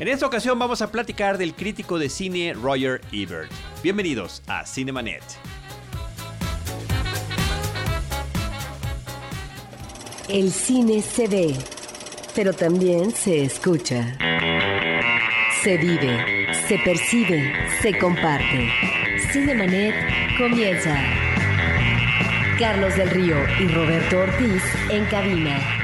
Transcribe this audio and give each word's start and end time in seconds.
En 0.00 0.08
esta 0.08 0.24
ocasión 0.24 0.58
vamos 0.58 0.80
a 0.80 0.90
platicar 0.90 1.36
del 1.36 1.54
crítico 1.54 1.98
de 1.98 2.08
cine 2.08 2.54
Roger 2.54 3.02
Ebert. 3.12 3.52
Bienvenidos 3.82 4.42
a 4.46 4.64
Cinemanet. 4.64 5.22
El 10.30 10.50
cine 10.52 11.02
se 11.02 11.28
ve, 11.28 11.54
pero 12.34 12.54
también 12.54 13.10
se 13.10 13.42
escucha. 13.42 14.16
Se 15.62 15.76
vive, 15.76 16.46
se 16.66 16.78
percibe, 16.78 17.52
se 17.82 17.98
comparte. 17.98 18.70
Cinemanet 19.30 19.94
comienza. 20.38 20.98
Carlos 22.58 22.96
del 22.96 23.10
Río 23.10 23.36
y 23.60 23.68
Roberto 23.68 24.20
Ortiz 24.20 24.62
en 24.88 25.04
cabina. 25.10 25.79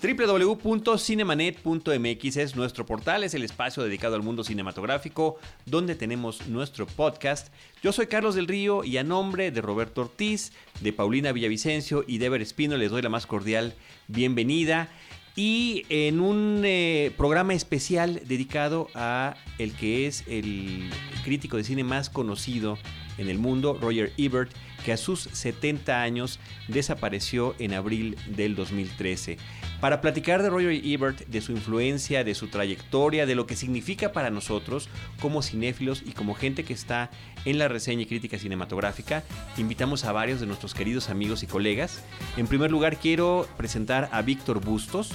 www.cinemanet.mx 0.00 2.36
es 2.36 2.54
nuestro 2.54 2.86
portal, 2.86 3.24
es 3.24 3.34
el 3.34 3.42
espacio 3.42 3.82
dedicado 3.82 4.14
al 4.14 4.22
mundo 4.22 4.44
cinematográfico 4.44 5.38
donde 5.66 5.96
tenemos 5.96 6.46
nuestro 6.46 6.86
podcast. 6.86 7.48
Yo 7.82 7.92
soy 7.92 8.06
Carlos 8.06 8.36
del 8.36 8.46
Río 8.46 8.84
y 8.84 8.96
a 8.98 9.02
nombre 9.02 9.50
de 9.50 9.60
Roberto 9.60 10.02
Ortiz, 10.02 10.52
de 10.80 10.92
Paulina 10.92 11.32
Villavicencio 11.32 12.04
y 12.06 12.18
de 12.18 12.26
Ever 12.26 12.42
Espino 12.42 12.76
les 12.76 12.92
doy 12.92 13.02
la 13.02 13.08
más 13.08 13.26
cordial 13.26 13.74
bienvenida. 14.06 14.88
Y 15.34 15.84
en 15.88 16.20
un 16.20 16.62
eh, 16.64 17.10
programa 17.16 17.54
especial 17.54 18.22
dedicado 18.26 18.90
a 18.94 19.34
el 19.58 19.72
que 19.72 20.06
es 20.06 20.22
el 20.26 20.90
crítico 21.24 21.56
de 21.56 21.64
cine 21.64 21.82
más 21.84 22.10
conocido 22.10 22.76
en 23.18 23.28
el 23.28 23.38
mundo, 23.38 23.78
Roger 23.80 24.12
Ebert, 24.16 24.52
que 24.84 24.92
a 24.92 24.96
sus 24.96 25.20
70 25.20 26.02
años 26.02 26.38
desapareció 26.68 27.54
en 27.58 27.74
abril 27.74 28.16
del 28.26 28.54
2013. 28.54 29.38
Para 29.80 30.00
platicar 30.00 30.42
de 30.42 30.50
Roger 30.50 30.84
Ebert, 30.84 31.26
de 31.28 31.40
su 31.40 31.52
influencia, 31.52 32.24
de 32.24 32.34
su 32.34 32.48
trayectoria, 32.48 33.26
de 33.26 33.36
lo 33.36 33.46
que 33.46 33.54
significa 33.54 34.12
para 34.12 34.30
nosotros 34.30 34.88
como 35.20 35.42
cinéfilos 35.42 36.02
y 36.04 36.12
como 36.12 36.34
gente 36.34 36.64
que 36.64 36.72
está 36.72 37.10
en 37.44 37.58
la 37.58 37.68
reseña 37.68 38.02
y 38.02 38.06
crítica 38.06 38.38
cinematográfica, 38.38 39.22
invitamos 39.56 40.04
a 40.04 40.12
varios 40.12 40.40
de 40.40 40.46
nuestros 40.46 40.74
queridos 40.74 41.10
amigos 41.10 41.42
y 41.42 41.46
colegas. 41.46 42.02
En 42.36 42.48
primer 42.48 42.70
lugar, 42.70 42.96
quiero 42.98 43.48
presentar 43.56 44.08
a 44.12 44.22
Víctor 44.22 44.60
Bustos. 44.64 45.12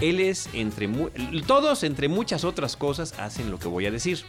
Él 0.00 0.20
es, 0.20 0.48
entre 0.52 0.88
todos, 1.46 1.82
entre 1.82 2.08
muchas 2.08 2.44
otras 2.44 2.76
cosas, 2.76 3.18
hacen 3.18 3.50
lo 3.50 3.58
que 3.58 3.68
voy 3.68 3.86
a 3.86 3.90
decir. 3.90 4.24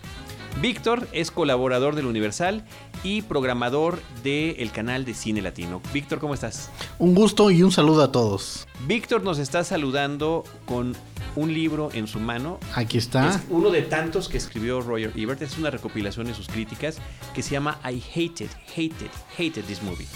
Víctor 0.62 1.08
es 1.12 1.30
colaborador 1.30 1.96
del 1.96 2.08
Universal 2.08 2.64
y 3.04 3.22
programador 3.22 4.02
del 4.24 4.72
canal 4.72 5.06
de 5.06 5.14
Cine 5.14 5.44
Latino. 5.44 5.82
Víctor, 5.94 6.20
¿cómo 6.20 6.34
estás? 6.34 6.72
Un 6.98 7.14
gusto 7.14 7.52
y 7.52 7.62
un 7.62 7.72
saludo 7.72 8.02
a 8.02 8.12
todos. 8.12 8.68
Víctor 8.88 9.24
nos 9.24 9.38
está 9.38 9.64
saludando 9.64 10.44
con 10.66 10.96
un 11.36 11.54
libro 11.54 11.90
en 11.94 12.08
su 12.08 12.20
mano. 12.20 12.60
Aquí 12.76 12.98
está. 12.98 13.30
Es 13.30 13.40
uno 13.50 13.70
de 13.70 13.82
tantos 13.84 14.30
que 14.30 14.38
escribió 14.38 14.82
Roger 14.82 15.12
Ebert. 15.16 15.42
Es 15.42 15.58
una 15.58 15.70
recopilación 15.70 16.28
de 16.28 16.34
sus 16.34 16.48
críticas 16.48 16.98
que 17.34 17.42
se 17.42 17.52
llama 17.52 17.80
I 17.84 18.02
Hated, 18.14 18.50
Hated, 18.72 19.12
Hated 19.38 19.64
This 19.66 19.84
Movie. 19.84 20.08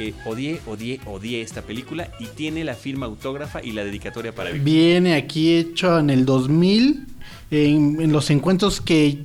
Eh, 0.00 0.14
odié, 0.26 0.60
odié, 0.66 1.00
odié 1.06 1.42
esta 1.42 1.62
película 1.62 2.08
y 2.20 2.26
tiene 2.26 2.62
la 2.62 2.74
firma 2.74 3.06
autógrafa 3.06 3.62
y 3.62 3.72
la 3.72 3.84
dedicatoria 3.84 4.32
para 4.32 4.50
Víctor. 4.50 4.64
Viene 4.64 5.14
aquí 5.14 5.54
hecho 5.54 5.98
en 5.98 6.10
el 6.10 6.24
2000, 6.24 7.06
en, 7.50 8.00
en 8.00 8.12
los 8.12 8.30
encuentros 8.30 8.80
que 8.80 9.18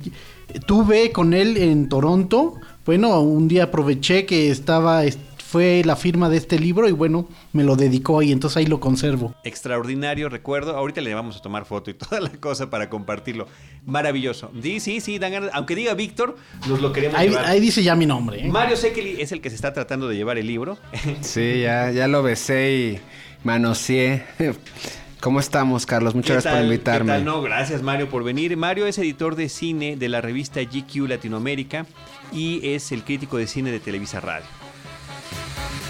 tuve 0.66 1.12
con 1.12 1.32
él 1.32 1.56
en 1.56 1.88
Toronto. 1.88 2.54
Bueno, 2.84 3.20
un 3.20 3.48
día 3.48 3.64
aproveché 3.64 4.26
que 4.26 4.50
estaba 4.50 5.04
fue 5.54 5.82
la 5.84 5.94
firma 5.94 6.28
de 6.28 6.36
este 6.36 6.58
libro 6.58 6.88
y 6.88 6.90
bueno, 6.90 7.28
me 7.52 7.62
lo 7.62 7.76
dedicó 7.76 8.22
y 8.22 8.32
entonces 8.32 8.56
ahí 8.56 8.66
lo 8.66 8.80
conservo. 8.80 9.36
Extraordinario, 9.44 10.28
recuerdo. 10.28 10.76
Ahorita 10.76 11.00
le 11.00 11.14
vamos 11.14 11.36
a 11.36 11.42
tomar 11.42 11.64
foto 11.64 11.92
y 11.92 11.94
toda 11.94 12.20
la 12.20 12.30
cosa 12.30 12.70
para 12.70 12.90
compartirlo. 12.90 13.46
Maravilloso. 13.86 14.50
Sí, 14.60 14.80
sí, 14.80 15.00
sí, 15.00 15.20
dan 15.20 15.30
ganas. 15.30 15.50
Aunque 15.54 15.76
diga 15.76 15.94
Víctor, 15.94 16.34
nos 16.68 16.80
lo 16.80 16.92
queremos 16.92 17.16
ahí, 17.16 17.28
llevar. 17.28 17.46
Ahí 17.46 17.60
dice 17.60 17.84
ya 17.84 17.94
mi 17.94 18.04
nombre. 18.04 18.44
¿eh? 18.44 18.48
Mario 18.48 18.76
Sekeli 18.76 19.22
es 19.22 19.30
el 19.30 19.40
que 19.40 19.48
se 19.48 19.54
está 19.54 19.72
tratando 19.72 20.08
de 20.08 20.16
llevar 20.16 20.38
el 20.38 20.48
libro. 20.48 20.76
Sí, 21.20 21.60
ya, 21.60 21.92
ya 21.92 22.08
lo 22.08 22.24
besé 22.24 22.72
y 22.74 23.00
manoseé. 23.44 24.24
¿Cómo 25.20 25.38
estamos, 25.38 25.86
Carlos? 25.86 26.16
Muchas 26.16 26.32
gracias 26.32 26.52
por 26.52 26.64
invitarme. 26.64 27.12
¿qué 27.12 27.18
tal? 27.18 27.24
No, 27.24 27.42
gracias, 27.42 27.80
Mario, 27.80 28.08
por 28.08 28.24
venir. 28.24 28.56
Mario 28.56 28.88
es 28.88 28.98
editor 28.98 29.36
de 29.36 29.48
cine 29.48 29.94
de 29.94 30.08
la 30.08 30.20
revista 30.20 30.60
GQ 30.62 31.08
Latinoamérica 31.08 31.86
y 32.32 32.74
es 32.74 32.90
el 32.90 33.04
crítico 33.04 33.36
de 33.36 33.46
cine 33.46 33.70
de 33.70 33.78
Televisa 33.78 34.18
Radio. 34.18 34.63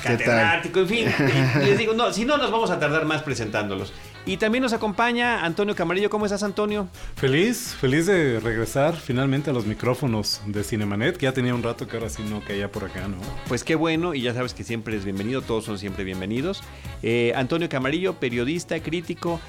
Catedrático, 0.04 0.80
en 0.80 0.88
fin. 0.88 1.08
les 1.60 1.78
digo, 1.78 1.94
no, 1.94 2.12
si 2.12 2.24
no, 2.24 2.36
nos 2.36 2.50
vamos 2.50 2.70
a 2.70 2.78
tardar 2.78 3.04
más 3.04 3.22
presentándolos. 3.22 3.92
Y 4.26 4.38
también 4.38 4.62
nos 4.62 4.72
acompaña 4.72 5.44
Antonio 5.44 5.74
Camarillo. 5.74 6.08
¿Cómo 6.08 6.24
estás, 6.24 6.42
Antonio? 6.42 6.88
Feliz, 7.14 7.76
feliz 7.78 8.06
de 8.06 8.40
regresar 8.40 8.96
finalmente 8.96 9.50
a 9.50 9.52
los 9.52 9.66
micrófonos 9.66 10.40
de 10.46 10.64
Cinemanet, 10.64 11.18
que 11.18 11.24
ya 11.24 11.32
tenía 11.32 11.54
un 11.54 11.62
rato 11.62 11.86
que 11.86 11.98
ahora 11.98 12.08
sí 12.08 12.22
no 12.22 12.40
caía 12.40 12.72
por 12.72 12.84
acá, 12.84 13.06
¿no? 13.06 13.18
Pues 13.48 13.64
qué 13.64 13.74
bueno, 13.74 14.14
y 14.14 14.22
ya 14.22 14.32
sabes 14.32 14.54
que 14.54 14.64
siempre 14.64 14.96
es 14.96 15.04
bienvenido, 15.04 15.42
todos 15.42 15.66
son 15.66 15.78
siempre 15.78 16.04
bienvenidos. 16.04 16.62
Eh, 17.02 17.34
Antonio 17.36 17.68
Camarillo, 17.68 18.14
periodista, 18.14 18.80
crítico 18.80 19.40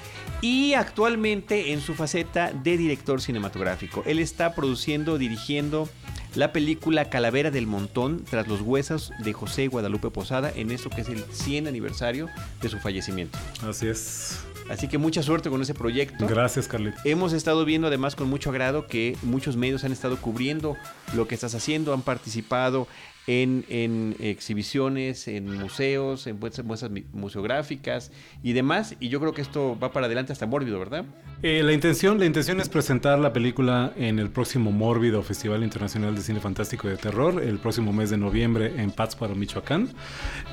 y 0.42 0.74
actualmente 0.74 1.72
en 1.72 1.80
su 1.80 1.94
faceta 1.94 2.52
de 2.52 2.76
director 2.76 3.22
cinematográfico. 3.22 4.02
Él 4.04 4.18
está 4.18 4.54
produciendo, 4.54 5.16
dirigiendo 5.16 5.88
la 6.36 6.52
película 6.52 7.06
Calavera 7.06 7.50
del 7.50 7.66
Montón 7.66 8.24
tras 8.28 8.46
los 8.46 8.60
huesos 8.60 9.12
de 9.20 9.32
José 9.32 9.68
Guadalupe 9.68 10.10
Posada 10.10 10.52
en 10.54 10.70
esto 10.70 10.90
que 10.90 11.00
es 11.00 11.08
el 11.08 11.24
100 11.24 11.66
aniversario 11.66 12.28
de 12.60 12.68
su 12.68 12.78
fallecimiento. 12.78 13.38
Así 13.66 13.88
es. 13.88 14.38
Así 14.68 14.88
que 14.88 14.98
mucha 14.98 15.22
suerte 15.22 15.48
con 15.48 15.62
ese 15.62 15.74
proyecto. 15.74 16.26
Gracias, 16.26 16.68
Carlito. 16.68 16.98
Hemos 17.04 17.32
estado 17.32 17.64
viendo 17.64 17.86
además 17.86 18.16
con 18.16 18.28
mucho 18.28 18.50
agrado 18.50 18.86
que 18.86 19.16
muchos 19.22 19.56
medios 19.56 19.84
han 19.84 19.92
estado 19.92 20.20
cubriendo 20.20 20.76
lo 21.14 21.26
que 21.26 21.34
estás 21.34 21.54
haciendo, 21.54 21.94
han 21.94 22.02
participado 22.02 22.86
en, 23.26 23.64
en 23.68 24.16
exhibiciones, 24.20 25.28
en 25.28 25.52
museos, 25.58 26.26
en 26.26 26.38
muestras 26.38 26.90
museográficas 27.12 28.12
y 28.42 28.52
demás. 28.52 28.96
Y 29.00 29.08
yo 29.08 29.20
creo 29.20 29.32
que 29.32 29.42
esto 29.42 29.78
va 29.78 29.92
para 29.92 30.06
adelante 30.06 30.32
hasta 30.32 30.46
Mórbido, 30.46 30.78
¿verdad? 30.78 31.04
Eh, 31.42 31.62
la, 31.62 31.72
intención, 31.72 32.18
la 32.18 32.24
intención 32.24 32.60
es 32.60 32.68
presentar 32.68 33.18
la 33.18 33.32
película 33.32 33.92
en 33.96 34.18
el 34.18 34.30
próximo 34.30 34.72
Mórbido 34.72 35.22
Festival 35.22 35.62
Internacional 35.62 36.14
de 36.14 36.22
Cine 36.22 36.40
Fantástico 36.40 36.86
y 36.88 36.92
de 36.92 36.96
Terror, 36.96 37.42
el 37.42 37.58
próximo 37.58 37.92
mes 37.92 38.10
de 38.10 38.16
noviembre 38.16 38.72
en 38.80 38.90
Pátzcuaro, 38.90 39.34
Michoacán. 39.34 39.90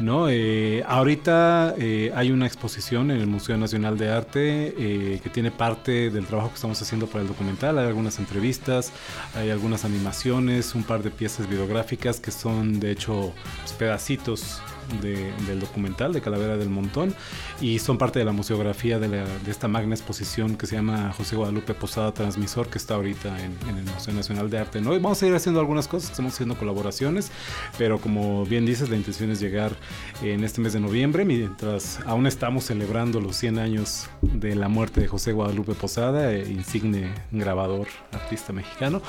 ¿no? 0.02 0.28
Eh, 0.30 0.84
ahorita 0.88 1.76
eh, 1.78 2.12
hay 2.16 2.32
una 2.32 2.48
exposición 2.48 3.12
en 3.12 3.22
el 3.22 3.28
Museo 3.28 3.58
Nacional 3.58 3.98
de 3.98 4.10
Arte 4.10 4.74
eh, 4.78 5.20
que 5.22 5.30
tiene 5.30 5.52
parte 5.52 6.10
del 6.10 6.26
trabajo 6.26 6.50
que 6.50 6.56
estamos 6.56 6.82
haciendo 6.82 7.08
para 7.08 7.22
el 7.22 7.28
documental. 7.28 7.78
Hay 7.78 7.88
algunas 7.88 8.20
entrevistas, 8.20 8.92
hay 9.36 9.50
algunas 9.50 9.86
animaciones, 9.86 10.76
un 10.76 10.84
par 10.84 11.04
de 11.04 11.12
piezas 11.12 11.50
videográficas 11.50 12.20
que 12.20 12.32
son 12.32 12.63
de 12.64 12.92
hecho 12.92 13.34
pedacitos 13.78 14.62
de, 15.02 15.32
del 15.48 15.60
documental 15.60 16.14
de 16.14 16.22
Calavera 16.22 16.58
del 16.58 16.70
Montón 16.70 17.14
y 17.62 17.80
son 17.80 17.98
parte 17.98 18.20
de 18.20 18.26
la 18.26 18.32
museografía 18.32 19.00
de, 19.00 19.24
esta 19.48 19.68
magna 19.68 19.96
exposición 19.96 20.56
que 20.58 20.68
se 20.68 20.76
llama 20.76 21.14
José 21.16 21.36
Guadalupe 21.36 21.74
Posada 21.74 22.14
Transmisor 22.14 22.68
que 22.68 22.78
está 22.78 22.96
ahorita 22.96 23.38
en, 23.44 23.54
el 23.78 23.84
Museo 23.94 24.14
Nacional 24.14 24.50
de 24.50 24.60
Arte. 24.60 24.82
¿no? 24.82 24.92
Vamos 24.92 25.22
a 25.22 25.28
ir 25.28 25.34
haciendo 25.34 25.60
algunas 25.60 25.88
cosas, 25.88 26.12
estamos 26.12 26.34
haciendo 26.34 26.56
colaboraciones, 26.56 27.32
pero 27.78 28.00
como 28.00 28.46
bien 28.46 28.66
dices, 28.66 28.90
la 28.90 28.96
intención 28.96 29.32
es 29.32 29.40
llegar 29.40 29.76
en 30.22 30.44
este 30.44 30.62
mes 30.62 30.74
de 30.74 30.80
noviembre, 30.80 31.26
mientras 31.26 32.00
aún 32.06 32.28
estamos 32.28 32.66
celebrando 32.66 33.20
los 33.20 33.36
100 33.38 33.60
años 33.60 34.10
de 34.22 34.56
la 34.56 34.68
muerte 34.68 35.02
de 35.02 35.08
José 35.08 35.32
Guadalupe 35.32 35.74
Posada, 35.74 36.32
eh, 36.32 36.50
insigne 36.50 37.12
grabador, 37.32 37.88
artista 38.12 38.54
mexicano, 38.54 39.02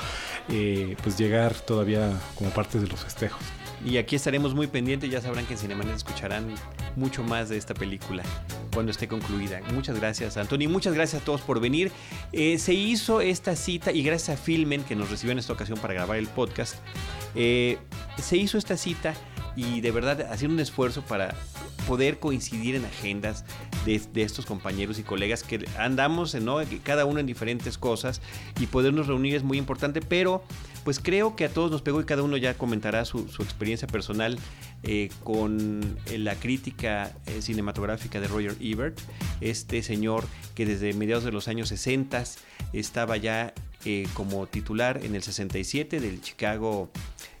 eh, 0.49 0.95
pues 1.03 1.17
llegar 1.17 1.53
todavía 1.53 2.11
como 2.35 2.49
parte 2.51 2.79
de 2.79 2.87
los 2.87 3.03
festejos. 3.03 3.41
Y 3.85 3.97
aquí 3.99 4.15
estaremos 4.15 4.55
muy 4.55 4.65
pendientes, 4.65 5.11
ya 5.11 5.21
sabrán 5.21 5.45
que 5.45 5.53
en 5.53 5.59
Cinemanet 5.59 5.95
escucharán 5.95 6.47
mucho 6.95 7.23
más 7.23 7.49
de 7.49 7.57
esta 7.57 7.75
película 7.75 8.23
cuando 8.73 8.91
esté 8.91 9.07
concluida. 9.07 9.61
Muchas 9.75 9.99
gracias, 9.99 10.37
Antonio, 10.37 10.67
y 10.67 10.71
muchas 10.71 10.95
gracias 10.95 11.21
a 11.21 11.25
todos 11.25 11.41
por 11.41 11.59
venir. 11.59 11.91
Eh, 12.31 12.57
se 12.57 12.73
hizo 12.73 13.21
esta 13.21 13.55
cita, 13.55 13.91
y 13.91 14.01
gracias 14.01 14.39
a 14.39 14.41
Filmen, 14.41 14.83
que 14.83 14.95
nos 14.95 15.11
recibió 15.11 15.33
en 15.33 15.37
esta 15.37 15.53
ocasión 15.53 15.77
para 15.77 15.93
grabar 15.93 16.17
el 16.17 16.25
podcast, 16.25 16.77
eh, 17.35 17.77
se 18.17 18.37
hizo 18.37 18.57
esta 18.57 18.75
cita 18.75 19.13
y 19.55 19.81
de 19.81 19.91
verdad 19.91 20.21
hacer 20.31 20.49
un 20.49 20.59
esfuerzo 20.59 21.03
para 21.03 21.35
poder 21.87 22.19
coincidir 22.19 22.75
en 22.75 22.85
agendas 22.85 23.45
de, 23.85 24.01
estos 24.15 24.47
compañeros 24.47 24.97
y 24.97 25.03
colegas 25.03 25.43
que 25.43 25.63
andamos, 25.77 26.33
¿no? 26.35 26.57
cada 26.83 27.05
uno 27.05 27.19
en 27.19 27.27
diferentes 27.27 27.77
cosas 27.77 28.21
y 28.59 28.65
podernos 28.65 29.05
reunir 29.05 29.35
es 29.35 29.43
muy 29.43 29.59
importante, 29.59 30.01
pero 30.01 30.43
pues 30.85 30.99
creo 30.99 31.35
que 31.35 31.45
a 31.45 31.49
todos 31.49 31.71
nos 31.71 31.81
pegó 31.81 31.99
y 31.99 32.05
cada 32.05 32.21
uno 32.21 32.37
ya 32.37 32.53
comentará 32.53 33.03
su, 33.05 33.21
experiencia 33.39 33.87
personal 33.87 34.37
eh, 34.85 35.09
con 35.23 35.97
la 36.17 36.35
crítica 36.35 37.11
eh, 37.25 37.41
cinematográfica 37.41 38.19
de 38.19 38.27
Roger 38.27 38.55
Ebert, 38.59 38.99
este 39.41 39.83
señor 39.83 40.25
que 40.53 40.65
desde 40.65 40.93
mediados 40.93 41.23
de 41.23 41.31
los 41.31 41.47
años 41.47 41.69
60 41.69 42.23
estaba 42.73 43.17
ya 43.17 43.53
eh, 43.87 44.07
como 44.15 44.47
titular 44.47 44.99
en 45.03 45.13
el 45.13 45.21
67 45.21 45.99
del 45.99 46.19
Chicago 46.19 46.89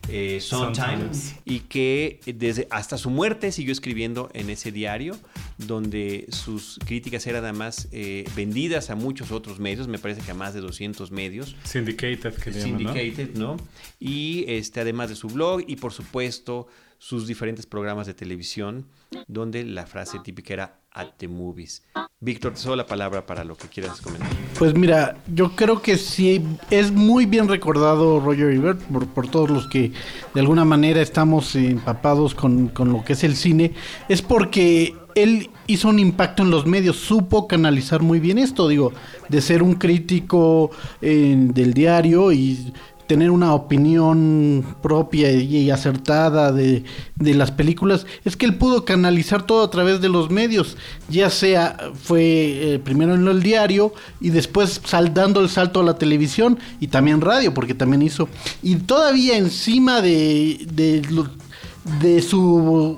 eh, 0.09 0.39
Sondheim, 0.39 1.09
y 1.43 1.61
que 1.61 2.19
desde 2.27 2.67
hasta 2.69 2.99
su 2.99 3.09
muerte 3.09 3.51
siguió 3.51 3.71
escribiendo 3.71 4.29
en 4.33 4.51
ese 4.51 4.71
diario, 4.71 5.17
donde 5.57 6.27
sus 6.29 6.77
críticas 6.85 7.25
eran 7.25 7.43
además 7.43 7.87
eh, 7.91 8.29
vendidas 8.35 8.91
a 8.91 8.95
muchos 8.95 9.31
otros 9.31 9.59
medios, 9.59 9.87
me 9.87 9.97
parece 9.97 10.21
que 10.21 10.29
a 10.29 10.35
más 10.35 10.53
de 10.53 10.61
200 10.61 11.09
medios. 11.09 11.55
Syndicated, 11.63 12.35
que 12.35 12.51
le 12.51 12.59
llaman, 12.59 12.93
Syndicated, 12.93 13.35
¿no? 13.35 13.57
Y 13.99 14.45
este, 14.47 14.81
además 14.81 15.09
de 15.09 15.15
su 15.15 15.29
blog 15.29 15.63
y 15.65 15.77
por 15.77 15.93
supuesto 15.93 16.67
sus 17.05 17.27
diferentes 17.27 17.67
programas 17.67 18.07
de 18.07 18.15
televisión, 18.15 18.87
donde 19.27 19.63
la 19.63 19.85
frase 19.85 20.17
típica 20.23 20.53
era 20.55 20.79
at 20.91 21.09
the 21.17 21.27
movies. 21.27 21.83
Víctor, 22.19 22.53
te 22.53 22.75
la 22.75 22.87
palabra 22.87 23.27
para 23.27 23.43
lo 23.43 23.55
que 23.55 23.67
quieras 23.67 24.01
comentar. 24.01 24.27
Pues 24.57 24.73
mira, 24.73 25.15
yo 25.31 25.55
creo 25.55 25.83
que 25.83 25.99
sí 25.99 26.43
es 26.71 26.91
muy 26.91 27.27
bien 27.27 27.47
recordado 27.47 28.19
Roger 28.19 28.49
Ebert 28.49 28.81
por, 28.85 29.05
por 29.05 29.27
todos 29.27 29.51
los 29.51 29.67
que 29.67 29.91
de 30.33 30.39
alguna 30.39 30.65
manera 30.65 30.99
estamos 30.99 31.55
empapados 31.55 32.33
con, 32.33 32.69
con 32.69 32.91
lo 32.91 33.05
que 33.05 33.13
es 33.13 33.23
el 33.23 33.35
cine. 33.35 33.75
Es 34.09 34.23
porque 34.23 34.95
él 35.13 35.51
hizo 35.67 35.89
un 35.89 35.99
impacto 35.99 36.41
en 36.41 36.49
los 36.49 36.65
medios, 36.65 36.95
supo 36.95 37.47
canalizar 37.47 38.01
muy 38.01 38.19
bien 38.19 38.39
esto, 38.39 38.67
digo, 38.67 38.93
de 39.29 39.41
ser 39.41 39.61
un 39.61 39.75
crítico 39.75 40.71
eh, 41.01 41.35
del 41.37 41.75
diario 41.75 42.31
y 42.31 42.73
tener 43.07 43.31
una 43.31 43.53
opinión 43.53 44.65
propia 44.81 45.31
y 45.31 45.69
acertada 45.69 46.51
de, 46.51 46.83
de, 47.15 47.33
las 47.33 47.51
películas, 47.51 48.05
es 48.23 48.35
que 48.35 48.45
él 48.45 48.55
pudo 48.55 48.85
canalizar 48.85 49.43
todo 49.43 49.63
a 49.63 49.69
través 49.69 50.01
de 50.01 50.09
los 50.09 50.29
medios, 50.29 50.77
ya 51.09 51.29
sea 51.29 51.77
fue 51.93 52.23
eh, 52.73 52.79
primero 52.79 53.15
en 53.15 53.27
el 53.27 53.43
diario 53.43 53.93
y 54.19 54.29
después 54.29 54.81
saldando 54.83 55.41
el 55.41 55.49
salto 55.49 55.81
a 55.81 55.83
la 55.83 55.97
televisión 55.97 56.57
y 56.79 56.87
también 56.87 57.21
radio, 57.21 57.53
porque 57.53 57.73
también 57.73 58.01
hizo, 58.01 58.27
y 58.63 58.75
todavía 58.75 59.37
encima 59.37 60.01
de, 60.01 60.65
de, 60.71 61.01
de 62.01 62.21
su 62.21 62.97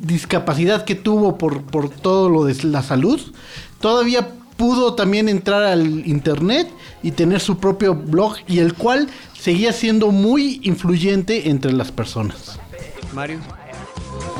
discapacidad 0.00 0.84
que 0.84 0.94
tuvo 0.94 1.38
por, 1.38 1.62
por 1.62 1.88
todo 1.88 2.28
lo 2.28 2.44
de 2.44 2.54
la 2.64 2.82
salud, 2.82 3.20
todavía 3.80 4.28
pudo 4.62 4.94
también 4.94 5.28
entrar 5.28 5.64
al 5.64 6.06
internet 6.06 6.70
y 7.02 7.10
tener 7.10 7.40
su 7.40 7.58
propio 7.58 7.96
blog 7.96 8.36
y 8.46 8.60
el 8.60 8.74
cual 8.74 9.08
seguía 9.36 9.72
siendo 9.72 10.12
muy 10.12 10.60
influyente 10.62 11.50
entre 11.50 11.72
las 11.72 11.90
personas. 11.90 12.60
Mario. 13.12 13.40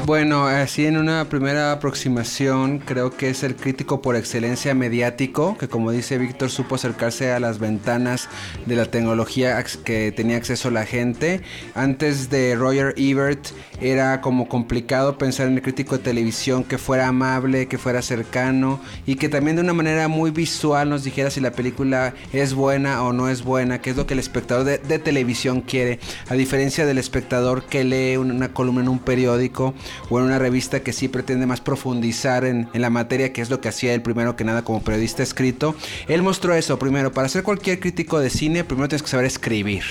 Bueno, 0.05 0.49
así 0.49 0.85
en 0.85 0.97
una 0.97 1.29
primera 1.29 1.71
aproximación 1.71 2.81
creo 2.81 3.17
que 3.17 3.31
es 3.31 3.45
el 3.45 3.55
crítico 3.55 4.03
por 4.03 4.17
excelencia 4.17 4.75
mediático, 4.75 5.57
que 5.57 5.69
como 5.69 5.93
dice 5.93 6.19
Víctor 6.19 6.51
supo 6.51 6.75
acercarse 6.75 7.31
a 7.31 7.39
las 7.39 7.61
ventanas 7.61 8.29
de 8.67 8.75
la 8.75 8.87
tecnología 8.87 9.65
que 9.85 10.11
tenía 10.11 10.39
acceso 10.39 10.73
la 10.73 10.87
gente. 10.87 11.43
Antes 11.77 12.31
de 12.31 12.57
Roger 12.57 12.95
Ebert 12.97 13.47
era 13.81 14.21
como 14.21 14.49
complicado 14.49 15.19
pensar 15.19 15.47
en 15.47 15.55
el 15.55 15.63
crítico 15.63 15.97
de 15.97 16.03
televisión 16.03 16.65
que 16.65 16.79
fuera 16.79 17.07
amable, 17.07 17.69
que 17.69 17.79
fuera 17.79 18.03
cercano 18.03 18.81
y 19.07 19.15
que 19.15 19.29
también 19.29 19.55
de 19.55 19.63
una 19.63 19.73
manera 19.73 20.09
muy 20.09 20.33
visual 20.33 20.91
nos 20.91 21.05
dijera 21.05 21.31
si 21.31 21.41
la 21.41 21.53
película 21.53 22.13
es 22.33 22.55
buena 22.55 23.05
o 23.05 23.13
no 23.13 23.29
es 23.29 23.45
buena, 23.45 23.81
que 23.81 23.91
es 23.91 23.97
lo 23.97 24.05
que 24.09 24.15
el 24.15 24.21
espectador 24.21 24.65
de, 24.65 24.79
de 24.79 24.99
televisión 24.99 25.61
quiere, 25.61 26.01
a 26.29 26.35
diferencia 26.35 26.87
del 26.87 26.99
espectador 26.99 27.67
que 27.67 27.85
lee 27.85 28.17
una 28.17 28.53
columna 28.53 28.83
en 28.83 28.89
un 28.89 28.99
periódico 28.99 29.75
o 30.09 30.19
en 30.19 30.27
una 30.27 30.39
revista 30.39 30.81
que 30.81 30.93
sí 30.93 31.09
pretende 31.09 31.47
más 31.47 31.61
profundizar 31.61 32.45
en, 32.45 32.69
en, 32.73 32.83
la 32.83 32.91
materia, 32.91 33.33
que 33.33 33.41
es 33.41 33.51
lo 33.51 33.61
que 33.61 33.69
hacía 33.69 33.95
él 33.95 34.03
primero 34.03 34.37
que 34.37 34.45
nada 34.45 34.63
como 34.63 34.83
periodista 34.83 35.23
escrito. 35.23 35.75
Él 36.09 36.23
mostró 36.23 36.55
eso 36.55 36.79
primero, 36.79 37.13
para 37.13 37.29
ser 37.29 37.43
cualquier 37.43 37.81
crítico 37.81 38.21
de 38.21 38.31
cine, 38.31 38.65
primero 38.65 38.89
tienes 38.89 39.03
que 39.03 39.09
saber 39.09 39.27
escribir, 39.27 39.85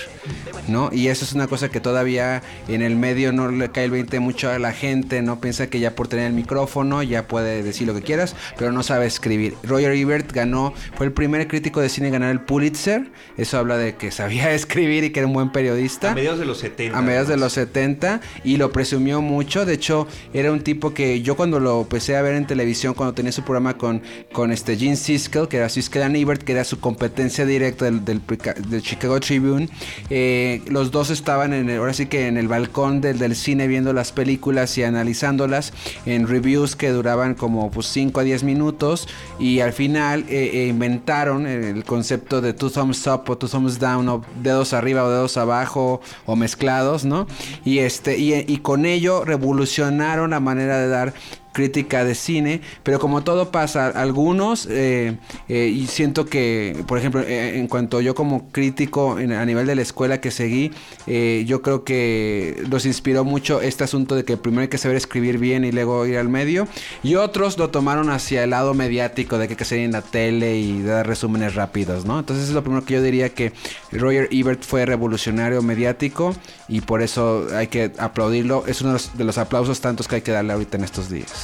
¿no? 0.68 0.90
Y 0.92 1.08
eso 1.08 1.24
es 1.24 1.32
una 1.32 1.46
cosa 1.46 1.68
que 1.68 1.80
todavía 1.80 2.42
en 2.68 2.82
el 2.82 2.96
medio 2.96 3.32
no 3.32 3.50
le 3.50 3.70
cae 3.70 3.84
el 3.84 3.90
20 3.90 4.20
mucho 4.20 4.50
a 4.50 4.58
la 4.58 4.72
gente, 4.72 5.22
no 5.22 5.40
piensa 5.40 5.68
que 5.68 5.80
ya 5.80 5.94
por 5.94 6.08
tener 6.08 6.26
el 6.26 6.32
micrófono 6.32 7.02
ya 7.02 7.26
puede 7.26 7.62
decir 7.62 7.86
lo 7.86 7.94
que 7.94 8.02
quieras, 8.02 8.34
pero 8.58 8.72
no 8.72 8.82
sabe 8.82 9.06
escribir. 9.06 9.54
Roger 9.62 9.92
Ebert 9.92 10.32
ganó, 10.32 10.74
fue 10.96 11.06
el 11.06 11.12
primer 11.12 11.46
crítico 11.48 11.80
de 11.80 11.88
cine 11.88 12.08
en 12.08 12.14
ganar 12.14 12.30
el 12.30 12.40
Pulitzer, 12.40 13.10
eso 13.36 13.58
habla 13.58 13.76
de 13.76 13.96
que 13.96 14.10
sabía 14.10 14.52
escribir 14.54 15.04
y 15.04 15.10
que 15.10 15.20
era 15.20 15.26
un 15.26 15.34
buen 15.34 15.52
periodista. 15.52 16.12
A 16.12 16.14
mediados 16.14 16.38
de 16.38 16.46
los 16.46 16.58
70. 16.58 16.98
A 16.98 17.02
mediados 17.02 17.28
de 17.28 17.36
los 17.36 17.52
70 17.52 18.20
y 18.44 18.56
lo 18.56 18.72
presumió 18.72 19.20
mucho, 19.20 19.64
de 19.66 19.74
hecho 19.74 19.91
era 20.32 20.52
un 20.52 20.60
tipo 20.60 20.94
que 20.94 21.22
yo 21.22 21.36
cuando 21.36 21.60
lo 21.60 21.82
empecé 21.82 22.16
a 22.16 22.22
ver 22.22 22.34
en 22.34 22.46
televisión, 22.46 22.94
cuando 22.94 23.14
tenía 23.14 23.32
su 23.32 23.42
programa 23.42 23.76
con, 23.76 24.02
con 24.32 24.52
este 24.52 24.76
Gene 24.76 24.96
Siskel, 24.96 25.48
que 25.48 25.58
era 25.58 25.68
Siskel 25.68 26.02
and 26.02 26.16
Ebert, 26.16 26.42
que 26.42 26.52
era 26.52 26.64
su 26.64 26.80
competencia 26.80 27.44
directa 27.46 27.84
del, 27.84 28.04
del, 28.04 28.20
del 28.68 28.82
Chicago 28.82 29.20
Tribune, 29.20 29.68
eh, 30.10 30.62
los 30.66 30.90
dos 30.90 31.10
estaban 31.10 31.52
en 31.52 31.70
el, 31.70 31.78
ahora 31.78 31.92
sí 31.92 32.06
que 32.06 32.26
en 32.26 32.36
el 32.36 32.48
balcón 32.48 33.00
del, 33.00 33.18
del, 33.18 33.36
cine 33.36 33.66
viendo 33.66 33.92
las 33.92 34.12
películas 34.12 34.76
y 34.78 34.84
analizándolas 34.84 35.72
en 36.06 36.28
reviews 36.28 36.76
que 36.76 36.90
duraban 36.90 37.34
como 37.34 37.70
pues 37.70 37.86
5 37.86 38.20
a 38.20 38.22
10 38.22 38.44
minutos 38.44 39.08
y 39.38 39.60
al 39.60 39.72
final 39.72 40.24
eh, 40.28 40.50
eh, 40.52 40.66
inventaron 40.68 41.46
el 41.46 41.84
concepto 41.84 42.40
de 42.40 42.52
two 42.52 42.70
thumbs 42.70 43.06
up 43.06 43.24
o 43.28 43.36
two 43.36 43.48
thumbs 43.48 43.78
down 43.78 44.08
o 44.08 44.22
dedos 44.42 44.72
arriba 44.72 45.04
o 45.04 45.10
dedos 45.10 45.36
abajo 45.36 46.00
o 46.26 46.36
mezclados, 46.36 47.04
¿no? 47.04 47.26
Y 47.64 47.78
este 47.78 48.18
y, 48.18 48.34
y 48.34 48.58
con 48.58 48.86
ello 48.86 49.24
revolucionaron 49.24 49.81
la 50.28 50.40
manera 50.40 50.78
de 50.78 50.88
dar 50.88 51.12
crítica 51.52 52.04
de 52.04 52.14
cine, 52.14 52.60
pero 52.82 52.98
como 52.98 53.22
todo 53.22 53.50
pasa, 53.50 53.88
algunos, 53.88 54.66
eh, 54.70 55.18
eh, 55.48 55.66
y 55.66 55.86
siento 55.86 56.26
que, 56.26 56.82
por 56.86 56.98
ejemplo, 56.98 57.20
eh, 57.20 57.58
en 57.58 57.68
cuanto 57.68 58.00
yo 58.00 58.14
como 58.14 58.50
crítico 58.50 59.18
en, 59.18 59.32
a 59.32 59.44
nivel 59.44 59.66
de 59.66 59.74
la 59.74 59.82
escuela 59.82 60.20
que 60.20 60.30
seguí, 60.30 60.72
yo 61.06 61.62
creo 61.62 61.84
que 61.84 62.62
los 62.70 62.86
inspiró 62.86 63.24
mucho 63.24 63.60
este 63.60 63.84
asunto 63.84 64.14
de 64.14 64.24
que 64.24 64.36
primero 64.36 64.62
hay 64.62 64.68
que 64.68 64.78
saber 64.78 64.96
escribir 64.96 65.38
bien 65.38 65.64
y 65.64 65.72
luego 65.72 66.06
ir 66.06 66.16
al 66.16 66.28
medio, 66.28 66.66
y 67.02 67.16
otros 67.16 67.58
lo 67.58 67.70
tomaron 67.70 68.10
hacia 68.10 68.44
el 68.44 68.50
lado 68.50 68.74
mediático, 68.74 69.38
de 69.38 69.46
que 69.46 69.52
hay 69.52 69.56
que 69.56 69.64
salir 69.64 69.84
en 69.84 69.92
la 69.92 70.02
tele 70.02 70.56
y 70.58 70.82
dar 70.82 71.06
resúmenes 71.06 71.54
rápidos, 71.54 72.04
¿no? 72.04 72.18
Entonces 72.18 72.48
es 72.48 72.54
lo 72.54 72.62
primero 72.62 72.84
que 72.84 72.94
yo 72.94 73.02
diría 73.02 73.28
que 73.30 73.52
Roger 73.92 74.28
Ebert 74.30 74.62
fue 74.62 74.86
revolucionario 74.86 75.60
mediático 75.62 76.34
y 76.68 76.80
por 76.80 77.02
eso 77.02 77.46
hay 77.54 77.66
que 77.66 77.92
aplaudirlo, 77.98 78.64
es 78.66 78.80
uno 78.80 78.90
de 78.90 78.94
los, 78.94 79.16
de 79.18 79.24
los 79.24 79.38
aplausos 79.38 79.80
tantos 79.80 80.08
que 80.08 80.16
hay 80.16 80.22
que 80.22 80.32
darle 80.32 80.52
ahorita 80.52 80.78
en 80.78 80.84
estos 80.84 81.10
días. 81.10 81.41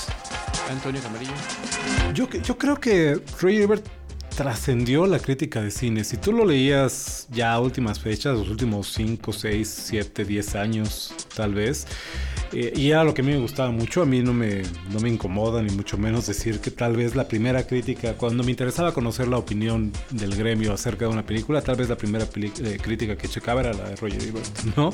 Antonio 0.71 1.01
Camarillo. 1.01 1.33
Yo, 2.15 2.29
yo 2.31 2.59
creo 2.59 2.79
que 2.79 3.21
Roger 3.41 3.63
Ebert 3.63 3.87
trascendió 4.37 5.07
la 5.07 5.19
crítica 5.19 5.61
de 5.61 5.71
cine. 5.73 6.05
Si 6.05 6.17
tú 6.17 6.33
lo 6.33 6.45
leías 6.45 7.27
ya 7.31 7.55
a 7.55 7.61
últimas 7.61 7.99
fechas, 7.99 8.39
los 8.39 8.49
últimos 8.49 8.93
5, 8.93 9.33
6, 9.33 9.83
7, 9.87 10.25
10 10.25 10.55
años 10.55 11.15
tal 11.35 11.55
vez, 11.55 11.87
eh, 12.53 12.73
y 12.75 12.91
era 12.91 13.05
lo 13.05 13.15
que 13.15 13.23
a 13.23 13.25
mí 13.25 13.33
me 13.33 13.39
gustaba 13.39 13.71
mucho, 13.71 14.03
a 14.03 14.07
mí 14.07 14.23
no 14.23 14.33
me, 14.33 14.63
no 14.91 15.01
me 15.01 15.09
incomoda 15.09 15.63
ni 15.63 15.71
mucho 15.71 15.99
menos 15.99 16.27
decir 16.27 16.61
que 16.61 16.71
tal 16.71 16.97
vez 16.97 17.15
la 17.15 17.29
primera 17.29 17.67
crítica, 17.67 18.15
cuando 18.15 18.43
me 18.43 18.51
interesaba 18.51 18.93
conocer 18.93 19.29
la 19.29 19.37
opinión 19.37 19.93
del 20.11 20.35
gremio 20.35 20.73
acerca 20.73 21.07
de 21.07 21.13
una 21.13 21.25
película, 21.25 21.61
tal 21.61 21.77
vez 21.77 21.89
la 21.89 21.97
primera 21.97 22.25
eh, 22.25 22.79
crítica 22.81 23.17
que 23.17 23.29
checaba 23.29 23.61
era 23.61 23.73
la 23.73 23.91
de 23.91 23.97
Roger 23.97 24.23
Ebert, 24.23 24.65
¿no? 24.77 24.93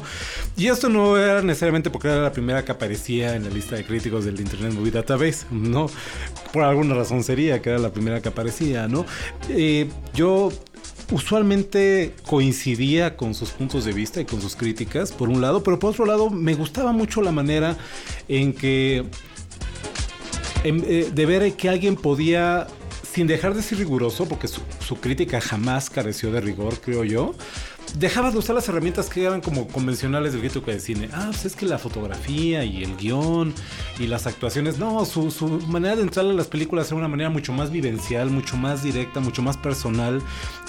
Y 0.57 0.67
esto 0.67 0.89
no 0.89 1.17
era 1.17 1.43
necesariamente 1.43 1.91
porque 1.91 2.09
era 2.09 2.23
la 2.23 2.33
primera 2.33 2.65
que 2.65 2.73
aparecía 2.73 3.37
en 3.37 3.45
la 3.45 3.51
lista 3.51 3.77
de 3.77 3.85
críticos 3.85 4.25
del 4.25 4.41
Internet 4.41 4.73
Movie 4.73 4.91
Database, 4.91 5.47
¿no? 5.51 5.89
Por 6.53 6.65
alguna 6.65 6.95
razón 6.95 7.23
sería 7.23 7.63
que 7.63 7.71
era 7.71 7.79
la 7.79 7.93
primera 7.93 8.21
que 8.21 8.29
aparecía, 8.29 8.89
¿no? 8.89 9.07
Eh, 9.49 9.89
yo 10.15 10.51
usualmente 11.11 12.15
coincidía 12.27 13.17
con 13.17 13.35
sus 13.35 13.51
puntos 13.51 13.85
de 13.85 13.93
vista 13.93 14.21
y 14.21 14.25
con 14.25 14.41
sus 14.41 14.57
críticas, 14.57 15.13
por 15.13 15.29
un 15.29 15.41
lado, 15.41 15.63
pero 15.63 15.79
por 15.79 15.91
otro 15.91 16.07
lado 16.07 16.31
me 16.31 16.55
gustaba 16.55 16.93
mucho 16.93 17.23
la 17.23 17.33
manera 17.33 17.77
en 18.29 18.53
que 18.53 19.05
eh, 20.65 21.11
de 21.13 21.27
ver 21.27 21.53
que 21.55 21.69
alguien 21.69 21.97
podía, 21.97 22.67
sin 23.03 23.27
dejar 23.27 23.55
de 23.55 23.63
ser 23.63 23.79
riguroso, 23.79 24.27
porque 24.27 24.49
su 24.49 24.97
crítica 25.01 25.41
jamás 25.41 25.91
careció 25.91 26.33
de 26.33 26.41
rigor, 26.41 26.81
creo 26.81 27.05
yo, 27.05 27.35
dejaba 27.99 28.31
de 28.31 28.39
usar 28.39 28.55
las 28.55 28.69
herramientas 28.69 29.09
que 29.09 29.25
eran 29.25 29.41
como 29.41 29.67
convencionales 29.69 30.33
del 30.33 30.41
crítico 30.41 30.71
de 30.71 30.81
cine. 30.81 31.09
Ah, 31.13 31.29
pues 31.31 31.45
es 31.45 31.57
que 31.57 31.67
la 31.67 31.79
fotografía 31.79 32.65
y 32.65 32.83
el 32.83 32.97
guion 32.97 33.55
y 33.99 34.07
las 34.07 34.27
actuaciones. 34.27 34.79
No, 34.79 35.05
su, 35.05 35.31
su 35.31 35.49
manera 35.69 35.97
de 35.97 36.03
entrar 36.03 36.27
a 36.27 36.33
las 36.33 36.47
películas 36.47 36.89
era 36.89 36.97
una 36.97 37.09
manera 37.09 37.31
mucho 37.31 37.53
más 37.53 37.71
vivencial, 37.71 38.31
mucho 38.31 38.57
más 38.57 38.83
directa, 38.83 39.21
mucho 39.21 39.43
más 39.43 39.57
personal. 39.57 40.21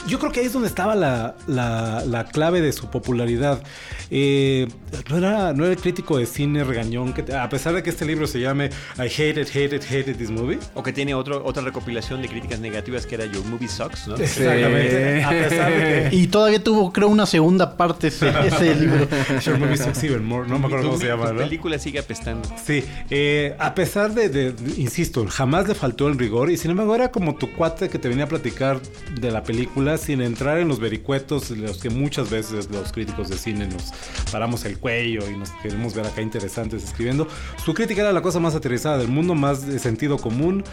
Yo 0.07 0.19
creo 0.19 0.31
que 0.31 0.41
ahí 0.41 0.45
es 0.45 0.53
donde 0.53 0.67
estaba 0.67 0.95
la, 0.95 1.35
la, 1.47 2.03
la 2.05 2.25
clave 2.25 2.61
de 2.61 2.71
su 2.71 2.89
popularidad. 2.89 3.63
Eh, 4.11 4.67
no, 5.09 5.17
era, 5.17 5.53
no 5.53 5.63
era 5.63 5.73
el 5.73 5.79
crítico 5.79 6.17
de 6.17 6.25
cine 6.25 6.63
regañón, 6.63 7.13
que 7.13 7.33
a 7.33 7.49
pesar 7.49 7.73
de 7.73 7.81
que 7.81 7.89
este 7.89 8.05
libro 8.05 8.27
se 8.27 8.39
llame 8.39 8.69
I 8.97 9.07
hated, 9.07 9.47
hated, 9.47 9.81
hated 9.83 10.15
this 10.15 10.29
movie. 10.29 10.59
O 10.75 10.83
que 10.83 10.93
tiene 10.93 11.15
otro, 11.15 11.43
otra 11.43 11.63
recopilación 11.63 12.21
de 12.21 12.27
críticas 12.27 12.59
negativas 12.59 13.05
que 13.05 13.15
era 13.15 13.25
Your 13.25 13.43
Movie 13.45 13.67
Sucks, 13.67 14.07
¿no? 14.07 14.15
Exactamente. 14.15 15.23
a 15.23 15.29
pesar 15.29 15.71
de 15.71 16.09
que... 16.09 16.15
Y 16.15 16.27
todavía 16.27 16.63
tuvo, 16.63 16.93
creo, 16.93 17.14
una 17.15 17.25
segunda 17.25 17.75
parte 17.77 18.07
ese, 18.07 18.29
ese 18.45 18.75
libro. 18.75 19.07
Sure 19.41 19.57
Movie 19.57 19.77
Sucks 19.77 20.03
Even 20.03 20.23
More, 20.23 20.47
no 20.47 20.59
me 20.59 20.67
acuerdo 20.67 20.87
cómo 20.89 20.99
se 20.99 21.07
llama, 21.07 21.31
¿no? 21.31 21.39
película 21.39 21.79
sigue 21.79 21.99
apestando. 21.99 22.47
Sí, 22.63 22.83
eh, 23.09 23.55
a 23.59 23.73
pesar 23.73 24.13
de, 24.13 24.29
de- 24.29 24.51
de- 24.53 24.81
insisto, 24.81 25.25
jamás 25.27 25.67
le 25.67 25.75
faltó 25.75 26.07
el 26.07 26.17
rigor 26.17 26.51
y 26.51 26.57
sin 26.57 26.71
embargo 26.71 26.93
era 26.95 27.11
como 27.11 27.35
tu 27.35 27.51
cuate 27.53 27.89
que 27.89 27.97
te 27.97 28.07
venía 28.09 28.25
a 28.25 28.27
platicar 28.27 28.79
de 29.19 29.31
la 29.31 29.41
película 29.43 29.97
sin 29.97 30.21
entrar 30.21 30.59
en 30.59 30.67
los 30.67 30.79
vericuetos, 30.79 31.49
los 31.51 31.77
que 31.77 31.89
muchas 31.89 32.29
veces 32.29 32.69
los 32.69 32.91
críticos 32.91 33.29
de 33.29 33.37
cine 33.37 33.67
nos 33.67 33.91
paramos 34.31 34.65
el 34.65 34.77
cuello 34.77 35.21
y 35.29 35.37
nos 35.37 35.49
queremos 35.63 35.95
ver 35.95 36.05
acá 36.05 36.21
interesantes 36.21 36.83
escribiendo. 36.83 37.27
Su 37.63 37.73
crítica 37.73 38.01
era 38.01 38.11
la 38.13 38.21
cosa 38.21 38.39
más 38.39 38.53
aterrizada 38.55 38.97
del 38.97 39.07
mundo, 39.07 39.33
más 39.35 39.65
de 39.65 39.79
sentido 39.79 40.17
común 40.17 40.63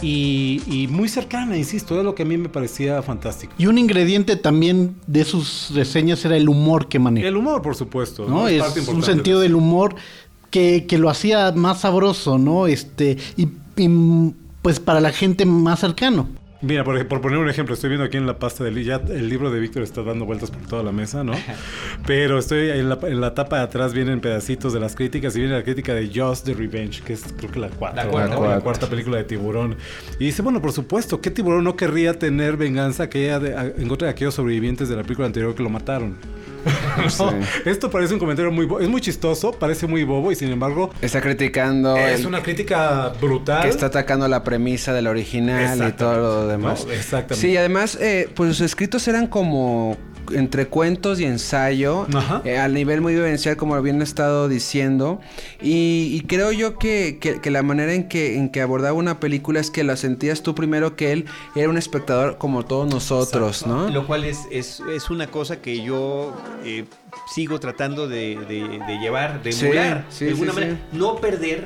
y, 0.00 0.62
y 0.66 0.88
muy 0.88 1.08
cercana, 1.08 1.56
insisto, 1.56 1.98
es 1.98 2.04
lo 2.04 2.14
que 2.14 2.22
a 2.22 2.26
mí 2.26 2.36
me 2.36 2.48
parecía 2.48 3.00
fantástico. 3.02 3.52
Y 3.58 3.66
un 3.66 3.78
ingrediente 3.78 4.36
también 4.36 4.96
de 5.06 5.24
sus 5.24 5.72
reseñas 5.92 6.24
era 6.24 6.36
el 6.36 6.48
humor 6.48 6.88
que 6.88 6.98
maneja. 6.98 7.28
El 7.28 7.36
humor, 7.36 7.60
por 7.62 7.74
supuesto. 7.74 8.26
¿no? 8.26 8.48
Es 8.48 8.88
un 8.88 9.02
sentido 9.02 9.40
de 9.40 9.42
del 9.42 9.54
humor 9.54 9.94
que, 10.50 10.86
que 10.86 10.98
lo 10.98 11.10
hacía 11.10 11.52
más 11.52 11.80
sabroso, 11.80 12.38
¿no? 12.38 12.66
Este, 12.66 13.18
y, 13.36 13.48
y, 13.76 14.34
pues 14.62 14.80
para 14.80 15.00
la 15.00 15.12
gente 15.12 15.44
más 15.44 15.80
cercano. 15.80 16.28
Mira, 16.62 16.84
por, 16.84 17.04
por 17.08 17.20
poner 17.20 17.38
un 17.38 17.48
ejemplo, 17.50 17.74
estoy 17.74 17.90
viendo 17.90 18.04
aquí 18.06 18.16
en 18.16 18.26
la 18.26 18.38
pasta 18.38 18.62
del 18.62 18.82
ya 18.84 19.00
el 19.08 19.28
libro 19.28 19.50
de 19.50 19.58
Víctor 19.58 19.82
está 19.82 20.02
dando 20.04 20.24
vueltas 20.24 20.50
por 20.52 20.62
toda 20.62 20.82
la 20.84 20.92
mesa, 20.92 21.24
¿no? 21.24 21.32
Pero 22.06 22.38
estoy 22.38 22.70
en 22.70 22.88
la, 22.88 22.98
en 23.02 23.20
la 23.20 23.34
tapa 23.34 23.56
de 23.58 23.62
atrás 23.64 23.92
vienen 23.92 24.20
pedacitos 24.20 24.72
de 24.72 24.78
las 24.78 24.94
críticas 24.94 25.34
y 25.34 25.40
viene 25.40 25.54
la 25.54 25.64
crítica 25.64 25.92
de 25.92 26.08
Just 26.14 26.46
the 26.46 26.54
Revenge, 26.54 27.02
que 27.02 27.14
es 27.14 27.24
creo 27.36 27.50
que 27.50 27.58
la 27.58 27.68
cuarta, 27.68 28.04
La 28.04 28.10
cuarta, 28.10 28.34
¿no? 28.36 28.48
La 28.48 28.60
cuarta. 28.60 28.88
película 28.88 29.16
de 29.18 29.24
Tiburón. 29.24 29.76
Y 30.20 30.26
dice, 30.26 30.42
bueno, 30.42 30.62
por 30.62 30.70
supuesto, 30.72 31.20
¿qué 31.20 31.30
tiburón 31.32 31.64
no 31.64 31.74
querría 31.76 32.18
tener 32.18 32.56
venganza 32.56 33.02
aquella 33.04 33.40
de- 33.40 33.56
a- 33.56 33.64
en 33.66 33.88
contra 33.88 34.06
de 34.06 34.12
aquellos 34.12 34.34
sobrevivientes 34.34 34.88
de 34.88 34.94
la 34.96 35.02
película 35.02 35.26
anterior 35.26 35.54
que 35.56 35.62
lo 35.64 35.68
mataron? 35.70 36.16
No, 36.96 37.08
Sí. 37.10 37.24
Esto 37.64 37.90
parece 37.90 38.12
un 38.14 38.20
comentario 38.20 38.50
muy 38.52 38.68
es 38.80 38.88
muy 38.88 39.00
chistoso, 39.00 39.52
parece 39.52 39.86
muy 39.86 40.04
bobo 40.04 40.30
y 40.30 40.36
sin 40.36 40.50
embargo 40.50 40.90
Está 41.00 41.20
criticando 41.20 41.96
es 41.96 42.20
el- 42.20 42.26
una 42.26 42.42
crítica 42.42 43.12
brutal. 43.20 43.62
que 43.62 43.68
está 43.68 43.86
atacando 43.86 44.28
la 44.28 44.44
premisa 44.44 44.92
del 44.92 45.06
original 45.06 45.88
y 45.88 45.92
todo 45.92 46.16
lo 46.18 46.46
demás. 46.48 46.84
No, 46.86 46.92
exactamente. 46.92 47.36
Sí, 47.36 47.56
además, 47.56 47.96
eh, 48.00 48.28
pues 48.34 48.50
sus 48.56 48.60
escritos 48.66 49.06
eran 49.08 49.26
como 49.26 49.96
entre 50.34 50.66
cuentos 50.66 51.20
y 51.20 51.24
ensayo, 51.24 52.06
Ajá. 52.14 52.42
eh, 52.44 52.58
al 52.58 52.74
nivel 52.74 53.00
muy 53.00 53.14
vivencial, 53.14 53.56
como 53.56 53.74
lo 53.74 53.80
habían 53.80 54.02
estado 54.02 54.48
diciendo. 54.48 55.20
Y, 55.60 56.10
y 56.12 56.20
creo 56.26 56.52
yo 56.52 56.78
que, 56.78 57.18
que- 57.20 57.40
que 57.40 57.50
la 57.50 57.62
manera 57.62 57.92
en 57.92 58.08
que, 58.08 58.36
en 58.36 58.48
que 58.50 58.60
abordaba 58.60 58.94
una 58.94 59.20
película 59.20 59.60
es 59.60 59.70
que 59.70 59.84
la 59.84 59.96
sentías 59.96 60.42
tú 60.42 60.54
primero 60.54 60.96
que 60.96 61.12
él 61.12 61.26
era 61.54 61.68
un 61.68 61.76
espectador 61.78 62.38
como 62.38 62.64
todos 62.64 62.88
nosotros, 62.92 63.66
¿no? 63.66 63.88
Lo 63.90 64.06
cual 64.06 64.24
es, 64.24 64.40
es, 64.50 64.80
es 64.92 65.10
una 65.10 65.26
cosa 65.28 65.60
que 65.60 65.82
yo 65.82 66.36
eh, 66.64 66.84
sigo 67.34 67.60
tratando 67.60 68.08
de, 68.08 68.38
de- 68.48 68.80
de 68.86 68.98
llevar, 68.98 69.42
de 69.42 69.52
Sí, 69.52 69.66
emular. 69.66 70.04
sí, 70.10 70.24
de 70.26 70.30
alguna 70.32 70.52
sí, 70.52 70.60
manera. 70.60 70.76
sí. 70.90 70.98
No 70.98 71.16
perder 71.16 71.64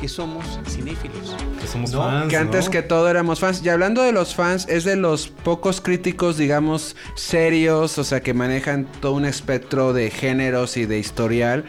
que 0.00 0.08
somos 0.08 0.44
cinéfilos. 0.68 1.34
que 1.60 1.66
somos 1.66 1.92
No, 1.92 2.02
fans, 2.02 2.28
Que 2.28 2.36
antes 2.36 2.66
¿no? 2.66 2.70
que 2.70 2.82
todo 2.82 3.08
éramos 3.08 3.40
fans. 3.40 3.62
Y 3.64 3.68
hablando 3.68 4.02
de 4.02 4.12
los 4.12 4.34
fans, 4.34 4.66
es 4.68 4.84
de 4.84 4.96
los 4.96 5.28
pocos 5.28 5.80
críticos, 5.80 6.36
digamos, 6.36 6.96
serios, 7.14 7.98
o 7.98 8.04
sea, 8.04 8.20
que 8.20 8.34
manejan 8.34 8.86
todo 9.00 9.12
un 9.12 9.24
espectro 9.24 9.92
de 9.92 10.10
géneros 10.10 10.76
y 10.76 10.86
de 10.86 10.98
historial, 10.98 11.64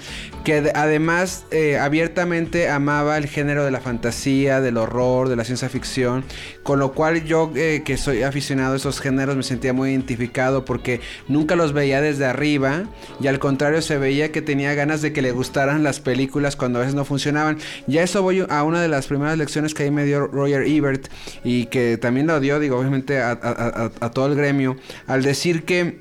que 0.47 0.61
de- 0.61 0.71
además 0.73 1.43
eh, 1.51 1.77
abiertamente 1.77 2.69
amaba 2.69 3.17
el 3.17 3.27
género 3.27 3.65
de 3.65 3.71
la 3.71 3.81
fantasía, 3.81 4.61
del 4.61 4.77
horror, 4.77 5.27
de 5.27 5.35
la 5.35 5.43
ciencia 5.43 5.67
ficción, 5.67 6.23
con 6.63 6.79
lo 6.79 6.93
cual 6.93 7.25
yo, 7.25 7.51
eh, 7.53 7.81
que 7.83 7.97
soy 7.97 8.23
aficionado 8.23 8.71
a 8.75 8.77
esos 8.77 9.01
géneros, 9.01 9.35
me 9.35 9.43
sentía 9.43 9.73
muy 9.73 9.89
identificado 9.89 10.63
porque 10.63 11.01
nunca 11.27 11.57
los 11.57 11.73
veía 11.73 11.99
desde 11.99 12.23
arriba 12.23 12.85
y 13.19 13.27
al 13.27 13.39
contrario 13.39 13.81
se 13.81 13.97
veía 13.97 14.31
que 14.31 14.41
tenía 14.41 14.73
ganas 14.73 15.01
de 15.01 15.11
que 15.11 15.21
le 15.21 15.33
gustaran 15.33 15.83
las 15.83 15.99
películas 15.99 16.55
cuando 16.55 16.79
a 16.79 16.83
veces 16.83 16.95
no 16.95 17.03
funcionaban. 17.03 17.57
Ya 17.85 18.01
eso 18.03 18.21
voy 18.21 18.45
a 18.47 18.63
una 18.63 18.81
de 18.81 18.87
las 18.87 19.07
primeras 19.07 19.37
lecciones 19.37 19.73
que 19.73 19.83
ahí 19.83 19.91
me 19.91 20.05
dio 20.05 20.27
Roger 20.27 20.61
Ebert 20.61 21.09
y 21.43 21.65
que 21.65 21.97
también 21.97 22.25
lo 22.25 22.39
dio, 22.39 22.57
digo, 22.61 22.77
obviamente 22.79 23.19
a 23.19 24.11
todo 24.13 24.27
el 24.27 24.35
gremio, 24.35 24.77
al 25.07 25.23
decir 25.23 25.65
que 25.65 25.99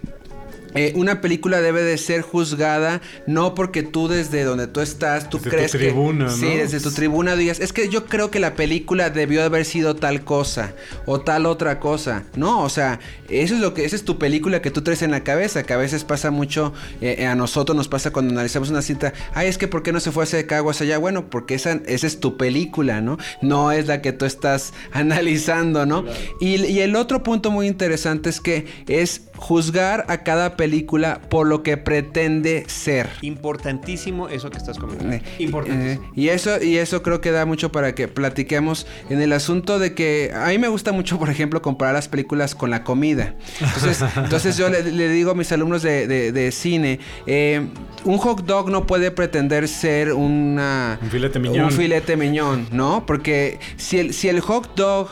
eh, 0.76 0.92
una 0.94 1.20
película 1.20 1.60
debe 1.60 1.82
de 1.82 1.96
ser 1.98 2.22
juzgada 2.22 3.00
no 3.26 3.54
porque 3.54 3.82
tú 3.82 4.08
desde 4.08 4.44
donde 4.44 4.66
tú 4.66 4.80
estás, 4.80 5.30
tú 5.30 5.38
Desde 5.38 5.50
tu 5.50 5.56
crees 5.56 5.70
tribuna, 5.72 6.26
que... 6.26 6.30
¿no? 6.30 6.36
Sí, 6.36 6.56
desde 6.56 6.80
tu 6.80 6.90
tribuna 6.92 7.34
digas, 7.34 7.60
es 7.60 7.72
que 7.72 7.88
yo 7.88 8.06
creo 8.06 8.30
que 8.30 8.40
la 8.40 8.54
película 8.54 9.10
debió 9.10 9.42
haber 9.42 9.64
sido 9.64 9.96
tal 9.96 10.24
cosa 10.24 10.74
o 11.06 11.20
tal 11.20 11.46
otra 11.46 11.80
cosa. 11.80 12.24
No, 12.36 12.62
o 12.62 12.68
sea, 12.68 13.00
eso 13.30 13.54
es 13.54 13.60
lo 13.60 13.72
que, 13.72 13.84
esa 13.84 13.96
es 13.96 14.04
tu 14.04 14.18
película 14.18 14.60
que 14.60 14.70
tú 14.70 14.82
traes 14.82 15.02
en 15.02 15.10
la 15.10 15.24
cabeza, 15.24 15.62
que 15.62 15.72
a 15.72 15.78
veces 15.78 16.04
pasa 16.04 16.30
mucho, 16.30 16.74
eh, 17.00 17.26
a 17.26 17.34
nosotros 17.34 17.74
nos 17.74 17.88
pasa 17.88 18.12
cuando 18.12 18.32
analizamos 18.32 18.70
una 18.70 18.82
cita, 18.82 19.14
ay, 19.34 19.48
es 19.48 19.58
que 19.58 19.68
¿por 19.68 19.82
qué 19.82 19.92
no 19.92 20.00
se 20.00 20.12
fue 20.12 20.24
hacia 20.24 20.40
acá 20.40 20.62
o 20.62 20.70
hacia 20.70 20.84
allá? 20.84 20.98
Bueno, 20.98 21.30
porque 21.30 21.54
esa, 21.54 21.80
esa 21.86 22.06
es 22.06 22.20
tu 22.20 22.36
película, 22.36 23.00
¿no? 23.00 23.18
No 23.40 23.72
es 23.72 23.86
la 23.86 24.02
que 24.02 24.12
tú 24.12 24.26
estás 24.26 24.74
analizando, 24.92 25.86
¿no? 25.86 26.04
Y, 26.40 26.64
y 26.66 26.80
el 26.80 26.96
otro 26.96 27.22
punto 27.22 27.50
muy 27.50 27.66
interesante 27.66 28.28
es 28.28 28.40
que 28.40 28.66
es 28.88 29.22
juzgar 29.36 30.04
a 30.08 30.22
cada 30.22 30.50
película 30.50 30.65
por 31.28 31.46
lo 31.46 31.62
que 31.62 31.76
pretende 31.76 32.64
ser. 32.68 33.08
Importantísimo 33.22 34.28
eso 34.28 34.50
que 34.50 34.58
estás 34.58 34.78
comentando. 34.78 35.14
Eh, 35.14 35.22
Importantísimo. 35.38 36.04
eh, 36.04 36.10
y 36.14 36.28
eso 36.28 36.62
y 36.62 36.76
eso 36.78 37.02
creo 37.02 37.20
que 37.20 37.30
da 37.30 37.46
mucho 37.46 37.72
para 37.72 37.94
que 37.94 38.08
platiquemos 38.08 38.86
en 39.10 39.20
el 39.20 39.32
asunto 39.32 39.78
de 39.78 39.94
que 39.94 40.32
a 40.34 40.48
mí 40.48 40.58
me 40.58 40.68
gusta 40.68 40.92
mucho, 40.92 41.18
por 41.18 41.30
ejemplo, 41.30 41.62
comparar 41.62 41.94
las 41.94 42.08
películas 42.08 42.54
con 42.54 42.70
la 42.70 42.84
comida. 42.84 43.34
Entonces, 43.60 44.04
entonces 44.16 44.56
yo 44.56 44.68
le, 44.68 44.82
le 44.82 45.08
digo 45.08 45.30
a 45.30 45.34
mis 45.34 45.50
alumnos 45.52 45.82
de, 45.82 46.06
de- 46.06 46.32
de 46.32 46.52
cine, 46.52 46.98
eh, 47.26 47.66
un 48.04 48.18
hot 48.18 48.44
dog 48.44 48.70
no 48.70 48.86
puede 48.86 49.10
pretender 49.10 49.68
ser 49.68 50.12
una 50.12 50.98
Un 51.02 51.10
filete 51.10 51.38
miñón. 51.38 51.64
un 51.66 51.70
filete 51.72 52.16
miñón, 52.16 52.66
¿no? 52.72 53.04
Porque 53.06 53.58
si 53.76 53.98
el, 53.98 54.12
si 54.14 54.28
el 54.28 54.40
hot 54.40 54.74
dog 54.76 55.08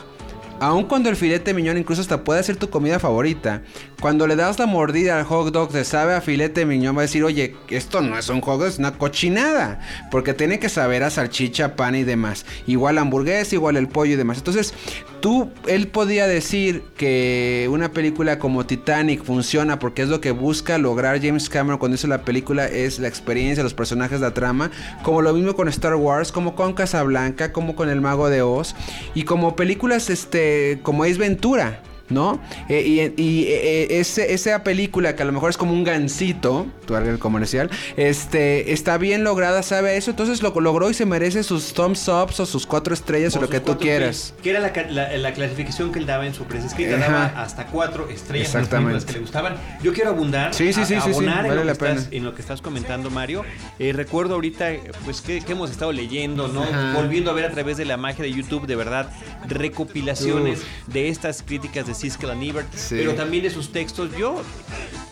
Aun 0.60 0.84
cuando 0.84 1.10
el 1.10 1.16
filete 1.16 1.52
miñón 1.52 1.78
incluso 1.78 2.00
hasta 2.00 2.24
puede 2.24 2.42
ser 2.42 2.56
tu 2.56 2.70
comida 2.70 2.98
favorita, 2.98 3.62
cuando 4.00 4.26
le 4.26 4.36
das 4.36 4.58
la 4.58 4.66
mordida 4.66 5.18
al 5.18 5.24
hot 5.24 5.52
dog 5.52 5.70
te 5.70 5.84
sabe 5.84 6.14
a 6.14 6.20
filete 6.20 6.64
miñón, 6.64 6.96
va 6.96 7.00
a 7.00 7.02
decir, 7.02 7.24
oye, 7.24 7.56
esto 7.70 8.00
no 8.00 8.16
es 8.18 8.28
un 8.28 8.40
hot 8.40 8.60
dog, 8.60 8.68
es 8.68 8.78
una 8.78 8.96
cochinada. 8.98 9.80
Porque 10.10 10.34
tiene 10.34 10.58
que 10.58 10.68
saber 10.68 11.02
a 11.02 11.10
salchicha, 11.10 11.76
pan 11.76 11.94
y 11.94 12.04
demás. 12.04 12.46
Igual 12.66 12.98
hamburguesa, 12.98 13.54
igual 13.54 13.76
el 13.76 13.88
pollo 13.88 14.12
y 14.12 14.16
demás. 14.16 14.38
Entonces, 14.38 14.74
tú, 15.20 15.50
él 15.66 15.88
podía 15.88 16.26
decir 16.26 16.82
que 16.96 17.68
una 17.70 17.92
película 17.92 18.38
como 18.38 18.66
Titanic 18.66 19.24
funciona 19.24 19.78
porque 19.78 20.02
es 20.02 20.08
lo 20.08 20.20
que 20.20 20.30
busca 20.30 20.78
lograr 20.78 21.20
James 21.20 21.48
Cameron 21.48 21.78
cuando 21.78 21.96
hizo 21.96 22.06
la 22.06 22.22
película, 22.22 22.66
es 22.66 22.98
la 22.98 23.08
experiencia, 23.08 23.64
los 23.64 23.74
personajes, 23.74 24.20
la 24.20 24.34
trama. 24.34 24.70
Como 25.02 25.22
lo 25.22 25.32
mismo 25.32 25.54
con 25.54 25.68
Star 25.68 25.94
Wars, 25.94 26.30
como 26.30 26.54
con 26.54 26.74
Casablanca, 26.74 27.52
como 27.52 27.74
con 27.74 27.88
El 27.88 28.00
Mago 28.00 28.28
de 28.28 28.42
Oz. 28.42 28.74
Y 29.14 29.24
como 29.24 29.56
películas, 29.56 30.10
este, 30.10 30.43
como 30.82 31.04
Ace 31.04 31.18
Ventura. 31.18 31.80
¿No? 32.10 32.38
Eh, 32.68 33.12
y 33.16 33.22
y, 33.22 33.44
eh, 33.48 33.98
ese- 34.00 34.34
esa 34.34 34.62
película 34.62 35.16
que 35.16 35.22
a 35.22 35.24
lo 35.26 35.32
mejor 35.32 35.48
es 35.50 35.56
como 35.56 35.72
un 35.72 35.84
gancito, 35.84 36.66
tu 36.86 36.94
el 36.96 37.18
comercial, 37.18 37.70
este, 37.96 38.72
está 38.72 38.98
bien 38.98 39.24
lograda, 39.24 39.62
sabe 39.62 39.96
eso, 39.96 40.10
entonces 40.10 40.42
lo 40.42 40.52
logró 40.60 40.90
y 40.90 40.94
se 40.94 41.06
merece 41.06 41.42
sus 41.42 41.72
thumbs 41.72 42.06
ups 42.08 42.40
o 42.40 42.46
sus 42.46 42.66
cuatro 42.66 42.92
estrellas 42.92 43.34
o, 43.36 43.38
O 43.38 43.42
lo 43.42 43.48
que 43.48 43.60
tú 43.60 43.78
quieras. 43.78 44.34
Que 44.42 44.50
era 44.50 44.60
la, 44.60 44.72
ca- 44.72 44.86
la- 44.88 45.16
la 45.16 45.32
clasificación 45.32 45.92
que 45.92 45.98
él 45.98 46.06
daba 46.06 46.26
en 46.26 46.34
su 46.34 46.44
prensa 46.44 46.68
escrita. 46.68 46.98
Daba 46.98 47.24
hasta 47.42 47.66
cuatro 47.66 48.08
estrellas 48.10 48.48
en 48.54 48.60
las 48.60 48.64
Exactamente. 48.68 49.06
que 49.06 49.12
le 49.14 49.18
gustaban. 49.20 49.56
Yo 49.82 49.92
quiero 49.94 50.10
abundar. 50.10 50.52
Sí, 50.54 50.72
sí, 50.74 50.82
a- 50.82 50.84
sí, 50.86 50.94
sí, 50.96 51.00
sí, 51.04 51.10
abonar 51.10 51.38
en, 51.46 51.48
vale 51.50 51.60
lo 51.60 51.64
la 51.64 51.74
que 51.74 51.84
estás, 51.88 52.08
en 52.12 52.24
lo 52.24 52.34
que 52.34 52.42
estás 52.42 52.60
comentando, 52.60 53.10
Mario. 53.10 53.44
Eh, 53.78 53.92
recuerdo 53.94 54.34
ahorita, 54.34 54.70
pues, 55.04 55.22
que, 55.22 55.40
que 55.40 55.52
hemos 55.52 55.70
estado 55.70 55.90
leyendo, 55.92 56.48
¿no? 56.48 56.62
Ajá. 56.64 56.92
Volviendo 56.94 57.30
a 57.30 57.34
ver 57.34 57.46
a 57.46 57.50
través 57.50 57.76
de 57.78 57.86
la 57.86 57.96
magia 57.96 58.22
de 58.24 58.30
YouTube, 58.32 58.66
de 58.66 58.76
verdad, 58.76 59.10
recopilaciones 59.48 60.60
de 60.86 61.08
estas 61.08 61.42
críticas 61.42 61.86
de 61.86 61.93
Siskel 61.94 62.30
and 62.30 62.42
Ebert, 62.42 62.72
Sí. 62.74 62.96
pero 62.98 63.14
también 63.14 63.42
de 63.44 63.50
sus 63.50 63.72
textos. 63.72 64.10
Yo, 64.16 64.40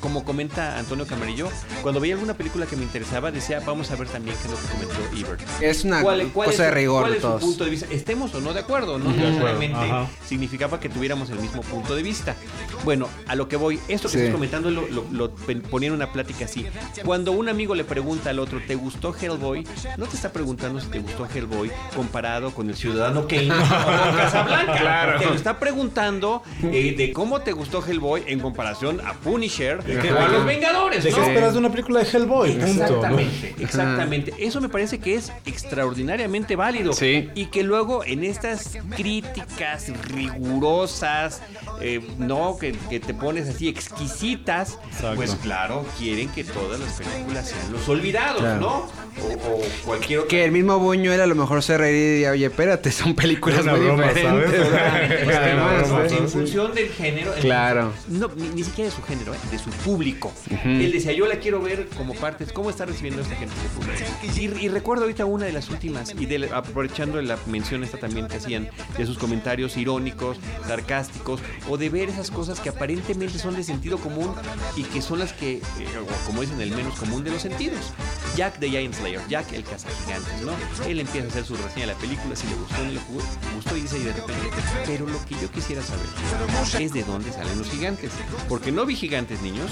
como 0.01 0.25
comenta 0.25 0.79
Antonio 0.79 1.07
Camarillo, 1.07 1.49
cuando 1.83 2.01
veía 2.01 2.15
alguna 2.15 2.35
película 2.35 2.67
que 2.67 2.77
me 2.77 2.83
interesaba, 2.83 3.31
decía, 3.31 3.61
vamos 3.65 3.91
a 3.91 3.97
ver 3.97 4.09
también 4.09 4.37
qué 4.43 4.49
es 4.49 4.51
lo 4.51 4.57
que 4.61 4.67
comentó 4.97 5.17
Ebert. 5.29 5.43
Es 5.63 5.85
una 5.85 6.03
¿Cuál- 6.03 6.29
cuál 6.33 6.47
cosa 6.51 6.65
es 6.65 6.71
de 6.71 6.75
rigor 6.75 7.01
cuál 7.03 7.13
de 7.13 7.17
es 7.19 7.23
su 7.23 7.29
todos. 7.29 7.41
punto 7.43 7.65
de 7.65 7.71
vista? 7.71 7.87
Estemos 7.91 8.35
o 8.35 8.41
no 8.41 8.53
de 8.53 8.61
acuerdo, 8.61 8.99
¿no? 8.99 9.13
De 9.13 9.73
ajá. 9.73 10.09
significaba 10.27 10.81
que 10.81 10.89
tuviéramos 10.89 11.31
el 11.31 11.39
mismo 11.39 11.63
punto 11.63 11.95
de 11.95 12.03
vista. 12.03 12.35
Bueno, 12.85 13.09
a 13.29 13.35
lo 13.37 13.49
que 13.49 13.57
voy, 13.57 13.79
esto 13.89 14.09
que 14.09 14.13
Sí. 14.15 14.19
estás 14.21 14.33
comentando 14.35 14.71
lo, 14.71 14.89
lo- 14.89 15.07
lo 15.13 15.31
ponía 15.71 15.89
en 15.89 15.95
una 15.95 16.13
plática 16.13 16.47
así. 16.47 16.67
Cuando 17.05 17.33
un 17.33 17.49
amigo 17.49 17.75
le 17.75 17.85
pregunta 17.85 18.31
al 18.31 18.39
otro, 18.41 18.61
¿te 18.67 18.75
gustó 18.75 19.15
Hellboy? 19.15 19.67
No 19.99 20.07
te 20.07 20.17
está 20.17 20.33
preguntando 20.33 20.81
si 20.81 20.87
te 20.89 20.99
gustó 20.99 21.27
Hellboy 21.33 21.71
comparado 21.95 22.53
con 22.53 22.69
el 22.69 22.77
Ciudadano 22.77 23.27
Kane 23.29 23.51
o 23.53 23.55
con 23.55 24.17
Casablanca. 24.17 25.17
Te 25.19 25.27
lo 25.27 25.35
está 25.35 25.59
preguntando 25.59 26.43
eh, 26.73 26.95
de 26.97 27.13
cómo 27.13 27.41
te 27.41 27.53
gustó 27.53 27.85
Hellboy 27.87 28.23
en 28.27 28.41
comparación 28.41 29.01
a 29.07 29.15
Punisher 29.15 29.83
¿De 29.83 29.99
o 29.99 30.03
qué- 30.03 30.09
a 30.11 30.29
los 30.29 30.45
Vengadores, 30.45 31.05
¿De 31.05 31.11
qué 31.13 31.21
¿no? 31.21 31.27
esperas 31.27 31.53
de 31.53 31.59
una 31.59 31.71
película 31.71 32.01
de 32.03 32.09
Hellboy? 32.11 32.53
Punto, 32.53 32.67
¿no? 32.67 32.73
Exactamente, 32.85 33.55
exactamente. 33.61 34.35
Eso 34.39 34.61
me 34.61 34.69
parece 34.69 34.99
que 34.99 35.15
es 35.15 35.33
extraordinariamente 35.47 36.57
válido. 36.57 36.93
Sí. 36.93 37.29
Y 37.35 37.47
que 37.47 37.63
luego 37.63 38.05
en 38.05 38.25
estas 38.25 38.77
críticas 38.97 39.87
rigurosas, 40.13 41.41
eh, 41.81 42.01
no, 42.19 42.57
que, 42.59 42.73
que 42.91 43.01
te 43.01 43.15
pones 43.15 43.49
así 43.49 43.69
exquisitas, 43.69 44.79
Exacto. 44.93 45.17
pues 45.17 45.35
claro, 45.43 45.85
quieren 45.99 46.29
que 46.31 46.45
todas 46.45 46.81
las 46.81 46.93
películas 46.93 47.49
sean 47.49 47.73
los 47.73 47.89
olvidados, 47.89 48.41
Claro. 48.41 48.61
¿no? 48.61 49.03
O, 49.23 49.27
o 49.35 49.63
cualquier 49.85 50.21
otra. 50.21 50.29
Que 50.31 50.45
el 50.45 50.53
mismo 50.53 50.79
Buñuel 50.79 51.21
a 51.21 51.27
lo 51.27 51.35
mejor 51.35 51.63
se 51.63 51.77
reiría 51.77 52.01
y 52.07 52.11
diría, 52.13 52.31
oye, 52.31 52.47
espérate, 52.47 52.91
son 52.91 53.15
películas 53.15 53.65
muy 53.67 53.81
broma, 53.81 54.09
diferentes. 54.09 54.69
Del 56.69 56.89
género. 56.91 57.33
Claro. 57.41 57.93
no, 58.09 58.31
ni, 58.37 58.49
ni 58.51 58.63
siquiera 58.65 58.91
de 58.91 58.97
su 58.97 59.03
género, 59.03 59.35
¿eh? 59.35 59.39
de 59.51 59.59
su 59.59 59.71
público. 59.71 60.33
Él 60.65 60.93
decía, 60.93 61.13
yo 61.13 61.27
la 61.27 61.37
quiero 61.37 61.61
ver 61.61 61.89
como 61.97 62.15
parte. 62.15 62.47
¿Cómo 62.47 62.71
está 62.71 62.85
recibiendo 62.85 63.23
esta 63.23 63.35
gente 63.37 63.55
de 63.55 63.69
público? 63.69 64.59
Y, 64.61 64.65
y 64.65 64.69
recuerdo 64.69 65.03
ahorita 65.05 65.25
una 65.25 65.47
de 65.47 65.53
las 65.53 65.69
últimas, 65.71 66.15
y 66.19 66.27
de- 66.27 66.51
aprovechando 66.53 67.21
la 67.23 67.37
mención 67.47 67.83
esta 67.85 67.99
también 67.99 68.29
que 68.29 68.37
hacían, 68.37 68.69
de 68.97 69.07
sus 69.07 69.19
comentarios 69.19 69.77
irónicos, 69.77 70.39
sarcásticos, 70.67 71.41
o 71.69 71.77
de 71.77 71.89
ver 71.89 72.09
esas 72.09 72.31
cosas 72.31 72.61
que 72.61 72.69
aparentemente 72.69 73.39
son 73.39 73.57
de 73.57 73.65
sentido 73.65 73.99
común 73.99 74.33
y 74.77 74.83
que 74.85 75.03
son 75.03 75.19
las 75.19 75.33
que, 75.33 75.55
eh, 75.57 75.63
como 76.27 76.41
dicen, 76.43 76.61
el 76.61 76.71
menos 76.71 76.95
común 76.99 77.25
de 77.25 77.31
los 77.31 77.43
sentidos. 77.43 77.81
Jack 78.37 78.59
the 78.61 78.69
Giant 78.71 78.95
Slayer, 78.95 79.21
Jack 79.29 79.53
el 79.53 79.65
cazagigantes, 79.65 80.41
¿no? 80.43 80.53
Él 80.87 81.01
empieza 81.01 81.27
a 81.27 81.31
hacer 81.31 81.45
su 81.45 81.55
reseña 81.57 81.87
de 81.87 81.93
la 81.93 81.99
película, 81.99 82.35
si 82.37 82.47
le 82.47 82.55
gustó, 82.55 82.83
no 82.85 82.91
le 82.93 83.01
gustó 83.55 83.77
y 83.77 83.81
dice 83.83 83.99
y 83.99 84.03
de 84.05 84.13
repente, 84.13 84.43
pero 84.87 85.07
lo 85.07 85.23
que 85.27 85.35
yo 85.41 85.51
quisiera 85.51 85.83
saber 85.83 86.07
es 86.79 86.93
de 86.93 87.03
dónde 87.05 87.33
salen 87.33 87.59
los 87.59 87.69
gigantes. 87.71 88.11
Porque 88.49 88.73
no 88.73 88.85
vi 88.87 88.95
gigantes 88.95 89.41
niños, 89.43 89.71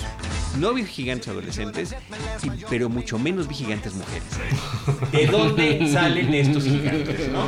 no 0.58 0.72
vi 0.74 0.84
gigantes 0.84 1.28
adolescentes, 1.28 1.94
y- 2.42 2.50
pero 2.68 2.88
mucho 2.88 3.18
menos 3.18 3.48
vi 3.48 3.54
gigantes 3.54 3.94
mujeres. 3.94 4.22
¿De 5.12 5.26
dónde 5.26 5.88
salen 5.92 6.32
estos 6.34 6.64
gigantes, 6.64 7.28
no? 7.30 7.44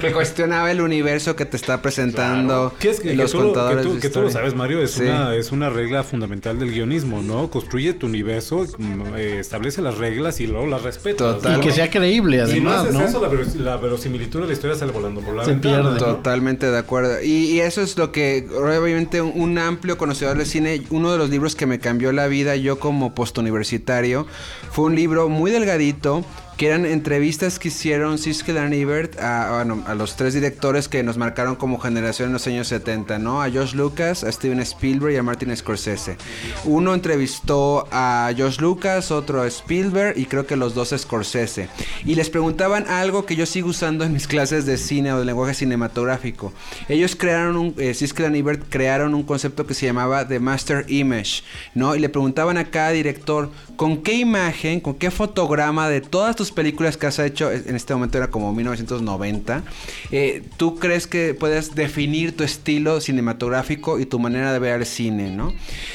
Que 0.00 0.12
cuestionaba 0.12 0.70
el 0.70 0.80
universo 0.80 1.36
que 1.36 1.44
te 1.46 1.56
está 1.56 1.82
presentando 1.82 2.72
es 2.80 3.00
que, 3.00 3.14
los 3.14 3.32
que 3.32 3.38
tú, 3.38 3.42
lo- 3.44 3.48
que 3.48 3.54
contadores 3.54 3.86
tú- 3.86 3.94
de 3.94 4.00
que 4.00 4.08
tú 4.10 4.20
lo 4.22 4.30
sabes, 4.30 4.54
Mario, 4.54 4.82
es, 4.82 4.92
Sí. 4.92 5.02
una, 5.02 5.34
es 5.34 5.52
una 5.52 5.70
regla 5.70 6.02
fundamental 6.04 6.58
del 6.58 6.70
guionismo, 6.72 7.22
¿no? 7.22 7.50
Construye 7.50 7.92
tu 7.94 8.06
universo, 8.06 8.64
mm, 8.78 9.02
eh, 9.16 9.38
establece 9.40 9.82
las 9.82 9.98
reglas 9.98 10.40
y 10.40 10.46
luego 10.46 10.66
las 10.66 10.82
respeta. 10.82 11.34
Total. 11.36 11.58
Y 11.58 11.60
que 11.60 11.72
sea 11.72 11.90
creíble, 11.90 12.46
Si 12.46 12.60
no 12.60 12.70
además, 12.70 12.80
haces 12.82 12.94
¿no? 12.94 13.04
eso, 13.28 13.54
la, 13.56 13.62
la 13.72 13.76
verosimilitud 13.76 14.40
de 14.42 14.46
la 14.46 14.52
historia 14.52 14.76
sale 14.76 14.92
volando 14.92 15.20
por 15.20 15.34
la 15.34 15.44
Se 15.44 15.50
ventana, 15.52 15.76
pierde. 15.90 16.00
¿no? 16.00 16.16
Totalmente 16.16 16.70
de 16.70 16.78
acuerdo. 16.78 17.22
Y, 17.22 17.28
y 17.52 17.60
eso 17.60 17.82
es 17.82 17.96
lo 17.98 18.12
que, 18.12 18.46
obviamente, 18.68 19.20
un, 19.22 19.58
amplio 19.58 19.98
conocedor 19.98 20.36
del 20.36 20.46
cine, 20.46 20.82
uno 20.90 21.12
de 21.12 21.18
los 21.18 21.30
libros 21.30 21.54
que 21.56 21.66
me 21.66 21.78
cambió 21.78 22.12
la 22.12 22.26
vida, 22.26 22.56
yo 22.56 22.78
como 22.78 23.14
postuniversitario, 23.14 24.26
fue 24.70 24.86
un 24.86 24.94
libro 24.94 25.28
muy 25.28 25.50
delgadito. 25.50 26.24
Que 26.56 26.68
eran 26.68 26.86
entrevistas 26.86 27.58
que 27.58 27.68
hicieron 27.68 28.18
Siskel 28.18 28.56
and 28.56 28.72
Ebert 28.72 29.18
a, 29.20 29.56
bueno, 29.56 29.84
a 29.86 29.94
los 29.94 30.16
tres 30.16 30.34
directores 30.34 30.88
que 30.88 31.02
nos 31.02 31.18
marcaron 31.18 31.56
como 31.56 31.78
generación 31.78 32.28
en 32.28 32.32
los 32.32 32.46
años 32.46 32.68
70, 32.68 33.18
¿no? 33.18 33.42
A 33.42 33.50
George 33.50 33.76
Lucas, 33.76 34.24
a 34.24 34.32
Steven 34.32 34.60
Spielberg 34.60 35.12
y 35.12 35.16
a 35.16 35.22
Martin 35.22 35.54
Scorsese. 35.54 36.16
Uno 36.64 36.94
entrevistó 36.94 37.86
a 37.90 38.32
George 38.34 38.60
Lucas, 38.60 39.10
otro 39.10 39.42
a 39.42 39.46
Spielberg 39.46 40.18
y 40.18 40.24
creo 40.24 40.46
que 40.46 40.56
los 40.56 40.74
dos 40.74 40.92
a 40.92 40.98
Scorsese. 40.98 41.68
Y 42.04 42.14
les 42.14 42.30
preguntaban 42.30 42.86
algo 42.88 43.26
que 43.26 43.36
yo 43.36 43.46
sigo 43.46 43.68
usando 43.68 44.04
en 44.04 44.12
mis 44.12 44.26
clases 44.26 44.64
de 44.64 44.78
cine 44.78 45.12
o 45.12 45.18
de 45.18 45.24
lenguaje 45.24 45.54
cinematográfico. 45.54 46.52
Ellos 46.88 47.16
crearon 47.16 47.56
un, 47.56 47.74
eh, 47.78 47.94
Siskel 47.94 48.26
crearon 48.68 49.14
un 49.14 49.22
concepto 49.22 49.66
que 49.66 49.74
se 49.74 49.86
llamaba 49.86 50.26
The 50.26 50.40
Master 50.40 50.84
Image, 50.88 51.42
¿no? 51.74 51.94
Y 51.94 51.98
le 51.98 52.08
preguntaban 52.08 52.58
a 52.58 52.64
cada 52.64 52.90
director, 52.90 53.50
¿con 53.76 54.02
qué 54.02 54.14
imagen, 54.14 54.80
con 54.80 54.94
qué 54.94 55.10
fotograma 55.10 55.88
de 55.88 56.00
todas 56.00 56.36
tus 56.36 56.45
películas 56.50 56.96
que 56.96 57.06
has 57.06 57.18
hecho, 57.18 57.50
en 57.50 57.74
este 57.74 57.94
momento 57.94 58.18
era 58.18 58.28
como 58.28 58.52
1990, 58.52 59.62
eh, 60.10 60.42
tú 60.56 60.78
crees 60.78 61.06
que 61.06 61.34
puedes 61.34 61.74
definir 61.74 62.36
tu 62.36 62.44
estilo 62.44 63.00
cinematográfico 63.00 63.98
y 63.98 64.06
tu 64.06 64.18
manera 64.18 64.52
de 64.52 64.58
ver 64.58 64.80
el 64.80 64.86
cine, 64.86 65.30
¿no? 65.30 65.52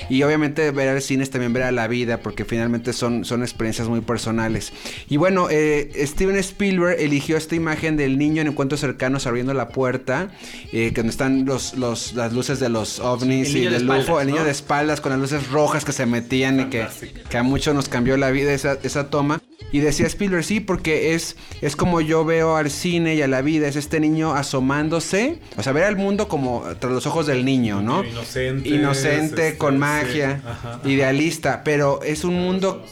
Y 0.09 0.23
obviamente 0.23 0.71
ver 0.71 0.95
el 0.95 1.01
cine 1.01 1.23
es 1.23 1.29
también 1.29 1.53
ver 1.53 1.63
a 1.63 1.71
la 1.71 1.87
vida, 1.87 2.17
porque 2.17 2.45
finalmente 2.45 2.93
son, 2.93 3.25
son 3.25 3.41
experiencias 3.41 3.87
muy 3.87 4.01
personales. 4.01 4.73
Y 5.09 5.17
bueno, 5.17 5.47
eh, 5.49 5.91
Steven 6.05 6.35
Spielberg 6.37 6.99
eligió 6.99 7.37
esta 7.37 7.55
imagen 7.55 7.97
del 7.97 8.17
niño 8.17 8.41
en 8.41 8.47
encuentros 8.47 8.79
cercanos 8.81 9.27
abriendo 9.27 9.53
la 9.53 9.69
puerta, 9.69 10.31
eh, 10.71 10.91
que 10.93 11.01
donde 11.01 11.11
están 11.11 11.45
los, 11.45 11.75
los, 11.75 12.13
las 12.13 12.33
luces 12.33 12.59
de 12.59 12.69
los 12.69 12.99
ovnis 12.99 13.53
y 13.55 13.65
de 13.65 13.71
del 13.71 13.89
UFO, 13.89 14.19
el 14.19 14.27
niño 14.27 14.39
¿no? 14.39 14.45
de 14.45 14.51
espaldas 14.51 15.01
con 15.01 15.11
las 15.11 15.19
luces 15.19 15.49
rojas 15.49 15.85
que 15.85 15.91
se 15.91 16.05
metían 16.05 16.59
y 16.59 16.65
que, 16.65 16.87
que 17.29 17.37
a 17.37 17.43
muchos 17.43 17.73
nos 17.73 17.89
cambió 17.89 18.17
la 18.17 18.31
vida 18.31 18.53
esa, 18.53 18.77
esa 18.83 19.09
toma. 19.09 19.41
Y 19.71 19.79
decía 19.79 20.05
Spielberg, 20.07 20.43
sí, 20.43 20.59
porque 20.59 21.13
es, 21.13 21.37
es 21.61 21.75
como 21.75 22.01
yo 22.01 22.25
veo 22.25 22.55
al 22.55 22.69
cine 22.69 23.15
y 23.15 23.21
a 23.21 23.27
la 23.27 23.41
vida, 23.41 23.67
es 23.67 23.75
este 23.75 23.99
niño 23.99 24.33
asomándose, 24.33 25.39
o 25.57 25.63
sea, 25.63 25.71
ver 25.71 25.85
al 25.85 25.95
mundo 25.95 26.27
como 26.27 26.63
tras 26.79 26.91
los 26.91 27.05
ojos 27.05 27.25
del 27.25 27.45
niño, 27.45 27.81
¿no? 27.81 28.03
Inocente, 28.03 28.69
Inocente, 28.69 29.47
este, 29.47 29.57
con 29.57 29.79
magia, 29.79 30.41
ajá. 30.45 30.81
idealista, 30.85 31.63
pero 31.63 32.01
es 32.03 32.23
un 32.23 32.35
mundo 32.35 32.85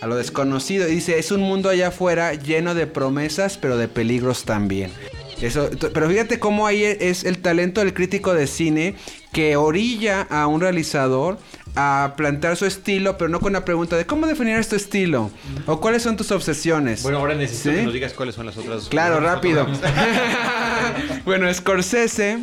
a 0.00 0.06
lo 0.06 0.16
desconocido. 0.16 0.88
Y 0.88 0.96
dice, 0.96 1.18
es 1.18 1.30
un 1.30 1.40
mundo 1.40 1.68
allá 1.68 1.88
afuera 1.88 2.34
lleno 2.34 2.74
de 2.74 2.86
promesas, 2.86 3.56
pero 3.56 3.76
de 3.76 3.88
peligros 3.88 4.44
también. 4.44 4.90
Eso, 5.40 5.68
pero 5.92 6.08
fíjate 6.08 6.38
cómo 6.38 6.66
ahí 6.66 6.84
es 6.84 7.24
el 7.24 7.38
talento 7.38 7.80
del 7.80 7.92
crítico 7.92 8.34
de 8.34 8.46
cine 8.46 8.94
que 9.32 9.56
orilla 9.56 10.22
a 10.22 10.46
un 10.46 10.60
realizador 10.60 11.38
a 11.76 12.14
plantear 12.16 12.56
su 12.56 12.66
estilo, 12.66 13.18
pero 13.18 13.28
no 13.28 13.40
con 13.40 13.52
la 13.52 13.64
pregunta 13.64 13.96
de 13.96 14.06
cómo 14.06 14.26
definir 14.26 14.64
tu 14.66 14.76
estilo 14.76 15.30
o 15.66 15.80
cuáles 15.80 16.02
son 16.02 16.16
tus 16.16 16.30
obsesiones. 16.30 17.02
Bueno, 17.02 17.18
ahora 17.18 17.34
necesito 17.34 17.70
¿Sí? 17.70 17.76
que 17.76 17.82
nos 17.82 17.94
digas 17.94 18.12
cuáles 18.12 18.34
son 18.34 18.46
las 18.46 18.56
otras. 18.56 18.88
Claro, 18.88 19.20
rápido. 19.20 19.66
bueno, 21.24 21.52
Scorsese 21.52 22.38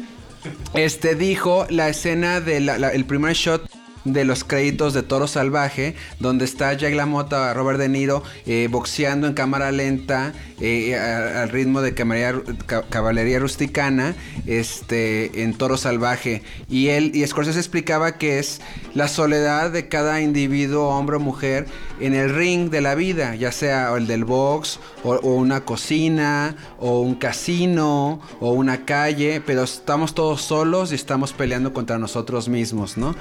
este 0.73 1.15
dijo 1.15 1.65
la 1.69 1.89
escena 1.89 2.41
del 2.41 2.69
el 2.69 3.05
primer 3.05 3.33
shot 3.33 3.69
de 4.05 4.25
los 4.25 4.43
créditos 4.43 4.93
de 4.93 5.03
Toro 5.03 5.27
Salvaje, 5.27 5.95
donde 6.19 6.45
está 6.45 6.73
Jack 6.73 6.93
LaMotta, 6.95 7.53
Robert 7.53 7.79
De 7.79 7.89
Niro, 7.89 8.23
eh, 8.45 8.67
boxeando 8.71 9.27
en 9.27 9.33
cámara 9.33 9.71
lenta, 9.71 10.33
eh, 10.59 10.95
al 10.97 11.49
ritmo 11.49 11.81
de 11.81 11.93
camarilla- 11.93 12.41
ca- 12.65 12.83
caballería 12.89 13.39
rusticana, 13.39 14.15
este, 14.45 15.43
en 15.43 15.53
Toro 15.53 15.77
Salvaje. 15.77 16.41
Y 16.69 16.89
él, 16.89 17.11
y 17.13 17.25
Scorsese 17.25 17.59
explicaba 17.59 18.17
que 18.17 18.39
es 18.39 18.61
la 18.93 19.07
soledad 19.07 19.71
de 19.71 19.87
cada 19.87 20.21
individuo, 20.21 20.89
hombre 20.89 21.17
o 21.17 21.19
mujer, 21.19 21.67
en 21.99 22.13
el 22.15 22.33
ring 22.33 22.69
de 22.69 22.81
la 22.81 22.95
vida, 22.95 23.35
ya 23.35 23.51
sea 23.51 23.93
el 23.95 24.07
del 24.07 24.25
box, 24.25 24.79
o, 25.03 25.17
una 25.35 25.61
cocina, 25.61 26.55
o 26.79 27.01
un 27.01 27.15
casino, 27.15 28.19
o 28.39 28.51
una 28.51 28.85
calle, 28.85 29.41
pero 29.45 29.63
estamos 29.63 30.13
todos 30.15 30.41
solos 30.41 30.91
y 30.91 30.95
estamos 30.95 31.33
peleando 31.33 31.73
contra 31.73 31.97
nosotros 31.97 32.49
mismos, 32.49 32.97
¿no? 32.97 33.15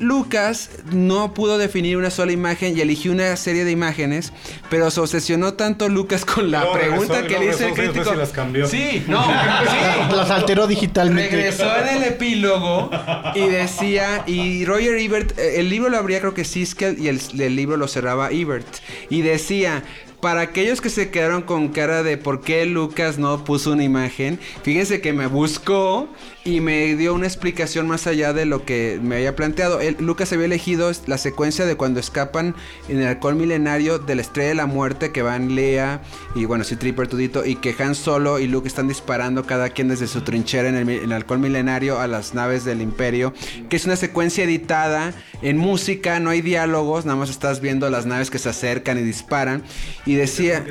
Lucas 0.00 0.70
no 0.90 1.32
pudo 1.34 1.56
definir 1.58 1.96
una 1.96 2.10
sola 2.10 2.32
imagen 2.32 2.76
y 2.76 2.80
eligió 2.80 3.12
una 3.12 3.36
serie 3.36 3.64
de 3.64 3.70
imágenes, 3.70 4.32
pero 4.70 4.90
se 4.90 5.00
obsesionó 5.00 5.54
tanto 5.54 5.88
Lucas 5.88 6.24
con 6.24 6.50
la 6.50 6.70
pregunta 6.72 7.20
regresó- 7.22 7.28
que 7.28 7.38
le 7.38 7.50
hizo 7.50 7.66
el 7.68 7.74
crítico. 7.74 7.98
veces 8.00 8.14
y 8.14 8.16
las 8.18 8.30
cambió. 8.30 8.66
Sí, 8.66 9.02
no, 9.06 9.22
sí. 9.24 9.30
Las 10.16 10.30
alteró 10.30 10.66
digitalmente. 10.66 11.34
Regresó 11.36 11.76
en 11.76 11.88
el 11.96 12.02
epílogo 12.04 12.90
y 13.34 13.46
decía, 13.48 14.24
y 14.26 14.64
Roger 14.64 14.96
Ebert, 14.98 15.38
eh, 15.38 15.60
el 15.60 15.68
libro 15.70 15.88
lo 15.90 15.96
abría 15.98 16.20
creo 16.20 16.34
que 16.34 16.44
Siskel 16.44 16.98
y 16.98 17.08
el, 17.08 17.20
el 17.38 17.56
libro 17.56 17.76
lo 17.76 17.88
cerraba 17.88 18.30
Ebert. 18.30 18.66
Y 19.10 19.22
decía, 19.22 19.82
para 20.20 20.40
aquellos 20.42 20.80
que 20.80 20.90
se 20.90 21.10
quedaron 21.10 21.42
con 21.42 21.68
cara 21.68 22.02
de 22.02 22.16
por 22.16 22.42
qué 22.42 22.64
Lucas 22.66 23.18
no 23.18 23.44
puso 23.44 23.72
una 23.72 23.84
imagen, 23.84 24.38
fíjense 24.62 25.00
que 25.00 25.12
me 25.12 25.26
buscó 25.26 26.08
y 26.44 26.60
me 26.60 26.96
dio 26.96 27.14
una 27.14 27.26
explicación 27.26 27.86
más 27.86 28.06
allá 28.08 28.32
de 28.32 28.46
lo 28.46 28.64
que 28.64 28.98
me 29.00 29.16
había 29.16 29.36
planteado. 29.36 29.80
Él- 29.80 29.96
Lucas 30.00 30.32
había 30.32 30.46
elegido 30.46 30.90
la 31.06 31.16
secuencia 31.16 31.66
de 31.66 31.76
cuando 31.76 32.00
escapan 32.00 32.56
en 32.88 33.00
el 33.00 33.06
alcohol 33.06 33.36
milenario 33.36 33.98
de 34.00 34.16
la 34.16 34.22
estrella 34.22 34.48
de 34.48 34.54
la 34.56 34.66
muerte 34.66 35.12
que 35.12 35.22
van 35.22 35.54
Lea 35.54 36.02
y 36.34 36.44
bueno, 36.44 36.64
sí, 36.64 36.74
Tripper 36.74 37.06
Tudito 37.06 37.46
y 37.46 37.54
que 37.56 37.76
Han 37.78 37.94
Solo 37.94 38.40
y 38.40 38.48
Luke 38.48 38.66
están 38.66 38.88
disparando 38.88 39.44
cada 39.46 39.68
quien 39.70 39.88
desde 39.88 40.08
su 40.08 40.22
trinchera 40.22 40.68
en 40.68 40.74
el, 40.74 40.88
en 40.88 41.04
el 41.04 41.12
alcohol 41.12 41.38
milenario 41.38 42.00
a 42.00 42.08
las 42.08 42.34
naves 42.34 42.64
del 42.64 42.80
imperio, 42.82 43.32
que 43.68 43.76
es 43.76 43.84
una 43.84 43.94
secuencia 43.96 44.42
editada 44.42 45.14
en 45.42 45.58
música, 45.58 46.18
no 46.18 46.30
hay 46.30 46.40
diálogos, 46.40 47.04
nada 47.04 47.16
más 47.16 47.30
estás 47.30 47.60
viendo 47.60 47.88
las 47.88 48.06
naves 48.06 48.30
que 48.30 48.38
se 48.38 48.48
acercan 48.48 48.98
y 48.98 49.02
disparan 49.02 49.62
y 50.06 50.14
decía, 50.14 50.64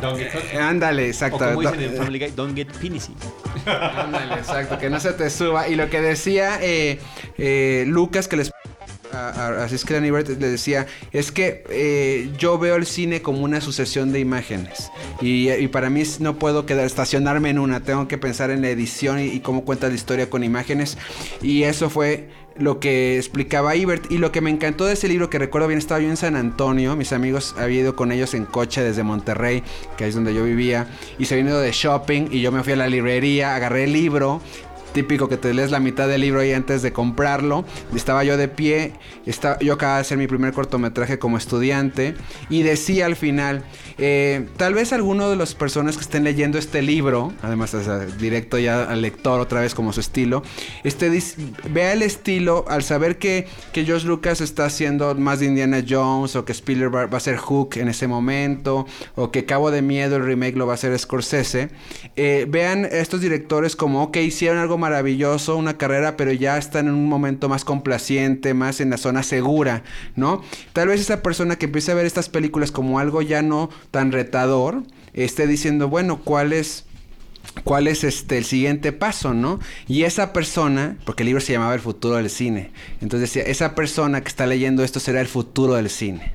Don't 0.00 0.18
get 0.18 0.32
hot. 0.32 0.42
ándale, 0.60 1.02
O 1.04 1.06
exacto. 1.06 1.38
como 1.38 1.60
dicen 1.60 1.80
en 1.82 1.96
Family 1.96 2.18
Guy, 2.18 2.30
don't 2.36 2.54
get 2.56 2.68
finissy. 2.72 3.12
Ándale, 3.66 4.34
exacto, 4.34 4.78
que 4.78 4.88
no 4.90 5.00
se 5.00 5.12
te 5.12 5.28
suba. 5.30 5.68
Y 5.68 5.74
lo 5.74 5.90
que 5.90 6.00
decía 6.00 6.58
eh, 6.62 6.98
eh, 7.36 7.84
Lucas, 7.86 8.28
que 8.28 8.36
les 8.36 8.50
a, 9.12 9.28
a, 9.30 9.64
a 9.64 9.68
Siskel 9.68 9.96
and 9.96 10.06
Ebert 10.06 10.28
le 10.28 10.48
decía, 10.48 10.86
es 11.12 11.32
que 11.32 11.64
eh, 11.70 12.30
yo 12.38 12.58
veo 12.58 12.76
el 12.76 12.84
cine 12.86 13.22
como 13.22 13.42
una 13.42 13.60
sucesión 13.60 14.12
de 14.12 14.20
imágenes. 14.20 14.90
Y, 15.20 15.50
y 15.50 15.68
para 15.68 15.88
mí 15.90 16.02
es- 16.02 16.20
no 16.20 16.38
puedo 16.38 16.66
quedar, 16.66 16.84
estacionarme 16.84 17.50
en 17.50 17.58
una, 17.58 17.80
tengo 17.80 18.06
que 18.06 18.18
pensar 18.18 18.50
en 18.50 18.60
la 18.62 18.68
edición 18.68 19.18
y, 19.18 19.24
y 19.28 19.40
cómo 19.40 19.64
cuenta 19.64 19.88
la 19.88 19.94
historia 19.94 20.28
con 20.30 20.44
imágenes. 20.44 20.98
Y 21.42 21.62
eso 21.64 21.88
fue 21.90 22.28
lo 22.58 22.80
que 22.80 23.16
explicaba 23.16 23.74
Ebert. 23.74 24.10
Y 24.10 24.18
lo 24.18 24.32
que 24.32 24.40
me 24.40 24.50
encantó 24.50 24.84
de 24.84 24.94
ese 24.94 25.08
libro, 25.08 25.30
que 25.30 25.38
recuerdo 25.38 25.68
bien, 25.68 25.78
estaba 25.78 26.00
yo 26.00 26.08
en 26.08 26.16
San 26.16 26.36
Antonio, 26.36 26.96
mis 26.96 27.12
amigos 27.12 27.54
había 27.58 27.80
ido 27.80 27.96
con 27.96 28.12
ellos 28.12 28.34
en 28.34 28.44
coche 28.44 28.82
desde 28.82 29.02
Monterrey, 29.02 29.62
que 29.96 30.06
es 30.06 30.14
donde 30.14 30.34
yo 30.34 30.44
vivía, 30.44 30.86
y 31.18 31.24
se 31.24 31.38
ido 31.38 31.60
de 31.60 31.72
shopping, 31.72 32.28
y 32.30 32.40
yo 32.40 32.52
me 32.52 32.62
fui 32.62 32.72
a 32.72 32.76
la 32.76 32.88
librería, 32.88 33.54
agarré 33.54 33.84
el 33.84 33.92
libro, 33.92 34.40
típico 34.92 35.28
que 35.28 35.36
te 35.36 35.54
lees 35.54 35.70
la 35.70 35.80
mitad 35.80 36.08
del 36.08 36.22
libro 36.22 36.40
ahí 36.40 36.52
antes 36.52 36.82
de 36.82 36.92
comprarlo. 36.92 37.64
Estaba 37.94 38.24
yo 38.24 38.36
de 38.36 38.48
pie, 38.48 38.94
estaba, 39.26 39.58
yo 39.60 39.74
acababa 39.74 39.98
de 39.98 40.02
hacer 40.02 40.18
mi 40.18 40.26
primer 40.26 40.52
cortometraje 40.52 41.18
como 41.18 41.36
estudiante 41.36 42.14
y 42.50 42.62
decía 42.62 43.06
al 43.06 43.16
final, 43.16 43.62
eh, 43.98 44.46
tal 44.56 44.74
vez 44.74 44.92
alguno 44.92 45.28
de 45.28 45.36
las 45.36 45.54
personas 45.54 45.96
que 45.96 46.02
estén 46.02 46.24
leyendo 46.24 46.58
este 46.58 46.82
libro, 46.82 47.32
además 47.42 47.76
directo 48.18 48.58
ya 48.58 48.84
al 48.84 49.02
lector 49.02 49.40
otra 49.40 49.60
vez 49.60 49.74
como 49.74 49.92
su 49.92 50.00
estilo, 50.00 50.42
este, 50.84 51.10
vea 51.70 51.92
el 51.92 52.02
estilo 52.02 52.64
al 52.68 52.82
saber 52.82 53.18
que, 53.18 53.46
que 53.72 53.84
George 53.84 54.06
Lucas 54.06 54.40
está 54.40 54.66
haciendo 54.66 55.14
más 55.14 55.40
de 55.40 55.46
Indiana 55.46 55.82
Jones 55.86 56.36
o 56.36 56.44
que 56.44 56.52
Spielberg 56.52 56.94
va, 56.94 57.06
va 57.06 57.18
a 57.18 57.20
ser 57.20 57.36
Hook 57.36 57.76
en 57.76 57.88
ese 57.88 58.06
momento 58.06 58.86
o 59.16 59.30
que 59.30 59.44
Cabo 59.44 59.70
de 59.70 59.82
Miedo 59.82 60.16
el 60.16 60.24
remake 60.24 60.56
lo 60.56 60.66
va 60.66 60.72
a 60.72 60.74
hacer 60.74 60.96
Scorsese. 60.98 61.70
Eh, 62.16 62.46
vean 62.48 62.84
estos 62.84 63.20
directores 63.20 63.76
como, 63.76 64.02
ok, 64.04 64.16
hicieron 64.18 64.58
algo 64.58 64.78
maravilloso, 64.78 65.56
una 65.56 65.76
carrera, 65.76 66.16
pero 66.16 66.32
ya 66.32 66.58
están 66.58 66.86
en 66.86 66.94
un 66.94 67.06
momento 67.06 67.48
más 67.48 67.64
complaciente, 67.64 68.54
más 68.54 68.80
en 68.80 68.90
la 68.90 68.96
zona 68.96 69.22
segura, 69.22 69.82
¿no? 70.16 70.42
Tal 70.72 70.88
vez 70.88 71.00
esa 71.00 71.22
persona 71.22 71.56
que 71.56 71.66
empiece 71.66 71.92
a 71.92 71.94
ver 71.94 72.06
estas 72.06 72.28
películas 72.28 72.70
como 72.70 72.98
algo 72.98 73.22
ya 73.22 73.42
no 73.42 73.70
tan 73.90 74.12
retador, 74.12 74.82
esté 75.14 75.46
diciendo, 75.46 75.88
bueno, 75.88 76.20
¿cuál 76.22 76.52
es 76.52 76.84
cuál 77.64 77.88
es 77.88 78.04
este 78.04 78.38
el 78.38 78.44
siguiente 78.44 78.92
paso, 78.92 79.34
¿no? 79.34 79.58
Y 79.88 80.04
esa 80.04 80.32
persona, 80.32 80.96
porque 81.04 81.22
el 81.22 81.28
libro 81.28 81.40
se 81.40 81.52
llamaba 81.52 81.74
El 81.74 81.80
futuro 81.80 82.16
del 82.16 82.30
cine, 82.30 82.70
entonces 83.00 83.32
decía, 83.32 83.42
esa 83.50 83.74
persona 83.74 84.20
que 84.20 84.28
está 84.28 84.46
leyendo 84.46 84.84
esto 84.84 85.00
será 85.00 85.20
el 85.20 85.28
futuro 85.28 85.74
del 85.74 85.90
cine. 85.90 86.32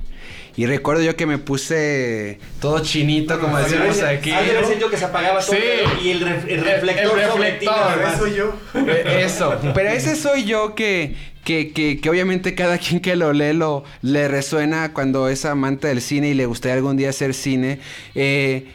Y 0.56 0.66
recuerdo 0.66 1.02
yo 1.02 1.16
que 1.16 1.26
me 1.26 1.38
puse 1.38 2.38
todo 2.60 2.78
chinito, 2.80 3.40
como 3.40 3.58
decimos 3.58 4.00
aquí. 4.02 4.30
Me 4.30 4.64
sentió 4.64 4.88
que 4.88 4.96
se 4.96 5.04
apagaba 5.04 5.40
todo 5.40 5.56
Sí. 5.56 5.62
y 6.04 6.10
el, 6.10 6.20
ref- 6.24 6.46
el 6.48 6.64
reflector, 6.64 7.18
El 7.18 7.28
sobre 7.28 7.52
ti, 7.52 7.66
reflector, 7.66 7.90
nada 7.90 7.96
más. 7.96 8.14
eso 8.14 8.26
yo. 8.28 8.54
Eh, 8.86 9.22
Eso, 9.24 9.58
pero 9.74 9.88
ese 9.90 10.14
soy 10.14 10.44
yo 10.44 10.76
que, 10.76 11.16
que, 11.44 11.72
que, 11.72 12.00
que 12.00 12.10
obviamente 12.10 12.54
cada 12.54 12.78
quien 12.78 13.00
que 13.00 13.16
lo 13.16 13.32
lee 13.32 13.52
lo, 13.52 13.84
le 14.02 14.28
resuena 14.28 14.92
cuando 14.92 15.28
es 15.28 15.44
amante 15.44 15.88
del 15.88 16.00
cine 16.00 16.30
y 16.30 16.34
le 16.34 16.46
gustaría 16.46 16.74
algún 16.76 16.96
día 16.96 17.10
hacer 17.10 17.34
cine. 17.34 17.78
Eh, 18.14 18.66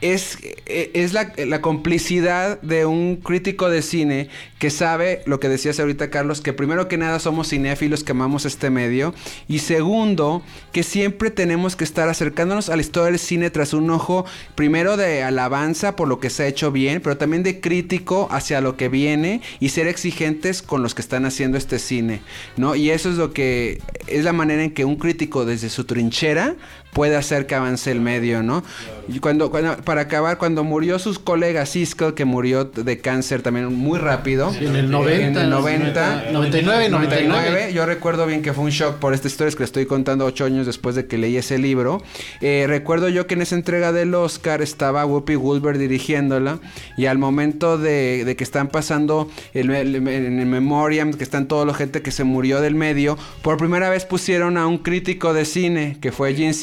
es, 0.00 0.38
eh, 0.66 0.90
es 0.94 1.12
la, 1.12 1.32
la 1.36 1.60
complicidad 1.60 2.60
de 2.62 2.86
un 2.86 3.16
crítico 3.16 3.68
de 3.68 3.82
cine 3.82 4.28
que 4.58 4.70
sabe 4.70 5.22
lo 5.26 5.40
que 5.40 5.48
decías 5.48 5.80
ahorita, 5.80 6.10
Carlos, 6.10 6.40
que 6.40 6.52
primero 6.52 6.88
que 6.88 6.98
nada 6.98 7.18
somos 7.18 7.48
cinéfilos 7.48 8.04
que 8.04 8.12
amamos 8.12 8.44
este 8.44 8.70
medio. 8.70 9.14
Y 9.48 9.60
segundo, 9.60 10.42
que 10.72 10.82
siempre 10.82 11.30
tenemos 11.30 11.76
que 11.76 11.84
estar 11.84 12.08
acercándonos 12.08 12.68
a 12.68 12.76
la 12.76 12.82
historia 12.82 13.10
del 13.10 13.18
cine 13.18 13.50
tras 13.50 13.72
un 13.72 13.90
ojo, 13.90 14.26
primero 14.54 14.96
de 14.96 15.22
alabanza 15.22 15.96
por 15.96 16.08
lo 16.08 16.20
que 16.20 16.30
se 16.30 16.42
ha 16.42 16.46
hecho 16.46 16.72
bien, 16.72 17.00
pero 17.00 17.16
también 17.16 17.42
de 17.42 17.60
crítico 17.60 18.28
hacia 18.30 18.60
lo 18.60 18.76
que 18.76 18.88
viene 18.88 19.40
y 19.60 19.70
ser 19.70 19.86
exigentes 19.86 20.62
con 20.62 20.82
los 20.82 20.94
que 20.94 21.02
están 21.02 21.24
haciendo 21.24 21.56
este 21.56 21.78
cine, 21.78 22.20
¿no? 22.56 22.74
Y 22.74 22.90
eso 22.90 23.10
es 23.10 23.16
lo 23.16 23.32
que 23.32 23.80
es 24.06 24.24
la 24.24 24.32
manera 24.32 24.62
en 24.62 24.72
que 24.72 24.84
un 24.84 24.96
crítico 24.96 25.44
desde 25.44 25.70
su 25.70 25.84
trinchera 25.84 26.56
puede 26.92 27.16
hacer 27.16 27.46
que 27.46 27.54
avance 27.54 27.90
el 27.90 28.00
medio, 28.00 28.42
¿no? 28.42 28.62
Y 29.08 29.18
cuando, 29.20 29.50
cuando- 29.50 29.76
para 29.78 30.02
acabar, 30.02 30.38
cuando 30.38 30.64
murió 30.64 30.98
sus 30.98 31.18
colegas 31.18 31.70
Siskel, 31.70 32.14
que 32.14 32.24
murió 32.24 32.64
de 32.64 32.98
cáncer 33.00 33.42
también 33.42 33.66
muy 33.74 33.98
rápido. 33.98 34.52
En 34.60 34.76
el 34.76 34.90
90. 34.90 35.24
En 35.26 35.36
el 35.36 35.50
90. 35.50 36.24
99, 36.32 36.88
99. 36.88 37.28
99. 37.28 37.72
Yo 37.72 37.86
recuerdo 37.86 38.26
bien 38.26 38.42
que 38.42 38.52
fue 38.52 38.64
un 38.64 38.70
shock 38.70 38.96
por 38.98 39.14
estas 39.14 39.32
historias 39.32 39.54
que 39.54 39.60
le 39.60 39.64
estoy 39.66 39.86
contando 39.86 40.24
ocho 40.24 40.44
años 40.44 40.66
después 40.66 40.94
de 40.94 41.06
que 41.06 41.18
leí 41.18 41.36
ese 41.36 41.58
libro. 41.58 42.02
Eh, 42.40 42.64
recuerdo 42.68 43.08
yo 43.08 43.26
que 43.26 43.34
en 43.34 43.42
esa 43.42 43.54
entrega 43.56 43.92
del 43.92 44.14
Oscar 44.14 44.62
estaba 44.62 45.04
Whoopi 45.06 45.34
Goldberg 45.34 45.78
dirigiéndola 45.78 46.58
y 46.96 47.06
al 47.06 47.18
momento 47.18 47.78
de, 47.78 48.24
de 48.24 48.36
que 48.36 48.44
están 48.44 48.68
pasando 48.68 49.28
el, 49.54 49.70
el- 49.70 49.96
en 49.96 50.38
el 50.40 50.46
memoriam, 50.46 51.12
que 51.12 51.24
están 51.24 51.46
toda 51.48 51.64
la 51.64 51.74
gente 51.74 52.02
que 52.02 52.10
se 52.10 52.24
murió 52.24 52.60
del 52.60 52.74
medio, 52.74 53.18
por 53.42 53.56
primera 53.56 53.90
vez 53.90 54.04
pusieron 54.04 54.56
a 54.56 54.66
un 54.66 54.78
crítico 54.78 55.32
de 55.34 55.44
cine, 55.44 55.98
que 56.00 56.12
fue 56.12 56.34
Gene 56.34 56.54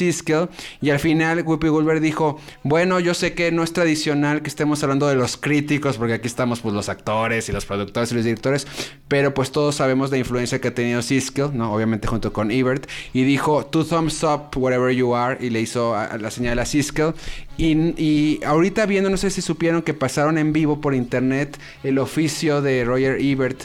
Y 0.80 0.90
al 0.90 0.98
final 0.98 1.42
Whoopi 1.42 1.68
Goldberg 1.68 2.00
dijo, 2.00 2.38
bueno, 2.62 3.00
yo 3.00 3.14
sé 3.14 3.34
que 3.34 3.52
no 3.52 3.62
es 3.62 3.72
tradicional 3.72 4.42
que 4.42 4.48
estemos 4.48 4.82
hablando 4.82 5.06
de 5.06 5.14
los 5.14 5.36
críticos, 5.36 5.96
porque 5.98 6.14
aquí 6.14 6.26
estamos 6.26 6.60
pues 6.60 6.74
los 6.74 6.88
actores 6.88 7.48
y 7.48 7.52
los 7.52 7.66
productores 7.66 8.12
y 8.12 8.14
los 8.14 8.24
directores, 8.24 8.66
pero 9.08 9.34
pues 9.34 9.52
todos 9.52 9.76
sabemos 9.76 10.10
la 10.10 10.18
influencia 10.18 10.60
que 10.60 10.68
ha 10.68 10.74
tenido 10.74 11.02
Siskel, 11.02 11.56
¿no? 11.56 11.72
Obviamente 11.72 12.08
junto 12.08 12.32
con 12.32 12.50
Ebert, 12.50 12.88
y 13.12 13.24
dijo, 13.24 13.66
two 13.66 13.84
thumbs 13.84 14.22
up, 14.22 14.56
wherever 14.56 14.94
you 14.94 15.14
are, 15.14 15.38
y 15.40 15.50
le 15.50 15.60
hizo 15.60 15.94
la 16.18 16.30
señal 16.30 16.58
a 16.58 16.66
Siskel, 16.66 17.14
y, 17.58 17.72
y 18.02 18.40
ahorita 18.44 18.86
viendo, 18.86 19.10
no 19.10 19.16
sé 19.18 19.28
si 19.30 19.42
supieron 19.42 19.82
que 19.82 19.92
pasaron 19.92 20.38
en 20.38 20.52
vivo 20.54 20.80
por 20.80 20.94
internet 20.94 21.58
el 21.84 21.98
oficio 21.98 22.62
de 22.62 22.84
Roger 22.84 23.20
Ebert, 23.20 23.64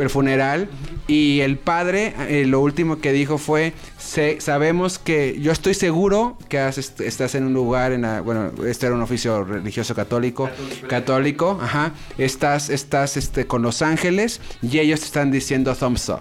el 0.00 0.08
funeral, 0.08 0.68
y 1.08 1.40
el 1.40 1.58
padre, 1.58 2.14
eh, 2.28 2.46
lo 2.46 2.60
último 2.60 3.00
que 3.00 3.12
dijo 3.12 3.36
fue, 3.36 3.72
"Sé- 3.98 4.40
sabemos 4.40 4.98
que, 4.98 5.38
yo 5.40 5.52
estoy 5.52 5.74
seguro 5.74 6.38
que 6.48 6.58
has- 6.60 6.78
est- 6.78 7.00
estás 7.00 7.34
en 7.34 7.44
un 7.44 7.52
lugar, 7.52 7.92
en 7.92 8.02
la- 8.02 8.20
bueno, 8.20 8.52
este 8.66 8.86
era 8.86 8.94
un 8.94 9.02
oficio 9.02 9.42
religioso 9.44 9.94
católico, 9.94 10.48
católico, 10.88 11.58
ajá, 11.60 11.92
estás, 12.18 12.70
estás 12.70 13.16
este, 13.16 13.46
con 13.46 13.62
los 13.62 13.82
ángeles 13.82 14.40
y 14.62 14.78
ellos 14.78 15.00
te 15.00 15.06
están 15.06 15.30
diciendo 15.30 15.74
thumbs 15.74 16.08
up. 16.08 16.20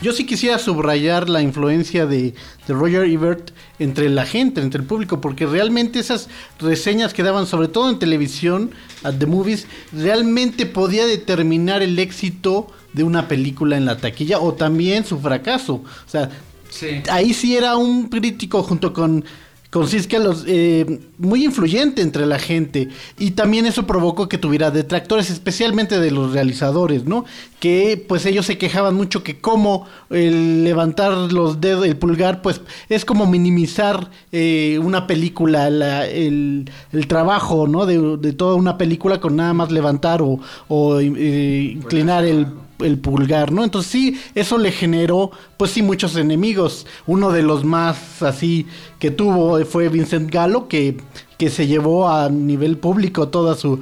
Yo 0.00 0.12
sí 0.12 0.26
quisiera 0.26 0.58
subrayar 0.58 1.28
la 1.28 1.42
influencia 1.42 2.06
de, 2.06 2.34
de 2.66 2.74
Roger 2.74 3.04
Ebert 3.04 3.50
entre 3.80 4.08
la 4.08 4.24
gente, 4.26 4.60
entre 4.60 4.80
el 4.80 4.86
público, 4.86 5.20
porque 5.20 5.44
realmente 5.46 5.98
esas 5.98 6.28
reseñas 6.60 7.12
que 7.14 7.24
daban, 7.24 7.46
sobre 7.46 7.66
todo 7.68 7.90
en 7.90 7.98
televisión, 7.98 8.70
at 9.02 9.14
the 9.18 9.26
movies, 9.26 9.66
realmente 9.92 10.66
podía 10.66 11.04
determinar 11.06 11.82
el 11.82 11.98
éxito 11.98 12.68
de 12.92 13.02
una 13.02 13.26
película 13.26 13.76
en 13.76 13.86
la 13.86 13.96
taquilla 13.96 14.38
o 14.38 14.54
también 14.54 15.04
su 15.04 15.18
fracaso. 15.18 15.74
O 15.74 16.08
sea, 16.10 16.30
Sí. 16.70 17.02
ahí 17.10 17.32
sí 17.32 17.56
era 17.56 17.76
un 17.76 18.08
crítico 18.08 18.62
junto 18.62 18.92
con 18.92 19.24
con 19.70 19.86
Siskel 19.86 20.24
los, 20.24 20.44
eh, 20.46 21.00
muy 21.18 21.44
influyente 21.44 22.00
entre 22.00 22.24
la 22.24 22.38
gente. 22.38 22.88
Y 23.18 23.32
también 23.32 23.66
eso 23.66 23.86
provocó 23.86 24.26
que 24.26 24.38
tuviera 24.38 24.70
detractores 24.70 25.28
especialmente 25.30 26.00
de 26.00 26.10
los 26.10 26.32
realizadores 26.32 27.04
no 27.04 27.24
que 27.60 28.02
pues 28.08 28.24
ellos 28.24 28.46
se 28.46 28.56
quejaban 28.56 28.94
mucho 28.94 29.22
que 29.24 29.40
como 29.40 29.86
el 30.10 30.62
levantar 30.64 31.12
los 31.32 31.60
dedos 31.60 31.84
el 31.86 31.96
pulgar 31.96 32.40
pues 32.40 32.60
es 32.88 33.04
como 33.04 33.26
minimizar 33.26 34.10
eh, 34.32 34.78
una 34.82 35.06
película 35.08 35.68
la- 35.68 36.06
el, 36.06 36.70
el 36.92 37.06
trabajo 37.08 37.66
no 37.66 37.84
de, 37.84 38.16
de 38.18 38.32
toda 38.32 38.54
una 38.54 38.78
película 38.78 39.20
con 39.20 39.36
nada 39.36 39.52
más 39.54 39.70
levantar 39.72 40.22
o, 40.22 40.38
o, 40.68 41.00
eh, 41.00 41.72
inclinar 41.74 42.24
el 42.24 42.46
el 42.80 42.98
pulgar, 42.98 43.52
¿no? 43.52 43.64
Entonces 43.64 43.90
sí, 43.90 44.20
eso 44.34 44.58
le 44.58 44.72
generó, 44.72 45.30
pues 45.56 45.72
sí, 45.72 45.82
muchos 45.82 46.16
enemigos. 46.16 46.86
Uno 47.06 47.30
de 47.30 47.42
los 47.42 47.64
más 47.64 48.22
así 48.22 48.66
que 48.98 49.10
tuvo 49.10 49.64
fue 49.64 49.88
Vincent 49.88 50.30
Gallo, 50.30 50.68
que, 50.68 50.96
que 51.38 51.50
se 51.50 51.66
llevó 51.66 52.08
a 52.08 52.28
nivel 52.28 52.78
público 52.78 53.28
toda 53.28 53.54
su 53.54 53.80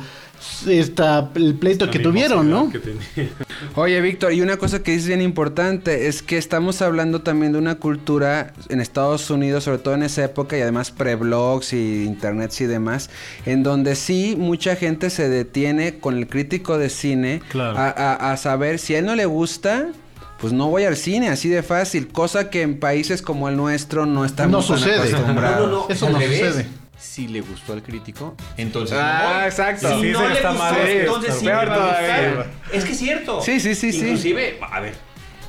esta 0.67 1.31
el 1.35 1.55
pleito 1.55 1.91
que 1.91 1.99
tuvieron, 1.99 2.49
¿no? 2.51 2.71
Que 2.71 2.79
tenía. 2.79 3.03
Oye, 3.75 4.01
Víctor, 4.01 4.33
y 4.33 4.41
una 4.41 4.57
cosa 4.57 4.83
que 4.83 4.95
es 4.95 5.07
bien 5.07 5.21
importante 5.23 6.09
es 6.09 6.23
que 6.23 6.37
estamos 6.39 6.83
hablando 6.83 7.23
también 7.23 7.53
de 7.53 7.59
una 7.59 7.77
cultura 7.77 8.53
en 8.69 8.81
Estados 8.81 9.31
Unidos, 9.31 9.65
sobre 9.65 9.79
todo 9.79 9.95
en 9.95 10.03
esa 10.03 10.25
época, 10.25 10.57
y 10.57 10.61
además 10.61 10.91
pre-blogs 10.91 11.73
y 11.73 12.05
internets 12.05 12.61
y 12.61 12.67
demás, 12.67 13.11
en 13.45 13.63
donde 13.63 13.97
sí 13.97 14.35
mucha 14.39 14.77
gente 14.77 15.11
se 15.11 15.29
detiene 15.29 15.99
con 15.99 16.17
el 16.17 16.27
crítico 16.27 16.79
de 16.79 16.91
cine 16.91 17.43
Claro. 17.51 17.77
a, 17.79 17.89
a- 17.89 18.33
a 18.33 18.37
saber 18.37 18.79
si 18.79 18.95
a 18.95 18.99
él 18.99 19.07
no 19.07 19.15
le 19.17 19.27
gusta. 19.27 19.89
Pues 20.39 20.53
no 20.53 20.69
voy 20.69 20.85
al 20.85 20.99
cine, 20.99 21.31
así 21.31 21.49
de 21.49 21.63
fácil. 21.63 22.09
Cosa 22.09 22.51
que 22.51 22.61
en 22.61 22.79
países 22.79 23.23
como 23.23 23.49
el 23.49 23.57
nuestro 23.57 24.05
no 24.05 24.23
estamos 24.27 24.69
No 24.69 24.75
tan 24.77 24.85
sucede. 24.85 25.09
acostumbrados. 25.15 25.87
Eso 25.89 26.11
no 26.11 26.19
revés. 26.19 26.39
sucede. 26.41 26.67
Si 26.99 27.29
le 27.29 27.41
gustó 27.43 27.73
al 27.75 27.83
crítico, 27.83 28.35
entonces. 28.57 28.97
Ah, 29.01 29.39
no 29.41 29.47
exacto. 29.47 29.89
Si 29.89 30.01
Sí, 30.07 30.13
no 30.13 30.29
le 30.29 30.35
está 30.35 30.49
gustó, 30.51 30.65
mal, 30.65 30.89
entonces 30.89 31.35
sí 31.37 31.49
a 31.49 31.65
todavía. 31.65 32.29
gustar. 32.37 32.47
Es 32.73 32.85
que 32.85 32.93
es 32.93 32.99
cierto. 32.99 33.41
Sí, 33.43 33.61
sí, 33.61 33.75
sí, 33.75 33.93
sí. 33.93 33.99
Inclusive, 34.01 34.59
a 34.63 34.81
ver. 34.81 34.95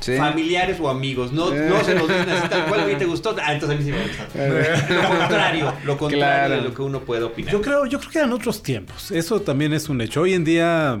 Sí. 0.00 0.16
Familiares 0.16 0.76
o 0.80 0.88
amigos, 0.88 1.32
no, 1.32 1.50
no 1.52 1.82
se 1.84 1.94
los 1.94 2.06
dicen 2.06 2.28
así 2.30 2.48
tal 2.48 2.66
cual, 2.66 2.84
oye, 2.84 2.94
¿te 2.94 3.04
gustó? 3.04 3.34
Ah, 3.42 3.52
entonces 3.54 3.76
a 3.76 3.80
mí 3.80 3.84
sí 3.84 3.90
me 3.90 4.02
gusta. 4.02 4.28
lo 5.02 5.08
contrario, 5.18 5.74
lo 5.84 5.98
contrario 5.98 6.18
Claro. 6.26 6.54
de 6.54 6.60
lo 6.62 6.74
que 6.74 6.82
uno 6.82 7.00
puede 7.00 7.24
opinar. 7.24 7.52
Yo 7.52 7.60
creo, 7.60 7.84
yo 7.86 7.98
creo 7.98 8.10
que 8.12 8.18
eran 8.18 8.32
otros 8.32 8.62
tiempos. 8.62 9.10
Eso 9.10 9.40
también 9.40 9.72
es 9.72 9.88
un 9.88 10.00
hecho. 10.00 10.20
Hoy 10.20 10.34
en 10.34 10.44
día 10.44 11.00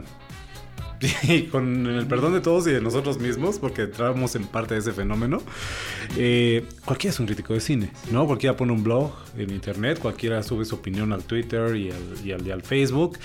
y 1.22 1.42
con 1.44 1.86
el 1.86 2.06
perdón 2.06 2.32
de 2.32 2.40
todos 2.40 2.66
y 2.66 2.70
de 2.70 2.80
nosotros 2.80 3.18
mismos, 3.18 3.58
porque 3.58 3.82
entramos 3.82 4.34
en 4.34 4.44
parte 4.44 4.74
de 4.74 4.80
ese 4.80 4.92
fenómeno, 4.92 5.42
eh, 6.16 6.64
cualquiera 6.84 7.12
es 7.12 7.20
un 7.20 7.26
crítico 7.26 7.54
de 7.54 7.60
cine, 7.60 7.90
¿no? 8.10 8.26
Cualquiera 8.26 8.56
pone 8.56 8.72
un 8.72 8.82
blog 8.82 9.12
en 9.36 9.50
internet, 9.50 9.98
cualquiera 9.98 10.42
sube 10.42 10.64
su 10.64 10.74
opinión 10.74 11.12
al 11.12 11.24
Twitter 11.24 11.76
y 11.76 11.90
al, 11.90 12.46
y 12.46 12.50
al, 12.50 12.62
Facebook. 12.62 13.18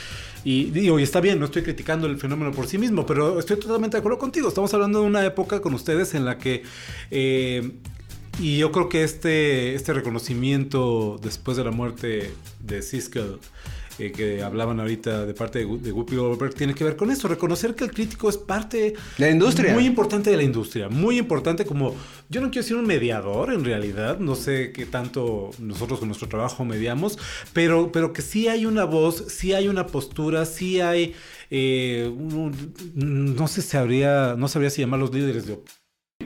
Y 0.43 0.65
digo, 0.65 0.99
y 0.99 1.03
está 1.03 1.21
bien, 1.21 1.39
no 1.39 1.45
estoy 1.45 1.63
criticando 1.63 2.05
el 2.05 2.17
fenómeno 2.17 2.51
por 2.51 2.67
sí 2.67 2.77
mismo, 2.77 3.05
pero 3.05 3.39
estoy 3.39 3.57
totalmente 3.57 3.97
de 3.97 3.99
acuerdo 3.99 4.19
contigo. 4.19 4.49
Estamos 4.49 4.73
hablando 4.73 5.01
de 5.01 5.07
una 5.07 5.25
época 5.25 5.61
con 5.61 5.73
ustedes 5.73 6.13
en 6.13 6.25
la 6.25 6.37
que 6.37 6.63
eh, 7.11 7.71
y 8.39 8.57
yo 8.57 8.71
creo 8.71 8.89
que 8.89 9.03
este, 9.03 9.75
este 9.75 9.93
reconocimiento 9.93 11.19
después 11.21 11.55
de 11.55 11.63
la 11.63 11.71
muerte 11.71 12.31
de 12.59 12.81
Siskel, 12.81 13.39
eh, 13.99 14.11
que 14.11 14.41
hablaban 14.43 14.79
ahorita 14.79 15.25
de 15.25 15.33
parte 15.33 15.59
de, 15.59 15.77
de 15.77 15.91
Whoopi 15.91 16.15
Goldberg, 16.15 16.53
tiene 16.55 16.73
que 16.73 16.83
ver 16.83 16.95
con 16.95 17.11
eso, 17.11 17.27
reconocer 17.27 17.75
que 17.75 17.83
el 17.83 17.91
crítico 17.91 18.29
es 18.29 18.37
parte 18.37 18.93
La 19.17 19.29
industria. 19.29 19.73
muy 19.73 19.85
importante 19.85 20.29
de 20.31 20.37
la 20.37 20.43
industria, 20.43 20.89
muy 20.89 21.17
importante 21.17 21.65
como, 21.65 21.95
yo 22.29 22.41
no 22.41 22.49
quiero 22.49 22.63
decir 22.63 22.77
un 22.77 22.85
mediador 22.87 23.53
en 23.53 23.63
realidad, 23.63 24.19
no 24.19 24.35
sé 24.35 24.71
qué 24.71 24.85
tanto 24.85 25.51
nosotros 25.59 25.99
con 25.99 26.07
nuestro 26.09 26.27
trabajo 26.27 26.65
mediamos, 26.65 27.17
pero, 27.53 27.91
pero 27.91 28.13
que 28.13 28.21
sí 28.21 28.47
hay 28.47 28.65
una 28.65 28.85
voz, 28.85 29.25
sí 29.27 29.53
hay 29.53 29.67
una 29.67 29.87
postura, 29.87 30.45
sí 30.45 30.81
hay... 30.81 31.13
eh, 31.49 32.11
un- 32.13 32.73
no 32.95 33.47
sé 33.47 33.61
si 33.61 33.77
habría, 33.77 34.35
no 34.37 34.47
sabría 34.47 34.69
si 34.69 34.81
llamar 34.81 34.99
los 34.99 35.13
líderes 35.13 35.45
de 35.45 35.53
opinión. 35.53 35.82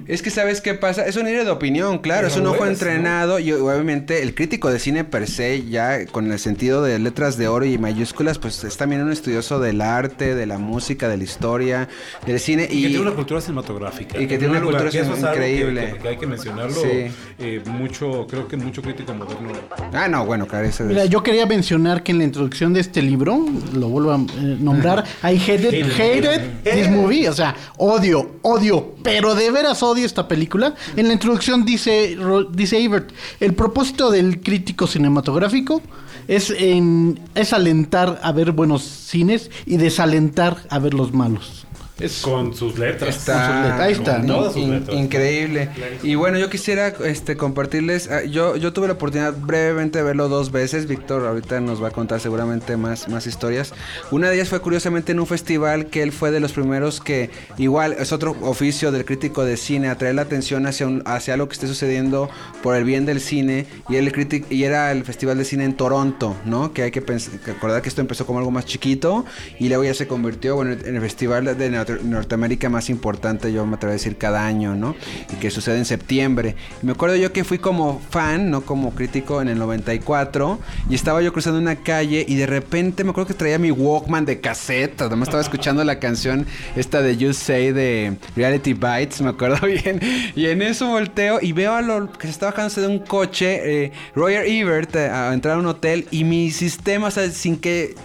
Es 0.07 0.21
que 0.21 0.29
sabes 0.29 0.61
qué 0.61 0.73
pasa, 0.73 1.05
es 1.05 1.17
un 1.17 1.25
líder 1.25 1.43
de 1.45 1.51
opinión, 1.51 1.99
claro, 1.99 2.21
Pero 2.21 2.33
es 2.33 2.37
un 2.39 2.47
ojo 2.47 2.65
entrenado 2.65 3.39
y 3.39 3.51
obviamente 3.51 4.23
el 4.23 4.33
crítico 4.33 4.71
de 4.71 4.79
cine 4.79 5.03
per 5.03 5.27
se, 5.27 5.65
ya 5.67 6.05
con 6.05 6.31
el 6.31 6.39
sentido 6.39 6.81
de 6.81 6.97
letras 6.97 7.37
de 7.37 7.47
oro 7.47 7.65
y 7.65 7.77
mayúsculas, 7.77 8.39
pues 8.39 8.63
es 8.63 8.77
también 8.77 9.01
un 9.01 9.11
estudioso 9.11 9.59
del 9.59 9.81
arte, 9.81 10.33
de 10.33 10.45
la 10.45 10.57
música, 10.57 11.09
de 11.09 11.17
la 11.17 11.23
historia, 11.23 11.89
del 12.25 12.39
cine 12.39 12.67
Y, 12.71 12.77
y, 12.77 12.81
que 12.83 12.87
tiene 12.87 13.01
una 13.01 13.15
cultura 13.15 13.41
cinematográfica. 13.41 14.17
y 14.19 14.27
que 14.27 14.35
En 14.35 14.39
tiene 14.39 14.57
una 14.57 14.63
cultura 14.63 14.89
que 14.89 14.99
es 14.99 15.07
increíble. 15.07 15.97
Que 16.01 16.07
hay 16.07 16.17
que 16.17 16.27
mencionarlo. 16.27 16.81
Sí. 16.81 17.11
Eh, 17.39 17.61
mucho, 17.65 18.25
creo 18.27 18.47
que 18.47 18.57
mucho 18.57 18.81
crítico 18.81 19.13
moderno. 19.13 19.49
Ah, 19.93 20.07
no, 20.07 20.25
bueno, 20.25 20.47
carece 20.47 20.83
de 20.83 20.89
Mira, 20.89 21.01
eso. 21.03 21.11
yo 21.11 21.21
quería 21.21 21.45
mencionar 21.45 22.01
que 22.01 22.11
en 22.11 22.17
la 22.17 22.23
introducción 22.23 22.73
de 22.73 22.79
este 22.79 23.01
libro, 23.01 23.45
lo 23.73 23.89
vuelvo 23.89 24.11
a 24.11 24.15
eh, 24.15 24.57
nombrar, 24.59 25.03
I 25.23 25.35
hated, 25.37 25.83
hated 25.93 26.41
this 26.63 26.89
movie, 26.89 27.29
o 27.29 27.33
sea, 27.33 27.55
odio, 27.77 28.37
odio, 28.41 28.95
pero 29.03 29.35
de 29.35 29.51
veras 29.51 29.83
odio 29.83 30.05
esta 30.05 30.27
película. 30.27 30.73
En 30.95 31.07
la 31.07 31.13
introducción 31.13 31.63
dice, 31.63 32.15
Ro- 32.19 32.45
dice 32.45 32.83
Ebert, 32.83 33.11
el 33.39 33.53
propósito 33.53 34.09
del 34.09 34.41
crítico 34.41 34.87
cinematográfico 34.87 35.81
es, 36.27 36.49
en, 36.49 37.19
es 37.35 37.53
alentar 37.53 38.19
a 38.23 38.31
ver 38.31 38.51
buenos 38.51 38.81
cines 38.83 39.51
y 39.67 39.77
desalentar 39.77 40.57
a 40.69 40.79
ver 40.79 40.93
los 40.95 41.13
malos. 41.13 41.66
Es, 41.99 42.21
Con 42.21 42.55
sus 42.55 42.77
letras. 42.77 43.15
Está, 43.17 43.81
Ahí 43.83 43.93
está, 43.93 44.17
Con 44.17 44.27
¿no? 44.27 44.35
todas 44.35 44.53
sus 44.53 44.61
in- 44.61 44.71
letras. 44.71 44.97
increíble. 44.97 45.69
Y 46.03 46.13
bueno, 46.15 46.37
yo 46.37 46.49
quisiera 46.49 46.89
este, 47.05 47.35
compartirles. 47.37 48.09
ah, 48.11 48.23
Yo, 48.23 48.55
yo 48.55 48.71
tuve 48.71 48.87
la 48.87 48.93
oportunidad 48.93 49.33
brevemente 49.35 49.97
de 49.99 50.03
verlo 50.03 50.29
dos 50.29 50.51
veces. 50.51 50.87
Víctor 50.87 51.25
ahorita 51.25 51.59
nos 51.59 51.81
va 51.81 51.87
a 51.87 51.91
contar 51.91 52.19
seguramente 52.19 52.77
más, 52.77 53.07
más 53.09 53.25
historias. 53.25 53.73
Una 54.11 54.29
de 54.29 54.35
ellas 54.35 54.49
fue 54.49 54.59
curiosamente 54.61 55.11
en 55.11 55.19
un 55.19 55.25
festival 55.27 55.87
que 55.87 56.03
él 56.03 56.11
fue 56.11 56.29
de 56.29 56.39
los 56.39 56.53
primeros 56.53 57.01
que, 57.01 57.31
igual, 57.57 57.93
es 57.97 58.11
otro 58.11 58.35
oficio 58.41 58.91
del 58.91 59.03
crítico 59.03 59.43
de 59.43 59.57
cine, 59.57 59.89
atraer 59.89 60.13
la 60.15 60.21
atención 60.21 60.67
hacia, 60.67 60.85
un, 60.85 61.01
hacia 61.05 61.33
algo 61.33 61.47
que 61.47 61.53
esté 61.53 61.67
sucediendo 61.67 62.29
por 62.61 62.75
el 62.75 62.83
bien 62.83 63.05
del 63.07 63.19
cine. 63.21 63.65
Y, 63.89 63.95
él 63.95 64.13
y 64.51 64.63
era 64.63 64.91
el 64.91 65.03
Festival 65.03 65.37
de 65.37 65.45
Cine 65.45 65.63
en 65.65 65.73
Toronto, 65.75 66.35
¿no? 66.45 66.73
Que 66.73 66.83
hay 66.83 66.91
que, 66.91 67.03
pens- 67.03 67.29
que 67.43 67.53
recordar 67.53 67.81
que 67.81 67.89
esto 67.89 68.01
empezó 68.01 68.25
como 68.27 68.37
algo 68.39 68.51
más 68.51 68.65
chiquito 68.65 69.25
y 69.59 69.67
luego 69.69 69.83
ya 69.83 69.93
se 69.93 70.07
convirtió 70.07 70.55
bueno, 70.55 70.73
en 70.73 70.95
el 70.95 71.01
festival 71.01 71.57
de 71.57 71.69
Norteamérica 72.03 72.69
más 72.69 72.89
importante, 72.89 73.51
yo 73.51 73.65
me 73.65 73.75
atrevo 73.75 73.91
a 73.91 73.93
decir, 73.93 74.17
cada 74.17 74.45
año, 74.45 74.75
¿no? 74.75 74.95
Y 75.31 75.35
que 75.37 75.49
sucede 75.51 75.77
en 75.77 75.85
septiembre. 75.85 76.55
Me 76.81 76.91
acuerdo 76.91 77.15
yo 77.15 77.31
que 77.33 77.43
fui 77.43 77.59
como 77.59 78.01
fan, 78.09 78.49
no 78.49 78.61
como 78.61 78.93
crítico, 78.93 79.41
en 79.41 79.47
el 79.49 79.57
94 79.57 80.59
y 80.89 80.95
estaba 80.95 81.21
yo 81.21 81.33
cruzando 81.33 81.59
una 81.59 81.75
calle 81.75 82.25
y 82.27 82.35
de 82.35 82.45
repente 82.45 83.03
me 83.03 83.11
acuerdo 83.11 83.27
que 83.27 83.33
traía 83.33 83.57
mi 83.57 83.71
Walkman 83.71 84.25
de 84.25 84.39
cassette, 84.39 85.01
además 85.01 85.29
estaba 85.29 85.41
escuchando 85.41 85.83
la 85.83 85.99
canción 85.99 86.45
esta 86.75 87.01
de 87.01 87.17
You 87.17 87.33
Say 87.33 87.71
de 87.71 88.17
Reality 88.35 88.73
Bites, 88.73 89.21
me 89.21 89.29
acuerdo 89.29 89.65
bien. 89.83 89.99
Y 90.35 90.47
en 90.47 90.61
eso 90.61 90.87
volteo 90.87 91.39
y 91.41 91.51
veo 91.53 91.73
a 91.73 91.81
lo 91.81 92.11
que 92.11 92.27
se 92.27 92.31
está 92.31 92.47
bajándose 92.47 92.81
de 92.81 92.87
un 92.87 92.99
coche, 92.99 93.85
eh, 93.85 93.91
Roger 94.15 94.45
Ebert, 94.45 94.95
eh, 94.95 95.09
a 95.09 95.33
entrar 95.33 95.55
a 95.55 95.59
un 95.59 95.65
hotel 95.65 96.07
y 96.11 96.23
mi 96.23 96.51
sistema, 96.51 97.07
o 97.07 97.11
sea, 97.11 97.29
sin 97.31 97.57
que 97.57 97.95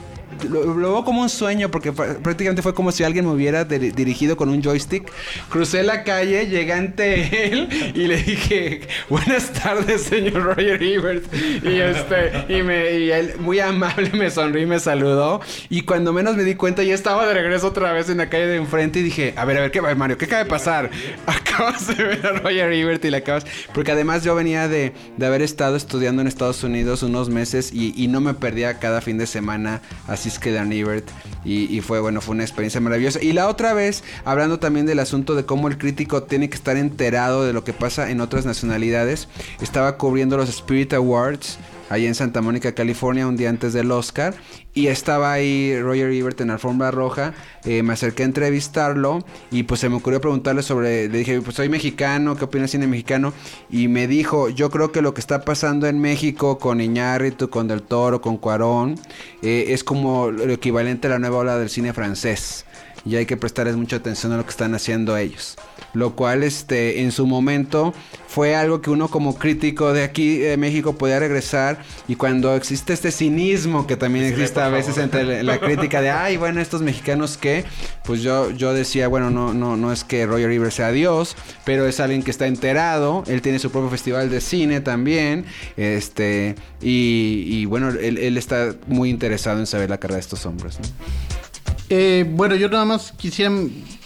lo, 0.49 0.65
lo 0.75 0.93
veo 0.93 1.05
como 1.05 1.23
un 1.23 1.29
sueño 1.29 1.71
porque 1.71 1.93
pr- 1.93 2.17
prácticamente 2.23 2.63
fue 2.63 2.75
como 2.75 2.93
si 2.93 3.05
alguien 3.05 3.25
me 3.27 3.33
hubiera 3.33 3.67
dir- 3.67 3.95
dirigido 3.95 4.37
con 4.37 4.49
un 4.49 4.63
joystick. 4.63 5.11
Crucé 5.49 5.83
la 5.83 6.05
calle, 6.05 6.47
llegué 6.47 6.73
ante 6.73 7.47
él 7.53 7.69
y 7.95 8.07
le 8.07 8.17
dije, 8.17 8.81
buenas 9.09 9.53
tardes, 9.53 10.03
señor 10.03 10.43
Roger 10.43 10.83
Ebert. 10.83 11.25
Y, 11.65 11.79
este, 11.81 12.55
y, 12.59 12.63
me, 12.63 12.99
y 12.99 13.11
él 13.11 13.35
muy 13.41 13.61
amable 13.61 14.11
me 14.15 14.31
sonrió 14.31 14.63
y 14.63 14.67
me 14.67 14.81
saludó. 14.81 15.41
Y 15.69 15.83
cuando 15.83 16.13
menos 16.13 16.37
me 16.37 16.45
di 16.45 16.55
cuenta 16.55 16.83
ya 16.83 16.95
estaba 16.95 17.27
de 17.27 17.35
regreso 17.35 17.69
otra 17.69 17.93
vez 17.93 18.09
en 18.09 18.19
la 18.19 18.29
calle 18.29 18.47
de 18.47 18.57
enfrente 18.57 19.01
y 19.01 19.03
dije, 19.03 19.35
a 19.37 19.45
ver, 19.45 19.59
a 19.59 19.61
ver, 19.63 19.71
¿qué 19.71 19.81
va, 19.81 19.95
Mario? 19.95 20.19
¿Qué 20.19 20.25
acaba 20.27 20.45
de 20.45 20.51
pasar? 20.51 20.91
Acabas 21.27 21.87
de 21.89 22.03
ver 22.03 22.27
a 22.27 22.33
Roger 22.39 22.73
Ebert 22.73 23.05
y 23.05 23.11
le 23.11 23.19
acabas... 23.19 23.45
Porque 23.75 23.93
además 23.93 24.25
yo 24.25 24.35
venía 24.35 24.69
de, 24.69 24.93
de 25.17 25.27
haber 25.27 25.43
estado 25.43 25.77
estudiando 25.77 26.23
en 26.23 26.29
Estados 26.29 26.63
Unidos 26.65 27.03
unos 27.03 27.29
meses 27.29 27.73
y, 27.73 27.93
y 27.97 28.09
no 28.09 28.21
me 28.21 28.35
perdía 28.35 28.79
cada 28.79 29.01
fin 29.01 29.19
de 29.19 29.27
semana 29.27 29.81
a 30.23 30.31
Siske 30.31 30.53
Dan 30.53 30.73
Ebert 30.73 31.09
y, 31.45 31.75
y 31.77 31.81
fue 31.81 32.01
bueno, 32.01 32.21
fue 32.21 32.35
una 32.35 32.45
experiencia 32.45 32.81
maravillosa. 32.81 33.23
Y 33.23 33.33
la 33.33 33.49
otra 33.49 33.75
vez, 33.75 34.05
hablando 34.25 34.59
también 34.59 34.87
del 34.87 35.01
asunto 35.01 35.35
de 35.35 35.45
cómo 35.45 35.69
el 35.69 35.79
crítico 35.79 36.23
tiene 36.23 36.49
que 36.49 36.57
estar 36.57 36.77
enterado 36.77 37.45
de 37.45 37.53
lo 37.53 37.65
que 37.65 37.73
pasa 37.73 38.11
en 38.11 38.21
otras 38.21 38.47
nacionalidades, 38.47 39.29
estaba 39.61 39.97
cubriendo 39.99 40.37
los 40.37 40.49
Spirit 40.49 40.93
Awards 40.93 41.59
allá 41.93 42.09
en 42.09 42.15
Santa 42.15 42.41
Mónica, 42.41 42.73
California, 42.75 43.27
un 43.27 43.37
día 43.37 43.51
antes 43.51 43.73
del 43.75 43.91
Oscar. 43.91 44.35
Y 44.75 44.87
estaba 44.87 45.33
ahí 45.33 45.79
Roger 45.79 46.11
Ebert 46.11 46.41
en 46.41 46.51
alfombra 46.51 46.91
roja. 46.91 47.35
eh, 47.65 47.83
me 47.83 47.93
acerqué 47.93 48.23
a 48.23 48.27
entrevistarlo 48.27 49.25
y 49.51 49.65
pues 49.65 49.81
se 49.81 49.89
me 49.89 49.97
ocurrió 49.97 50.21
preguntarle 50.21 50.63
sobre, 50.63 51.09
le 51.09 51.19
dije, 51.19 51.41
pues 51.43 51.57
soy 51.57 51.69
mexicano, 51.69 52.37
¿qué 52.37 52.45
opinas 52.45 52.71
de 52.71 52.79
cine 52.79 52.87
mexicano? 52.87 53.35
Y 53.71 53.89
me 53.89 54.07
dijo, 54.07 54.49
yo 54.49 54.71
creo 54.71 54.91
que 54.91 55.03
lo 55.03 55.13
que 55.13 55.21
está 55.21 55.45
pasando 55.45 55.87
en 55.87 56.01
México 56.01 56.59
con 56.59 56.81
Iñárritu, 56.81 57.51
con 57.51 57.69
Del 57.69 57.83
Toro, 57.83 58.21
con 58.23 58.39
Cuarón, 58.39 58.99
eh, 59.43 59.67
es 59.69 59.85
como 59.85 60.31
lo 60.31 60.53
equivalente 60.53 61.09
a 61.09 61.11
la 61.11 61.19
nueva 61.19 61.39
ola 61.39 61.59
del 61.59 61.69
cine 61.69 61.93
francés. 61.93 62.65
Y 63.05 63.17
hay 63.17 63.27
que 63.27 63.37
prestarles 63.37 63.77
mucha 63.77 63.97
atención 63.97 64.33
a 64.33 64.37
lo 64.37 64.45
que 64.45 64.51
están 64.51 64.75
haciendo 64.75 65.17
ellos. 65.17 65.57
Lo 65.93 66.15
cual, 66.15 66.43
este, 66.43 67.03
en 67.03 67.13
su 67.13 67.27
momento 67.27 67.93
fue 68.29 68.55
algo 68.55 68.81
que 68.81 68.89
uno 68.89 69.09
como 69.09 69.37
crítico 69.37 69.93
de 69.93 70.05
aquí 70.05 70.39
de 70.39 70.57
México 70.57 70.97
podía 70.97 71.19
regresar. 71.19 71.83
Y 72.09 72.15
cuando 72.17 72.55
existe 72.55 72.93
este 72.93 73.11
cinismo 73.11 73.87
que 73.87 73.97
también 73.97 74.25
existe 74.25 74.61
a 74.61 74.69
veces 74.69 74.97
entre 74.99 75.25
la, 75.25 75.43
la 75.43 75.59
crítica 75.61 76.01
de, 76.01 76.11
ay, 76.11 76.37
bueno, 76.37 76.61
estos 76.61 76.81
mexicanos 76.81 77.37
que, 77.37 77.65
pues 78.05 78.23
yo, 78.23 78.51
yo 78.53 78.73
decía, 78.73 79.09
bueno, 79.09 79.31
no, 79.31 79.53
no, 79.53 79.77
no 79.77 79.93
es 79.93 80.05
que 80.05 80.25
Roger 80.25 80.51
Ebert 80.51 80.73
sea 80.73 80.93
Dios, 80.93 81.37
pero 81.65 81.87
es 81.87 82.01
alguien 82.01 82.23
que 82.23 82.31
está 82.31 82.47
enterado. 82.47 83.25
Él 83.27 83.43
tiene 83.43 83.59
su 83.59 83.71
propio 83.71 83.91
festival 83.91 84.31
de 84.31 84.41
cine 84.41 84.81
también. 84.81 85.45
Este, 85.77 86.55
y, 86.81 87.45
y 87.49 87.65
bueno, 87.67 87.91
él, 87.91 88.17
él 88.17 88.39
está 88.39 88.75
muy 88.87 89.11
interesado 89.11 89.59
en 89.59 89.67
saber 89.67 89.91
la 89.91 89.99
carrera 89.99 90.17
de 90.17 90.23
estos 90.23 90.47
hombres. 90.47 90.79
¿no? 90.79 91.42
Eh, 91.89 92.25
bueno, 92.31 92.55
yo 92.57 92.69
nada 92.69 92.85
más 92.85 93.13
quisiera 93.13 93.53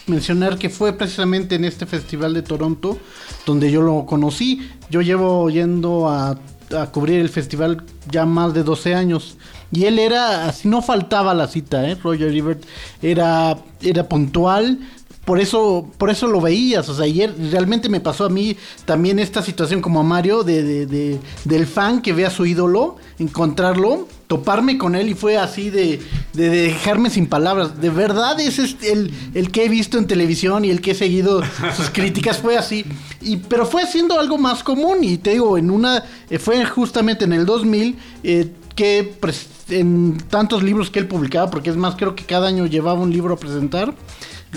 mencionar 0.07 0.59
que 0.59 0.71
fue 0.71 0.93
precisamente 0.93 1.55
en 1.57 1.65
este 1.65 1.87
festival 1.87 2.35
de 2.35 2.43
Toronto 2.43 2.99
donde 3.45 3.71
yo 3.71 3.81
lo 3.83 4.07
conocí. 4.07 4.69
Yo 4.91 5.03
llevo 5.03 5.49
yendo 5.51 6.09
a, 6.09 6.39
a 6.77 6.87
cubrir 6.93 7.21
el 7.21 7.29
festival 7.29 7.85
ya 8.11 8.25
más 8.27 8.55
de 8.55 8.63
12 8.63 8.95
años. 8.95 9.37
Y 9.73 9.85
él 9.85 9.99
era, 9.99 10.49
así 10.49 10.69
no 10.69 10.81
faltaba 10.83 11.35
la 11.35 11.49
cita, 11.49 11.89
¿eh? 11.89 11.97
Roger 11.97 12.35
Ebert 12.35 12.65
era, 13.03 13.57
era 13.83 14.09
puntual. 14.09 14.79
Por 15.25 15.41
eso, 15.41 15.91
por 15.99 16.09
eso 16.09 16.29
lo 16.29 16.41
veías, 16.41 16.89
o 16.89 16.95
sea, 16.95 17.05
ayer 17.05 17.35
realmente 17.51 17.89
me 17.89 17.99
pasó 17.99 18.27
a 18.27 18.29
mí 18.29 18.57
también 18.85 19.19
esta 19.19 19.43
situación 19.43 19.81
como 19.83 19.99
a 19.99 20.03
Mario 20.05 20.45
de- 20.45 21.19
del 21.45 21.67
fan 21.67 22.01
que 22.01 22.13
ve 22.13 22.25
a 22.27 22.31
su 22.31 22.47
ídolo, 22.47 22.95
encontrarlo, 23.19 24.07
toparme 24.27 24.77
con 24.79 24.95
él 24.97 25.09
y 25.09 25.15
fue 25.15 25.37
así 25.37 25.71
de, 25.71 26.01
de 26.33 26.49
dejarme 26.49 27.11
sin 27.11 27.27
palabras. 27.27 27.81
De 27.81 27.91
verdad 27.91 28.39
es 28.41 28.59
este 28.59 28.93
el, 28.93 29.13
el 29.35 29.51
que 29.51 29.65
he 29.65 29.69
visto 29.69 29.99
en 29.99 30.07
televisión 30.07 30.65
y 30.65 30.71
el 30.71 30.81
que 30.81 30.91
he 30.93 30.95
seguido 30.95 31.43
sus 31.77 31.91
críticas 31.91 32.39
fue 32.39 32.57
así. 32.57 32.85
Y, 33.21 33.37
pero 33.37 33.67
fue 33.67 33.83
haciendo 33.83 34.19
algo 34.19 34.37
más 34.39 34.63
común 34.65 34.99
y 35.03 35.19
te 35.19 35.31
digo, 35.31 35.57
en 35.59 35.71
una, 35.71 36.03
eh, 36.31 36.39
fue 36.39 36.65
justamente 36.65 37.25
en 37.25 37.33
el 37.33 37.47
2000 37.47 37.97
eh, 38.25 38.49
que 38.75 39.15
pres- 39.21 39.47
en 39.69 40.19
tantos 40.29 40.63
libros 40.63 40.91
que 40.91 40.99
él 40.99 41.07
publicaba, 41.07 41.51
porque 41.51 41.71
es 41.71 41.77
más, 41.77 41.95
creo 41.97 42.15
que 42.15 42.25
cada 42.25 42.49
año 42.49 42.67
llevaba 42.67 43.01
un 43.01 43.13
libro 43.13 43.35
a 43.35 43.39
presentar 43.39 43.95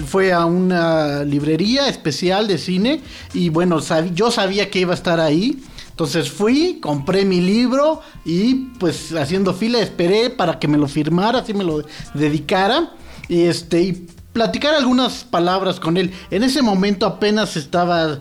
fue 0.07 0.31
a 0.31 0.45
una 0.45 1.23
librería 1.25 1.89
especial 1.89 2.47
de 2.47 2.57
cine 2.57 3.01
y 3.33 3.49
bueno, 3.49 3.79
sab- 3.79 4.13
yo 4.13 4.31
sabía 4.31 4.69
que 4.69 4.79
iba 4.79 4.93
a 4.93 4.95
estar 4.95 5.19
ahí. 5.19 5.59
Entonces 5.99 6.31
fui, 6.31 6.79
compré 6.79 7.25
mi 7.25 7.41
libro 7.41 7.99
y 8.23 8.53
pues 8.79 9.11
haciendo 9.11 9.53
fila 9.53 9.79
esperé 9.79 10.29
para 10.29 10.57
que 10.57 10.65
me 10.65 10.77
lo 10.77 10.87
firmara, 10.87 11.39
así 11.39 11.53
me 11.53 11.65
lo 11.65 11.83
dedicara. 12.13 12.93
Y 13.27 13.41
este, 13.41 13.81
y 13.81 14.07
platicar 14.31 14.75
algunas 14.75 15.25
palabras 15.25 15.77
con 15.77 15.97
él. 15.97 16.13
En 16.31 16.43
ese 16.43 16.61
momento 16.61 17.05
apenas 17.05 17.57
estaba 17.57 18.17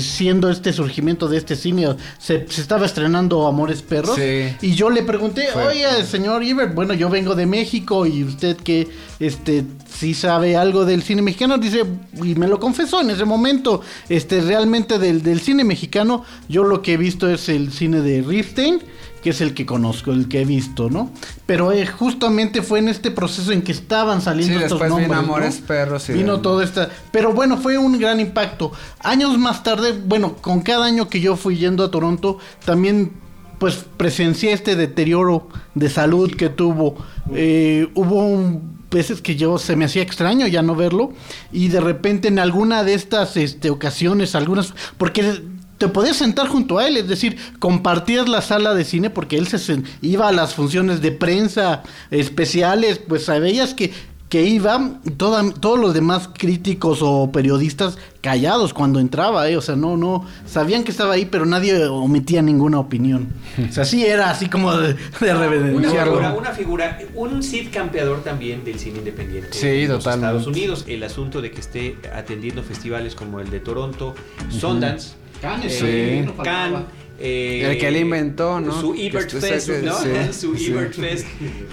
siendo 0.00 0.50
este 0.50 0.72
surgimiento 0.72 1.28
de 1.28 1.36
este 1.38 1.56
cine, 1.56 1.88
se, 2.18 2.46
se 2.48 2.60
estaba 2.60 2.86
estrenando 2.86 3.46
Amores 3.46 3.82
Perros. 3.82 4.16
Sí. 4.16 4.54
Y 4.62 4.74
yo 4.74 4.90
le 4.90 5.02
pregunté, 5.02 5.48
Fue- 5.52 5.66
oye, 5.68 6.04
señor 6.04 6.42
Ibert, 6.42 6.74
bueno, 6.74 6.94
yo 6.94 7.08
vengo 7.08 7.34
de 7.34 7.46
México 7.46 8.06
y 8.06 8.24
usted 8.24 8.56
que 8.56 8.88
este 9.20 9.64
sí 9.92 10.14
sabe 10.14 10.56
algo 10.56 10.84
del 10.84 11.02
cine 11.02 11.22
mexicano, 11.22 11.58
dice, 11.58 11.84
y 12.22 12.34
me 12.36 12.46
lo 12.48 12.58
confesó 12.60 13.00
en 13.00 13.10
ese 13.10 13.24
momento, 13.24 13.80
este 14.08 14.40
realmente 14.40 14.98
del, 14.98 15.22
del 15.22 15.40
cine 15.40 15.64
mexicano, 15.64 16.24
yo 16.48 16.64
lo 16.64 16.82
que 16.82 16.94
he 16.94 16.96
visto 16.96 17.28
es 17.28 17.48
el 17.48 17.72
cine 17.72 18.00
de 18.00 18.22
Rifstein, 18.22 18.80
que 19.28 19.32
es 19.34 19.40
el 19.42 19.52
que 19.52 19.66
conozco, 19.66 20.10
el 20.10 20.26
que 20.26 20.40
he 20.40 20.44
visto, 20.46 20.88
¿no? 20.88 21.10
Pero 21.44 21.70
eh, 21.70 21.86
justamente 21.86 22.62
fue 22.62 22.78
en 22.78 22.88
este 22.88 23.10
proceso 23.10 23.52
en 23.52 23.60
que 23.60 23.72
estaban 23.72 24.22
saliendo 24.22 24.56
Sí, 24.58 24.62
estos 24.64 24.78
vino 24.80 24.88
nombres, 24.88 25.08
¿no? 25.10 25.16
Amores 25.18 25.56
Perros 25.66 26.08
y 26.08 26.14
Vino 26.14 26.36
de- 26.38 26.42
todo 26.42 26.62
esta, 26.62 26.88
pero 27.12 27.34
bueno, 27.34 27.58
fue 27.58 27.76
un 27.76 27.98
gran 27.98 28.20
impacto. 28.20 28.72
Años 29.00 29.36
más 29.36 29.62
tarde, 29.62 29.92
bueno, 30.06 30.36
con 30.40 30.62
cada 30.62 30.86
año 30.86 31.10
que 31.10 31.20
yo 31.20 31.36
fui 31.36 31.58
yendo 31.58 31.84
a 31.84 31.90
Toronto, 31.90 32.38
también 32.64 33.12
pues 33.58 33.84
presencié 33.98 34.52
este 34.52 34.76
deterioro 34.76 35.48
de 35.74 35.90
salud 35.90 36.34
que 36.34 36.48
tuvo. 36.48 36.96
Eh, 37.34 37.86
hubo 37.94 38.22
un- 38.24 38.78
veces 38.90 39.20
que 39.20 39.36
yo 39.36 39.58
se 39.58 39.76
me 39.76 39.84
hacía 39.84 40.00
extraño 40.02 40.46
ya 40.46 40.62
no 40.62 40.74
verlo 40.74 41.12
y 41.52 41.68
de 41.68 41.78
repente 41.78 42.28
en 42.28 42.38
alguna 42.38 42.82
de 42.84 42.94
estas 42.94 43.36
este, 43.36 43.68
ocasiones, 43.68 44.34
algunas, 44.34 44.72
porque 44.96 45.42
te 45.78 45.88
podías 45.88 46.16
sentar 46.16 46.48
junto 46.48 46.78
a 46.78 46.86
él, 46.88 46.96
es 46.96 47.08
decir, 47.08 47.36
compartías 47.60 48.28
la 48.28 48.42
sala 48.42 48.74
de 48.74 48.84
cine 48.84 49.10
porque 49.10 49.36
él 49.38 49.46
se 49.46 49.56
sen- 49.58 49.84
iba 50.02 50.28
a 50.28 50.32
las 50.32 50.54
funciones 50.54 51.00
de 51.00 51.12
prensa 51.12 51.82
especiales, 52.10 52.98
pues 52.98 53.24
sabías 53.24 53.74
que 53.74 53.92
que 54.28 54.42
iba 54.42 55.00
toda- 55.16 55.54
todos 55.54 55.78
los 55.78 55.94
demás 55.94 56.28
críticos 56.36 56.98
o 57.00 57.32
periodistas 57.32 57.96
callados 58.20 58.74
cuando 58.74 59.00
entraba, 59.00 59.48
¿eh? 59.48 59.56
o 59.56 59.62
sea, 59.62 59.74
no, 59.74 59.96
no, 59.96 60.26
sabían 60.44 60.84
que 60.84 60.90
estaba 60.90 61.14
ahí, 61.14 61.24
pero 61.24 61.46
nadie 61.46 61.86
omitía 61.86 62.42
ninguna 62.42 62.78
opinión. 62.78 63.28
O 63.66 63.72
sea, 63.72 63.86
sí 63.86 64.04
era 64.04 64.28
así 64.28 64.50
como 64.50 64.76
de, 64.76 64.92
de 64.92 65.30
Una 65.30 65.34
reverenciarlo. 65.46 66.12
figura, 66.18 66.34
una 66.34 66.50
figura, 66.52 66.98
un 67.14 67.42
Sid 67.42 67.68
campeador 67.72 68.22
también 68.22 68.64
del 68.66 68.78
cine 68.78 68.98
independiente 68.98 69.48
Sí, 69.52 69.66
en 69.84 69.88
los. 69.92 70.06
Estados 70.06 70.46
Unidos. 70.46 70.84
El 70.86 71.04
asunto 71.04 71.40
de 71.40 71.50
que 71.50 71.60
esté 71.60 71.96
atendiendo 72.14 72.62
festivales 72.62 73.14
como 73.14 73.40
el 73.40 73.48
de 73.48 73.60
Toronto, 73.60 74.14
Sundance, 74.50 75.12
Cannes, 75.40 75.82
eh, 75.82 76.24
sí. 76.26 76.42
Cannes, 76.42 76.80
eh, 77.20 77.70
El 77.72 77.78
que 77.78 77.88
él 77.88 77.96
inventó, 77.96 78.60
¿no? 78.60 78.80
Su 78.80 78.94
Ebert 78.94 79.30
Fest, 79.30 79.68
¿no? 79.82 79.98
sí, 79.98 80.08
su 80.32 80.56
sí. 80.56 80.70
Ebert 80.70 80.94
Fest, 80.94 81.26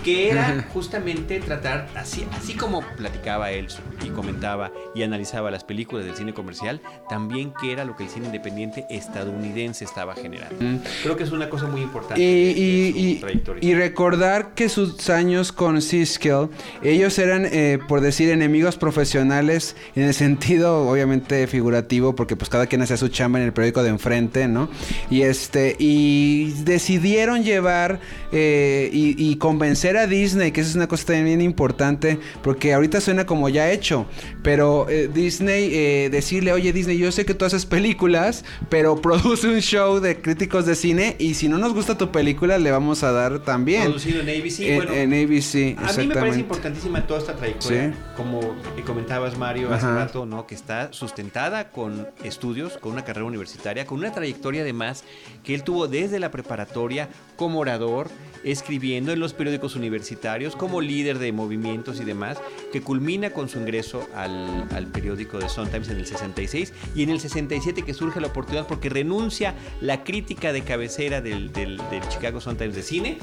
que 0.04 0.30
era 0.32 0.66
justamente 0.74 1.40
tratar, 1.40 1.88
así, 1.96 2.26
así 2.38 2.54
como 2.54 2.82
platicaba 2.98 3.52
él 3.52 3.68
y 4.06 4.10
comentaba 4.10 4.72
y 4.96 5.04
analizaba 5.04 5.52
las 5.52 5.64
películas 5.64 6.06
del 6.06 6.16
cine 6.16 6.34
comercial, 6.34 6.82
también 7.10 7.54
que 7.62 7.72
era 7.72 7.86
lo 7.86 7.96
que 7.96 8.04
el 8.04 8.10
cine 8.10 8.26
independiente 8.28 8.86
estadounidense 8.90 9.86
estaba 9.86 10.16
generando. 10.16 10.56
Creo 11.04 11.16
que 11.16 11.24
es 11.24 11.32
una 11.32 11.50
cosa 11.50 11.68
muy 11.68 11.82
importante. 11.82 12.22
Y, 12.22 12.26
y- 12.26 13.22
y- 13.62 13.70
y 13.70 13.74
recordar 13.76 14.54
que 14.56 14.70
sus 14.70 15.10
años 15.10 15.52
con 15.52 15.82
Siskel, 15.82 16.50
ellos 16.84 17.18
eran, 17.20 17.46
eh, 17.52 17.80
por 17.88 18.02
decir, 18.02 18.30
enemigos 18.30 18.78
profesionales 18.78 19.76
en 19.96 20.04
el 20.04 20.14
sentido, 20.14 20.88
obviamente, 20.90 21.48
figurativo, 21.48 22.16
porque 22.16 22.36
pues 22.36 22.50
cada 22.50 22.68
quien 22.68 22.82
hacía 22.82 22.98
su 22.98 23.08
chamba 23.10 23.40
en 23.40 23.46
el 23.46 23.54
periódico 23.54 23.84
de 23.84 23.90
enfrente, 23.90 24.48
¿no? 24.48 24.70
Y 25.10 25.22
este, 25.36 25.76
y 25.80 26.52
decidieron 26.64 27.44
llevar 27.44 28.00
eh, 28.32 28.90
y, 28.92 29.16
y 29.32 29.36
convencer 29.38 29.98
a 29.98 30.08
Disney, 30.08 30.52
que 30.52 30.62
eso 30.62 30.70
es 30.70 30.76
una 30.76 30.88
cosa 30.88 31.08
también 31.08 31.42
importante, 31.42 32.20
porque 32.42 32.74
ahorita 32.74 33.02
suena 33.02 33.26
como 33.26 33.50
ya 33.50 33.72
hecho, 33.72 34.06
pero 34.44 34.88
eh, 34.90 35.10
Disney, 35.14 35.70
eh, 35.74 36.10
decirle, 36.12 36.54
oye 36.54 36.72
Disney, 36.74 36.98
yo 36.98 37.12
sé 37.12 37.26
que 37.26 37.34
tú 37.34 37.46
haces 37.46 37.66
películas, 37.66 38.46
pero 38.70 38.96
produce 39.02 39.48
un 39.48 39.60
show 39.60 40.00
de 40.00 40.22
críticos 40.22 40.66
de 40.66 40.76
cine 40.76 41.16
y 41.20 41.34
si 41.34 41.48
no 41.48 41.58
nos 41.58 41.74
gusta 41.74 41.98
tu 41.98 42.12
película, 42.12 42.58
le 42.58 42.72
vamos 42.72 43.04
a 43.04 43.12
dar 43.12 43.40
también. 43.40 43.84
Producido 43.84 44.22
en 44.22 44.30
ABC. 44.30 44.60
En, 44.62 44.76
bueno, 44.78 44.94
en 44.94 45.14
ABC, 45.14 45.78
a 45.78 45.94
mí 45.98 46.08
me 46.08 46.14
parece 46.16 46.40
importantísima 46.40 47.06
toda 47.06 47.20
esta 47.20 47.36
trayectoria, 47.36 47.92
Sí. 47.92 48.00
como 48.16 48.56
comentabas 48.86 49.38
Mario 49.38 49.74
hace 49.74 49.88
rato, 49.88 50.26
¿no? 50.26 50.48
Que 50.48 50.56
está 50.56 50.94
sustentada 50.94 51.72
con 51.72 52.08
estudios, 52.24 52.78
con 52.78 52.94
una 52.94 53.04
carrera 53.04 53.26
universitaria, 53.26 53.86
con 53.86 53.98
una 54.00 54.12
trayectoria 54.12 54.62
además 54.62 55.04
que 55.44 55.54
él 55.54 55.64
tuvo 55.64 55.88
desde 55.88 56.20
la 56.20 56.32
preparatoria 56.32 57.10
como 57.36 57.60
orador, 57.60 58.10
escribiendo 58.46 59.12
en 59.12 59.20
los 59.20 59.34
periódicos 59.34 59.76
universitarios, 59.76 60.56
como 60.56 60.80
líder 60.80 61.20
de 61.20 61.32
movimientos 61.34 62.00
y 62.00 62.06
demás, 62.06 62.38
que 62.72 62.80
culmina 62.82 63.32
con 63.32 63.50
su 63.50 63.60
ingreso 63.60 64.08
al, 64.16 64.66
al 64.74 64.88
periódico 64.88 65.40
de 65.40 65.50
Sun 65.50 65.68
Times 65.70 65.90
en 65.90 65.98
el 65.98 66.06
66 66.06 66.72
y 66.96 67.04
en 67.04 67.10
el 67.10 67.20
67 67.20 67.82
que 67.82 67.94
surge 67.94 68.22
la 68.22 68.28
oportunidad 68.28 68.68
porque 68.68 68.90
renuncia 68.90 69.56
la 69.82 70.04
crítica 70.04 70.54
de 70.54 70.62
cabecera 70.62 71.22
del, 71.22 71.52
del, 71.52 71.78
del 71.90 72.08
Chicago 72.10 72.40
Sun 72.40 72.56
Times 72.58 72.76
de 72.76 72.84
cine 72.84 73.18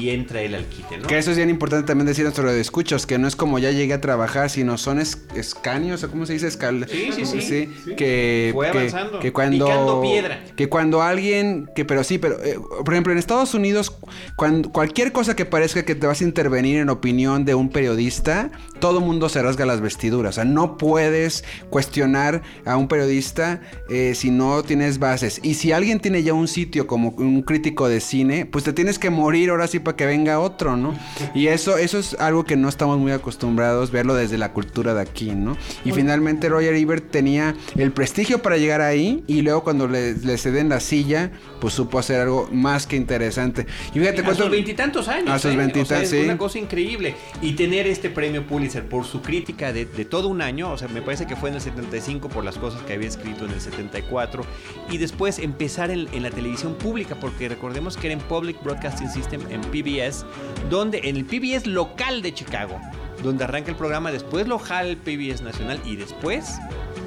y 0.00 0.08
entra 0.10 0.40
él 0.42 0.54
al 0.54 0.64
quite, 0.66 0.98
¿no? 0.98 1.06
Que 1.06 1.18
eso 1.18 1.30
es 1.30 1.36
bien 1.36 1.50
importante 1.50 1.86
también 1.86 2.06
decir 2.06 2.22
a 2.24 2.28
nuestros 2.30 2.50
escuchas 2.52 3.06
que 3.06 3.18
no 3.18 3.28
es 3.28 3.36
como 3.36 3.58
ya 3.58 3.70
llegué 3.70 3.92
a 3.94 4.00
trabajar, 4.00 4.48
sino 4.50 4.78
son 4.78 4.98
es- 4.98 5.24
escaños, 5.36 6.02
o 6.02 6.10
cómo 6.10 6.24
se 6.26 6.32
dice, 6.32 6.46
Escal 6.48 6.86
Sí, 6.88 7.10
sí, 7.12 7.40
sí. 7.42 7.94
que, 7.96 8.50
Fue 8.54 8.70
que- 8.70 8.78
avanzando, 8.78 9.18
que 9.20 9.32
cuando 9.32 9.66
picando 9.66 10.02
piedra. 10.02 10.42
que 10.56 10.68
cuando 10.68 11.02
alguien, 11.02 11.68
que 11.74 11.84
pero 11.84 12.02
sí, 12.02 12.18
pero 12.18 12.42
eh, 12.42 12.56
por 12.84 12.94
ejemplo 12.94 13.12
en 13.12 13.18
Estados 13.18 13.54
Unidos, 13.54 13.94
cuando 14.36 14.53
cualquier 14.62 15.12
cosa 15.12 15.36
que 15.36 15.44
parezca 15.44 15.84
que 15.84 15.94
te 15.94 16.06
vas 16.06 16.20
a 16.20 16.24
intervenir 16.24 16.78
en 16.78 16.88
opinión 16.88 17.44
de 17.44 17.54
un 17.54 17.68
periodista, 17.68 18.50
todo 18.84 19.00
mundo 19.00 19.30
se 19.30 19.40
rasga 19.40 19.64
las 19.64 19.80
vestiduras, 19.80 20.34
o 20.34 20.34
sea, 20.34 20.44
no 20.44 20.76
puedes 20.76 21.42
cuestionar 21.70 22.42
a 22.66 22.76
un 22.76 22.86
periodista 22.86 23.62
eh, 23.88 24.12
si 24.14 24.30
no 24.30 24.62
tienes 24.62 24.98
bases. 24.98 25.40
Y 25.42 25.54
si 25.54 25.72
alguien 25.72 26.00
tiene 26.00 26.22
ya 26.22 26.34
un 26.34 26.48
sitio 26.48 26.86
como 26.86 27.14
un 27.16 27.40
crítico 27.40 27.88
de 27.88 28.00
cine, 28.00 28.44
pues 28.44 28.62
te 28.62 28.74
tienes 28.74 28.98
que 28.98 29.08
morir 29.08 29.48
ahora 29.48 29.68
sí 29.68 29.78
para 29.78 29.96
que 29.96 30.04
venga 30.04 30.38
otro, 30.38 30.76
¿no? 30.76 30.94
Y 31.34 31.46
eso, 31.46 31.78
eso 31.78 31.98
es 31.98 32.12
algo 32.20 32.44
que 32.44 32.56
no 32.56 32.68
estamos 32.68 32.98
muy 32.98 33.12
acostumbrados 33.12 33.90
verlo 33.90 34.14
desde 34.14 34.36
la 34.36 34.52
cultura 34.52 34.92
de 34.92 35.00
aquí, 35.00 35.30
¿no? 35.30 35.56
Y 35.86 35.92
finalmente 35.92 36.50
Roger 36.50 36.74
Ebert 36.74 37.10
tenía 37.10 37.56
el 37.78 37.90
prestigio 37.90 38.42
para 38.42 38.58
llegar 38.58 38.82
ahí 38.82 39.24
y 39.26 39.40
luego 39.40 39.64
cuando 39.64 39.88
le, 39.88 40.12
le 40.12 40.36
ceden 40.36 40.68
la 40.68 40.80
silla, 40.80 41.30
pues 41.58 41.72
supo 41.72 41.98
hacer 41.98 42.20
algo 42.20 42.50
más 42.52 42.86
que 42.86 42.96
interesante. 42.96 43.64
Y 43.94 43.98
fíjate 43.98 44.20
a 44.20 44.34
sus 44.34 44.50
veintitantos 44.50 45.08
años. 45.08 45.30
A 45.30 45.38
sus 45.38 45.52
¿eh? 45.52 45.56
veintitantos, 45.56 45.90
O 45.90 45.94
sea, 45.94 46.02
es 46.02 46.10
sí. 46.10 46.18
una 46.18 46.36
cosa 46.36 46.58
increíble. 46.58 47.14
Y 47.40 47.52
tener 47.52 47.86
este 47.86 48.10
premio 48.10 48.46
Pulitzer 48.46 48.73
por 48.82 49.04
su 49.04 49.22
crítica 49.22 49.72
de, 49.72 49.84
todo 50.04 50.28
un 50.28 50.42
año, 50.42 50.70
o 50.72 50.78
sea, 50.78 50.88
me 50.88 51.02
parece 51.02 51.26
que 51.26 51.36
fue 51.36 51.48
en 51.48 51.56
el 51.56 51.60
75 51.60 52.28
por 52.28 52.44
las 52.44 52.58
cosas 52.58 52.82
que 52.82 52.94
había 52.94 53.08
escrito 53.08 53.44
en 53.44 53.52
el 53.52 53.60
74. 53.60 54.44
Y 54.90 54.98
después 54.98 55.38
empezar 55.38 55.90
en, 55.90 56.08
en 56.12 56.22
la 56.22 56.30
televisión 56.30 56.74
pública, 56.74 57.16
porque 57.20 57.48
recordemos 57.48 57.96
que 57.96 58.08
era 58.08 58.14
en 58.14 58.20
Public 58.20 58.62
Broadcasting 58.62 59.10
System, 59.10 59.40
en 59.50 59.60
PBS, 59.62 60.24
donde 60.70 61.00
en 61.04 61.16
el 61.16 61.24
PBS 61.24 61.66
local 61.66 62.22
de 62.22 62.34
Chicago, 62.34 62.80
donde 63.22 63.44
arranca 63.44 63.70
el 63.70 63.76
programa, 63.76 64.10
después 64.12 64.46
lo 64.48 64.58
jala 64.58 64.90
el 64.90 64.96
PBS 64.96 65.42
nacional 65.42 65.80
y 65.84 65.96
después 65.96 66.58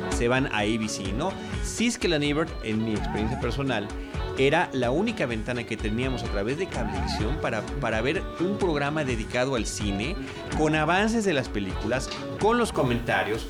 se 0.09 0.27
van 0.27 0.47
a 0.47 0.59
ABC, 0.59 1.13
¿no? 1.15 1.31
Siskel 1.63 2.13
and 2.13 2.23
Ebert, 2.23 2.51
en 2.63 2.83
mi 2.83 2.93
experiencia 2.93 3.39
personal, 3.39 3.87
era 4.37 4.69
la 4.73 4.91
única 4.91 5.25
ventana 5.25 5.63
que 5.63 5.77
teníamos 5.77 6.23
a 6.23 6.27
través 6.27 6.57
de 6.57 6.67
Cablevisión 6.67 7.37
para, 7.41 7.61
para 7.81 8.01
ver 8.01 8.21
un 8.39 8.57
programa 8.57 9.03
dedicado 9.03 9.55
al 9.55 9.65
cine, 9.65 10.15
con 10.57 10.75
avances 10.75 11.25
de 11.25 11.33
las 11.33 11.49
películas, 11.49 12.09
con 12.39 12.57
los 12.57 12.71
comentarios, 12.71 13.47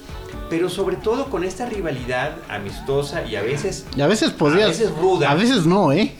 pero 0.49 0.69
sobre 0.69 0.95
todo 0.95 1.25
con 1.29 1.43
esta 1.43 1.65
rivalidad 1.65 2.38
amistosa 2.49 3.25
y 3.25 3.36
a 3.36 3.41
veces 3.41 3.86
Y 3.95 4.01
a 4.01 4.07
veces 4.07 4.31
podías. 4.31 4.65
A 4.65 4.67
veces 4.69 4.91
ruda. 4.91 5.31
A 5.31 5.36
veces 5.36 5.65
no, 5.65 5.91
¿eh? 5.91 6.13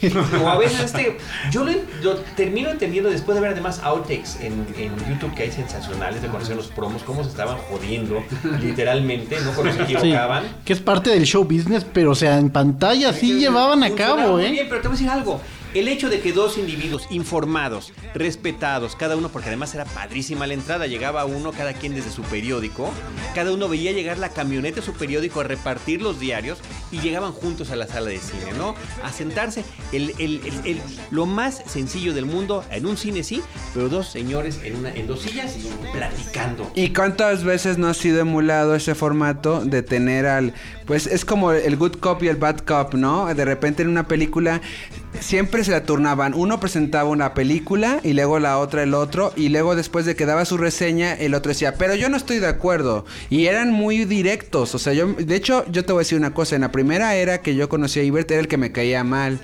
o 0.44 0.48
a 0.50 0.58
veces 0.58 0.82
este, 0.82 1.18
yo 1.52 1.64
lo, 1.64 1.72
lo 2.04 2.16
termino 2.36 2.70
entendiendo 2.70 3.10
después 3.10 3.36
de 3.36 3.42
ver 3.42 3.52
además 3.52 3.80
outtakes 3.84 4.38
en, 4.42 4.66
en 4.78 4.92
YouTube 5.10 5.34
que 5.36 5.44
hay 5.44 5.52
sensacionales 5.52 6.22
de 6.22 6.28
conocer 6.28 6.56
los 6.56 6.68
promos, 6.68 7.04
cómo 7.04 7.24
se 7.24 7.30
estaban 7.30 7.58
jodiendo, 7.70 8.24
literalmente, 8.62 9.38
no 9.42 9.52
cuando 9.52 9.74
se 9.74 9.86
Sí, 9.88 9.94
equivocaban. 9.94 10.44
que 10.66 10.74
es 10.74 10.80
parte 10.80 11.10
del 11.12 11.24
show 11.26 11.44
business, 11.44 11.86
pero 11.92 12.12
o 12.12 12.16
sea, 12.16 12.38
en 12.38 12.50
pantalla 12.50 13.14
sí 13.14 13.34
llevaban 13.40 13.84
a 13.84 13.92
cabo, 13.92 14.34
muy 14.34 14.46
¿eh? 14.46 14.52
Bien, 14.52 14.66
pero 14.70 14.82
te 14.82 14.88
voy 14.88 14.96
a 14.96 15.00
decir 15.00 15.10
algo. 15.12 15.40
El 15.74 15.88
hecho 15.88 16.10
de 16.10 16.20
que 16.22 16.32
dos 16.34 16.58
individuos 16.58 17.08
informados, 17.10 17.94
respetados, 18.14 18.96
cada 18.96 19.16
uno, 19.16 19.30
porque 19.30 19.50
además 19.50 19.74
era 19.76 19.86
padrísima 19.86 20.48
la 20.48 20.54
entrada, 20.54 20.88
llegaba 20.88 21.26
uno, 21.26 21.52
cada 21.52 21.74
quien 21.74 21.94
desde 21.94 22.10
su 22.12 22.24
periódico, 22.24 22.92
cada 23.36 23.52
uno 23.52 23.68
veía 23.70 23.92
llegar 23.92 24.18
la 24.18 24.30
camioneta 24.30 24.78
de 24.78 24.82
su 24.86 24.94
periódico 24.94 25.42
a 25.42 25.44
repartir 25.44 26.02
los 26.02 26.20
diarios 26.20 26.58
y 26.92 27.00
llegaban 27.00 27.32
juntos 27.32 27.70
a 27.72 27.76
la 27.76 27.86
sala 27.88 28.10
de 28.10 28.20
cine, 28.20 28.54
¿no? 28.58 28.76
A 29.04 29.12
sentarse, 29.12 29.64
el, 29.92 30.14
el- 30.18 30.42
el- 30.66 30.82
lo 31.12 31.26
más 31.26 31.62
sencillo 31.68 32.14
del 32.14 32.26
mundo, 32.26 32.64
en 32.72 32.86
un 32.86 32.98
cine 32.98 33.24
sí, 33.24 33.42
pero 33.74 33.90
dos 33.90 34.08
señores 34.10 34.60
en, 34.64 34.78
una, 34.78 34.92
en 34.92 35.06
dos 35.08 35.22
sillas 35.22 35.56
platicando. 35.94 36.72
¿Y 36.76 36.94
cuántas 36.94 37.44
veces 37.44 37.78
no 37.78 37.88
ha 37.88 37.94
sido 37.94 38.20
emulado 38.20 38.74
ese 38.76 38.96
formato 38.96 39.64
de 39.66 39.84
tener 39.84 40.26
al... 40.26 40.54
Pues 40.88 41.06
es 41.06 41.26
como 41.26 41.52
el 41.52 41.76
good 41.76 41.98
cop 42.00 42.24
y 42.24 42.30
el 42.30 42.38
bad 42.38 42.60
cop, 42.60 42.94
¿no? 42.94 43.34
De 43.36 43.44
repente 43.46 43.84
en 43.84 43.90
una 43.90 44.08
película 44.08 44.62
siempre 45.20 45.64
se 45.64 45.72
la 45.72 45.84
turnaban. 45.84 46.34
Uno 46.34 46.60
presentaba 46.60 47.10
una 47.10 47.34
película 47.34 48.00
y 48.04 48.14
luego 48.14 48.40
la 48.40 48.58
otra 48.58 48.84
el 48.84 48.94
otro. 48.94 49.34
Y 49.36 49.50
luego 49.50 49.76
después 49.76 50.06
de 50.06 50.16
que 50.16 50.26
daba 50.26 50.46
su 50.46 50.58
reseña, 50.58 51.14
el 51.14 51.34
otro 51.34 51.50
decía, 51.50 51.74
pero 51.78 51.96
yo 51.96 52.08
no 52.08 52.16
estoy 52.18 52.40
de 52.40 52.48
acuerdo. 52.48 53.06
Y 53.30 53.48
eran 53.48 53.72
muy 53.72 54.06
directos. 54.06 54.76
O 54.76 54.80
sea, 54.80 54.94
yo... 54.94 55.08
De 55.08 55.36
hecho, 55.36 55.66
yo 55.72 55.84
te 55.84 55.92
voy 55.92 56.00
a 56.02 56.04
decir 56.04 56.18
una 56.18 56.34
cosa. 56.34 56.56
En 56.56 56.62
la 56.62 56.72
primera 56.72 57.16
era 57.16 57.42
que 57.42 57.56
yo 57.56 57.68
conocí 57.68 58.00
a 58.00 58.04
Ibert 58.04 58.32
era 58.32 58.40
el 58.40 58.48
que 58.48 58.58
me 58.58 58.72
caía 58.72 59.04
mal. 59.04 59.40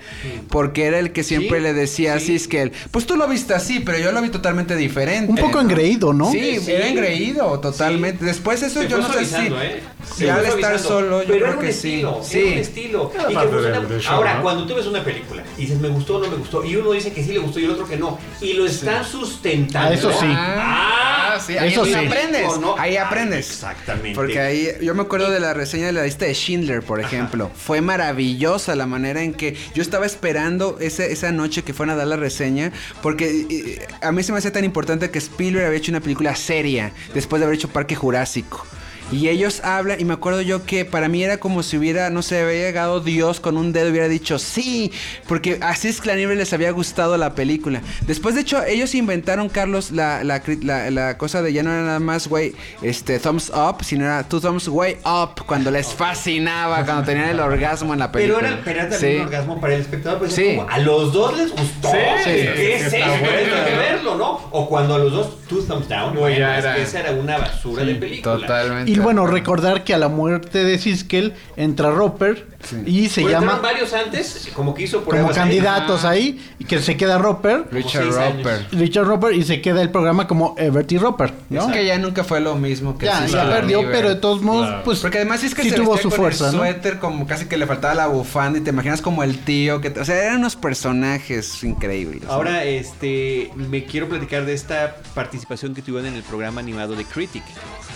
Porque 0.50 0.86
era 0.86 1.00
el 1.00 1.12
que 1.12 1.24
siempre 1.24 1.58
Sí, 1.58 1.64
le 1.64 1.74
decía 1.74 2.18
sí. 2.20 2.24
a 2.24 2.38
Siskel, 2.40 2.72
pues 2.92 3.06
tú 3.06 3.18
lo 3.18 3.28
viste 3.28 3.54
así, 3.54 3.80
pero 3.82 3.98
yo 3.98 4.12
lo 4.14 4.22
vi 4.22 4.30
totalmente 4.30 4.76
diferente. 4.78 5.30
Un 5.30 5.38
poco 5.38 5.56
¿no? 5.56 5.62
engreído, 5.62 6.14
¿no? 6.14 6.32
Sí, 6.32 6.60
Sí. 6.62 6.72
era 6.72 6.88
engreído, 6.88 7.60
totalmente. 7.60 8.24
Después 8.24 8.62
eso 8.64 8.82
Se 8.82 8.88
yo 8.88 9.00
no 9.00 9.12
sé 9.12 9.26
si... 9.26 9.36
¿eh? 9.48 9.82
Ya 10.20 10.36
al 10.36 10.46
estar 10.46 10.78
solo, 10.80 11.24
yo 11.24 11.33
Pero 11.34 11.48
era 11.48 11.58
un 11.60 11.66
estilo, 11.66 12.22
Sí. 12.24 12.40
Era 12.40 12.52
un 12.54 12.58
estilo. 12.60 13.12
Era 13.14 13.32
Y 13.32 13.36
que 13.36 13.88
del 13.94 14.02
show, 14.02 14.14
Ahora, 14.16 14.36
¿no? 14.36 14.42
cuando 14.44 14.66
tú 14.68 14.76
ves 14.76 14.86
una 14.88 15.04
película 15.04 15.44
y 15.58 15.62
dices 15.62 15.80
me 15.80 15.90
gustó 15.90 16.18
o 16.18 16.20
no 16.24 16.30
me 16.30 16.38
gustó, 16.38 16.64
y 16.64 16.76
uno 16.76 16.92
dice 16.92 17.12
que 17.14 17.24
sí 17.24 17.32
le 17.34 17.40
gustó 17.40 17.60
y 17.60 17.66
el 17.66 17.72
otro 17.72 17.88
que 17.88 17.98
no, 17.98 18.18
y 18.42 18.54
lo 18.54 18.66
están 18.66 19.04
sustentando. 19.06 19.90
Ah, 19.90 19.94
eso 19.94 20.12
sí. 20.12 20.26
Ah, 20.30 21.38
sí, 21.46 21.58
ahí 21.58 21.72
Eso 21.72 21.82
es 21.84 21.88
sí. 21.90 21.94
donde 21.96 22.08
aprendes. 22.08 22.60
¿no? 22.60 22.76
Ahí 22.78 22.98
Ah, 22.98 23.08
aprendes. 23.08 23.50
Exactamente. 23.50 24.16
Porque 24.16 24.40
ahí, 24.40 24.70
yo 24.82 24.94
me 24.96 25.02
acuerdo 25.02 25.30
de 25.32 25.40
la 25.40 25.54
reseña 25.54 25.88
de 25.88 25.94
la 25.94 26.04
lista 26.04 26.26
de 26.26 26.34
Schindler, 26.34 26.82
por 26.84 27.00
ejemplo. 27.00 27.50
Fue 27.56 27.82
maravillosa 27.82 28.76
la 28.76 28.86
manera 28.86 29.22
en 29.24 29.34
que 29.34 29.56
yo 29.74 29.82
estaba 29.82 30.06
esperando 30.06 30.78
ese- 30.80 31.12
esa 31.12 31.32
noche 31.32 31.64
que 31.64 31.74
fueran 31.74 31.96
a 31.96 31.98
dar 31.98 32.08
la 32.08 32.16
reseña, 32.18 32.72
porque 33.02 33.46
eh, 33.50 33.88
a 34.02 34.12
mí 34.12 34.22
se 34.24 34.32
me 34.32 34.38
hacía 34.38 34.52
tan 34.52 34.64
importante 34.64 35.10
que 35.10 35.18
Spielberg 35.20 35.66
había 35.66 35.78
hecho 35.80 35.92
una 35.92 36.02
película 36.02 36.36
seria 36.36 36.92
después 37.14 37.40
de 37.40 37.46
haber 37.46 37.58
hecho 37.58 37.68
Parque 37.70 37.96
Jurásico. 37.96 38.66
Y 39.14 39.30
ellos 39.30 39.62
hablan, 39.64 40.00
y 40.00 40.06
me 40.06 40.14
acuerdo 40.14 40.42
yo 40.42 40.66
que 40.66 40.86
para 40.86 41.08
mí 41.08 41.24
era 41.24 41.38
como 41.38 41.64
si 41.64 41.78
hubiera, 41.78 42.10
no 42.10 42.22
sé, 42.22 42.42
había 42.42 42.68
llegado 42.68 43.00
Dios 43.00 43.40
con 43.40 43.58
un 43.58 43.72
dedo 43.74 43.88
y 43.88 43.92
hubiera 43.92 44.08
dicho 44.08 44.40
sí, 44.40 44.92
porque 45.28 45.60
así 45.62 45.88
es 45.88 46.02
Claniver 46.02 46.36
les 46.38 46.52
había 46.54 46.72
gustado 46.72 47.18
la 47.18 47.36
película. 47.36 47.82
Después, 48.08 48.36
de 48.36 48.42
hecho, 48.42 48.64
ellos 48.64 48.96
inventaron, 48.96 49.50
Carlos, 49.50 49.92
la, 49.92 50.24
la, 50.24 50.42
la- 50.62 50.90
la 50.92 51.18
cosa 51.18 51.42
de 51.42 51.54
ya 51.54 51.64
no 51.64 51.72
era 51.72 51.84
nada 51.84 52.00
más, 52.00 52.28
güey, 52.28 52.54
este, 52.82 53.20
thumbs 53.20 53.50
up, 53.56 53.84
sino 53.84 54.06
era 54.06 54.24
two 54.28 54.40
thumbs 54.42 54.68
way 54.68 54.98
up, 55.06 55.46
cuando 55.46 55.70
les 55.72 55.88
fascinaba, 55.94 56.84
cuando 56.86 57.04
tenían 57.04 57.30
el 57.30 57.40
orgasmo 57.40 57.94
en 57.94 58.00
la 58.00 58.12
Pero 58.12 58.36
película. 58.40 58.48
era, 58.48 58.62
pero 58.64 58.80
era 58.82 58.92
Sí. 58.92 58.92
también 59.02 59.22
un 59.22 59.28
orgasmo 59.28 59.62
para 59.62 59.76
el 59.76 59.82
espectador. 59.82 60.20
Pues 60.20 60.32
es 60.32 60.36
Sí. 60.36 60.56
como, 60.56 60.70
a 60.70 60.78
los 60.80 61.14
dos 61.14 61.38
les 61.38 61.52
gustó. 61.52 61.90
Sí, 61.92 61.98
¿Qué 62.26 62.78
sí, 62.80 62.86
es 62.86 62.94
que 62.94 63.76
verlo, 63.78 64.16
¿no? 64.16 64.32
O 64.52 64.68
cuando 64.70 64.96
a 64.96 65.00
los 65.00 65.12
dos, 65.12 65.46
two 65.48 65.62
thumbs 65.64 65.88
down. 65.90 66.16
Bueno, 66.16 66.38
ya 66.38 66.58
es 66.58 66.66
era- 66.66 66.76
que 66.76 66.82
esa 66.84 67.00
era 67.00 67.12
una 67.12 67.38
basura 67.38 67.84
de 67.84 67.96
película. 67.96 68.38
Totalmente. 68.38 68.92
Y 68.92 68.96
bueno, 69.04 69.28
recordar 69.28 69.84
que 69.84 69.94
a 69.94 69.98
la 69.98 70.08
muerte 70.08 70.64
de 70.64 70.80
Siskel 70.80 71.34
entra 71.58 71.92
Roper 71.92 72.48
y 72.86 73.10
se 73.10 73.22
Bueno, 73.24 73.42
llama 73.42 73.60
varios 73.62 73.92
antes, 73.94 74.48
como 74.56 74.74
que 74.74 74.84
hizo 74.84 75.04
como 75.04 75.28
ahí. 75.30 75.36
candidatos 75.36 76.06
ahí 76.06 76.42
y 76.60 76.64
que 76.66 76.80
se 76.82 76.96
queda 76.96 77.18
Roper, 77.18 77.66
Richard. 77.72 78.06
Roper. 78.06 78.66
Richard 78.72 79.06
Roper 79.06 79.34
y 79.34 79.44
se 79.44 79.62
queda 79.62 79.82
el 79.82 79.90
programa 79.92 80.28
como 80.28 80.56
Everett 80.58 80.92
y 80.94 80.98
Roper, 80.98 81.34
¿no? 81.50 81.68
Es 81.68 81.74
que 81.74 81.86
ya 81.86 81.98
nunca 82.00 82.24
fue 82.24 82.40
lo 82.40 82.56
mismo 82.56 82.98
que 82.98 83.06
Ya, 83.08 83.26
ya 83.26 83.50
perdió, 83.50 83.82
pero 83.92 84.10
de 84.10 84.16
todos 84.16 84.42
modos, 84.42 84.68
Claro. 84.68 84.84
pues 84.86 85.00
Porque 85.00 85.18
además 85.18 85.44
es 85.44 85.54
que 85.54 85.64
sí 85.64 85.72
se 85.72 85.76
tuvo 85.76 85.98
su 85.98 86.10
con 86.10 86.18
fuerza, 86.20 86.48
el 86.50 86.54
¿no? 86.54 86.60
suéter 86.60 87.00
como 87.00 87.28
casi 87.28 87.46
que 87.48 87.58
le 87.58 87.68
faltaba 87.68 87.94
la 87.96 88.08
bufanda 88.08 88.60
y 88.60 88.62
te 88.62 88.70
imaginas 88.70 89.02
como 89.02 89.24
el 89.24 89.40
tío 89.40 89.82
que, 89.82 89.90
te- 89.90 90.00
o 90.00 90.06
sea, 90.06 90.24
eran 90.24 90.38
unos 90.38 90.56
personajes 90.56 91.64
increíbles. 91.64 92.24
¿no? 92.24 92.32
Ahora, 92.32 92.64
este, 92.64 93.52
me 93.56 93.84
quiero 93.84 94.08
platicar 94.08 94.46
de 94.46 94.54
esta 94.54 94.96
participación 95.14 95.74
que 95.76 95.82
tuvieron 95.82 96.08
en 96.08 96.16
el 96.16 96.24
programa 96.24 96.62
animado 96.62 96.96
de 96.96 97.04
Critic, 97.04 97.44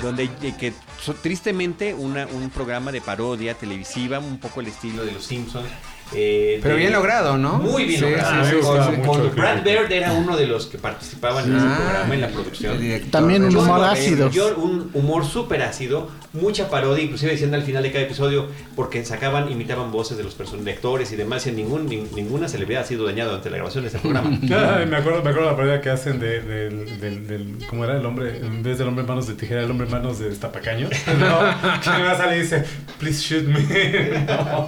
donde 0.01 0.29
que 0.59 0.73
tristemente 1.21 1.93
una, 1.93 2.27
un 2.27 2.49
programa 2.49 2.91
de 2.91 3.01
parodia 3.01 3.53
televisiva, 3.53 4.19
un 4.19 4.39
poco 4.39 4.61
el 4.61 4.67
estilo 4.67 5.05
de 5.05 5.11
los 5.11 5.25
Simpsons. 5.25 5.67
Eh, 6.13 6.59
Pero 6.63 6.75
de- 6.75 6.79
bien 6.81 6.93
logrado, 6.93 7.37
¿no? 7.37 7.53
Muy 7.59 7.83
bien 7.85 7.99
Sí, 7.99 8.05
logrado. 8.09 8.45
sí, 8.45 8.55
Con- 8.61 9.05
con- 9.05 9.21
el 9.21 9.29
Brad. 9.31 9.63
Bird 9.63 9.91
era 9.91 10.13
uno 10.13 10.37
de 10.37 10.47
los 10.47 10.65
que 10.67 10.77
participaban 10.77 11.45
en 11.45 11.57
ese 11.57 11.65
Ah, 11.67 11.77
programa, 11.77 12.13
en 12.13 12.21
la 12.21 12.27
producción. 12.29 12.79
director 12.79 13.11
También 13.11 13.41
de 13.41 13.47
un 13.49 13.57
humor 13.57 13.79
Yo- 13.79 13.85
ácido. 13.85 14.29
yo- 14.31 14.55
un 14.57 14.89
humor 14.93 15.25
súper 15.25 15.61
ácido, 15.63 16.09
mucha 16.33 16.69
parodia, 16.69 17.03
inclusive 17.03 17.31
decían 17.31 17.53
al 17.53 17.63
final 17.63 17.83
de 17.83 17.91
cada 17.91 18.05
episodio, 18.05 18.47
porque 18.75 19.03
sacaban, 19.05 19.51
imitaban 19.51 19.91
voces 19.91 20.17
de 20.17 20.23
los 20.23 20.33
personajes, 20.35 20.65
de 20.65 20.71
actores 20.73 21.11
y 21.11 21.15
demás, 21.15 21.45
y 21.47 21.51
ningún, 21.51 21.87
nin- 21.89 22.09
ninguna 22.15 22.47
celebridad 22.47 22.83
ha 22.83 22.85
sido 22.85 23.05
dañada 23.05 23.29
durante 23.31 23.49
la 23.49 23.57
grabación 23.57 23.83
de 23.83 23.89
ese 23.89 23.99
programa. 23.99 24.29
Me 24.87 24.95
acuerdo, 24.97 25.21
me 25.23 25.29
acuerdo 25.29 25.45
la 25.51 25.55
parodia 25.55 25.81
que 25.81 25.89
hacen 25.89 26.19
de, 26.19 26.39
del- 26.41 27.57
¿cómo 27.69 27.83
era 27.83 27.97
el 27.97 28.05
hombre? 28.05 28.37
En 28.37 28.63
vez 28.63 28.77
del 28.77 28.87
hombre 28.87 29.01
en 29.01 29.07
manos 29.09 29.27
de 29.27 29.33
tijera, 29.33 29.61
el 29.63 29.71
hombre 29.71 29.87
en 29.87 29.91
manos 29.93 30.19
de 30.19 30.29
destapacaños. 30.29 30.89
No, 31.17 31.39
que 31.81 31.89
me 32.03 32.15
sale 32.15 32.37
y 32.37 32.41
dice, 32.41 32.63
please 32.99 33.21
shoot 33.21 33.43
me. 33.45 33.57
No. 34.27 34.67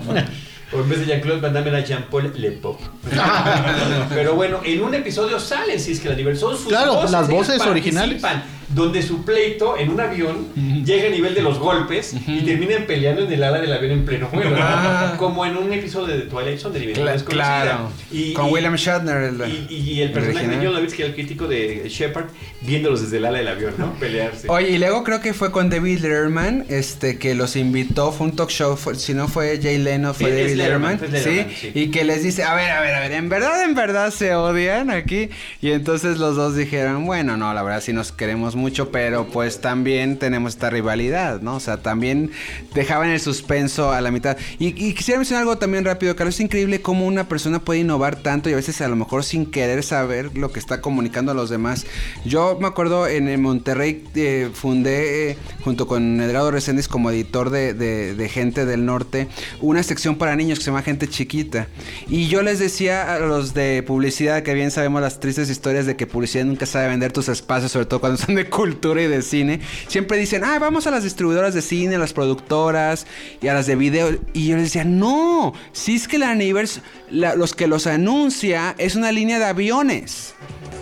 O 0.71 0.77
en 0.81 0.89
vez 0.89 0.99
de 0.99 1.05
Jean-Claude 1.07 1.41
Van 1.41 1.53
Damme 1.53 1.69
era 1.69 1.79
Jean-Paul 1.79 2.31
Le 2.35 2.51
Pop. 2.51 2.79
Pero 4.09 4.35
bueno, 4.35 4.59
en 4.63 4.83
un 4.83 4.93
episodio 4.93 5.39
salen 5.39 5.79
si 5.79 5.93
es 5.93 5.99
que 5.99 6.09
la 6.09 6.35
son 6.35 6.55
sus 6.57 6.67
Claro, 6.67 6.95
voces, 6.95 7.11
las 7.11 7.27
voces 7.29 7.61
originales. 7.61 8.21
participan, 8.21 8.58
Donde 8.73 9.01
su 9.01 9.25
pleito 9.25 9.77
en 9.77 9.89
un 9.89 9.99
avión 9.99 10.47
llega 10.85 11.07
a 11.07 11.09
nivel 11.11 11.33
de 11.33 11.41
los 11.41 11.57
golpes 11.57 12.13
y 12.27 12.41
terminan 12.41 12.83
peleando 12.85 13.23
en 13.23 13.31
el 13.33 13.43
ala 13.43 13.59
del 13.59 13.73
avión 13.73 13.91
en 13.91 14.05
pleno 14.05 14.29
vuelo. 14.31 14.55
Ah. 14.59 15.15
Como 15.17 15.45
en 15.45 15.57
un 15.57 15.73
episodio 15.73 16.15
de 16.15 16.21
Twilight 16.25 16.59
Zone 16.59 16.73
de 16.75 16.79
Libertad 16.85 17.15
Cla- 17.21 17.25
claro. 17.25 17.89
Y, 18.11 18.33
Con 18.33 18.47
y- 18.47 18.51
William 18.51 18.75
Shatner. 18.75 19.17
El, 19.23 19.67
y, 19.69 19.75
y 19.75 20.01
el 20.01 20.11
personaje 20.11 20.47
de. 20.47 20.55
John 20.57 20.73
Lovitz, 20.75 20.93
que 20.93 21.01
era 21.01 21.09
el 21.09 21.15
crítico 21.15 21.47
de 21.47 21.87
Shepard, 21.89 22.25
viéndolos 22.61 23.01
desde 23.01 23.17
el 23.17 23.25
ala 23.25 23.39
del 23.39 23.47
avión, 23.47 23.73
¿no? 23.77 23.93
Pelearse. 23.95 24.47
Oye, 24.49 24.69
y 24.69 24.77
luego 24.77 25.03
creo 25.03 25.19
que 25.19 25.33
fue 25.33 25.51
con 25.51 25.69
David 25.69 25.99
Letterman, 25.99 26.65
este, 26.69 27.17
que 27.17 27.33
los 27.35 27.55
invitó, 27.55 28.11
fue 28.11 28.27
un 28.27 28.35
talk 28.35 28.49
show, 28.51 28.77
fue- 28.77 28.95
si 28.95 29.13
no 29.15 29.27
fue 29.27 29.59
Jay 29.61 29.77
Leno, 29.79 30.13
fue 30.13 30.29
es 30.29 30.35
David 30.45 30.55
Letterman, 30.57 30.91
Letterman, 30.93 31.15
es 31.15 31.25
Letterman, 31.25 31.55
¿sí? 31.55 31.71
sí. 31.73 31.79
Y 31.79 31.91
que 31.91 32.03
les 32.03 32.21
dice, 32.23 32.43
a 32.43 32.53
ver, 32.53 32.69
a 32.71 32.81
ver, 32.81 32.93
a 32.93 32.99
ver, 32.99 33.11
en 33.13 33.29
verdad, 33.29 33.63
en 33.63 33.73
verdad 33.73 34.11
se 34.11 34.35
odian 34.35 34.91
aquí. 34.91 35.29
Y 35.61 35.71
entonces 35.71 36.17
los 36.17 36.35
dos 36.35 36.55
dijeron, 36.55 37.05
bueno, 37.05 37.35
no, 37.35 37.51
la 37.53 37.63
verdad 37.63 37.81
sí 37.81 37.93
nos 37.93 38.11
queremos 38.11 38.55
mucho, 38.59 38.91
pero 38.91 39.27
pues 39.27 39.61
también 39.61 40.17
tenemos 40.17 40.53
esta 40.53 40.69
rivalidad, 40.69 41.41
¿no? 41.41 41.55
O 41.55 41.59
sea, 41.59 41.81
también 41.81 42.31
dejaban 42.73 43.09
el 43.09 43.19
suspenso 43.19 43.91
a 43.91 44.01
la 44.01 44.11
mitad. 44.11 44.37
Y, 44.59 44.67
y 44.67 44.93
quisiera 44.93 45.19
mencionar 45.19 45.41
algo 45.43 45.57
también 45.57 45.85
rápido, 45.85 46.15
Carlos, 46.15 46.35
es 46.35 46.41
increíble 46.41 46.81
cómo 46.81 47.05
una 47.05 47.27
persona 47.27 47.59
puede 47.59 47.79
innovar 47.79 48.17
tanto 48.17 48.49
y 48.49 48.53
a 48.53 48.57
veces 48.57 48.81
a 48.81 48.87
lo 48.87 48.95
mejor 48.95 49.23
sin 49.23 49.45
querer 49.45 49.83
saber 49.83 50.37
lo 50.37 50.51
que 50.51 50.59
está 50.59 50.81
comunicando 50.81 51.31
a 51.31 51.35
los 51.35 51.49
demás. 51.49 51.85
Yo 52.25 52.57
me 52.59 52.67
acuerdo 52.67 53.07
en, 53.07 53.41
Monterrey 53.41 54.03
eh, 54.15 54.49
fundé, 54.53 55.31
eh, 55.31 55.37
junto 55.63 55.87
con 55.87 56.19
Edgardo 56.21 56.51
Reséndiz 56.51 56.87
como 56.87 57.09
editor 57.11 57.49
de 57.49 58.29
Gente 58.31 58.65
del 58.65 58.85
Norte, 58.85 59.27
una 59.61 59.83
sección 59.83 60.17
para 60.17 60.35
niños 60.35 60.59
que 60.59 60.65
se 60.65 60.71
llama 60.71 60.83
Gente 60.83 61.07
Chiquita. 61.07 61.67
Y 62.07 62.27
yo 62.27 62.41
les 62.41 62.59
decía 62.59 63.15
a 63.15 63.19
los 63.19 63.53
de 63.53 63.83
publicidad, 63.83 64.43
que 64.43 64.53
bien 64.53 64.71
sabemos 64.71 65.01
las 65.01 65.19
tristes 65.19 65.49
historias 65.49 65.85
de 65.85 65.95
que 65.95 66.07
publicidad 66.07 66.45
nunca 66.45 66.65
sabe 66.65 66.87
vender 66.87 67.11
tus 67.11 67.29
espacios, 67.29 67.71
sobre 67.71 67.85
todo 67.85 67.99
cuando 67.99 68.17
son 68.17 68.35
de 68.35 68.48
cultura 68.49 69.01
y 69.01 69.07
de 69.07 69.21
cine, 69.21 69.59
siempre 69.87 70.17
dicen, 70.17 70.43
ah, 70.43 70.57
vamos 70.59 70.87
a 70.87 70.91
las 70.91 71.03
distribuidoras 71.03 71.53
de 71.53 71.61
cine, 71.61 71.95
a 71.95 71.99
las 71.99 72.13
productoras 72.13 73.05
y 73.41 73.47
a 73.47 73.53
las 73.53 73.65
de 73.67 73.75
video. 73.75 74.17
Y 74.33 74.47
yo 74.47 74.55
les 74.55 74.65
decía, 74.65 74.83
no, 74.83 75.53
si 75.71 75.95
es 75.95 76.07
que 76.07 76.17
la 76.17 76.31
Universe, 76.31 76.81
los 77.11 77.53
que 77.55 77.67
los 77.67 77.87
anuncia, 77.87 78.75
es 78.77 78.95
una 78.95 79.11
línea 79.11 79.39
de 79.39 79.45
aviones. 79.45 80.33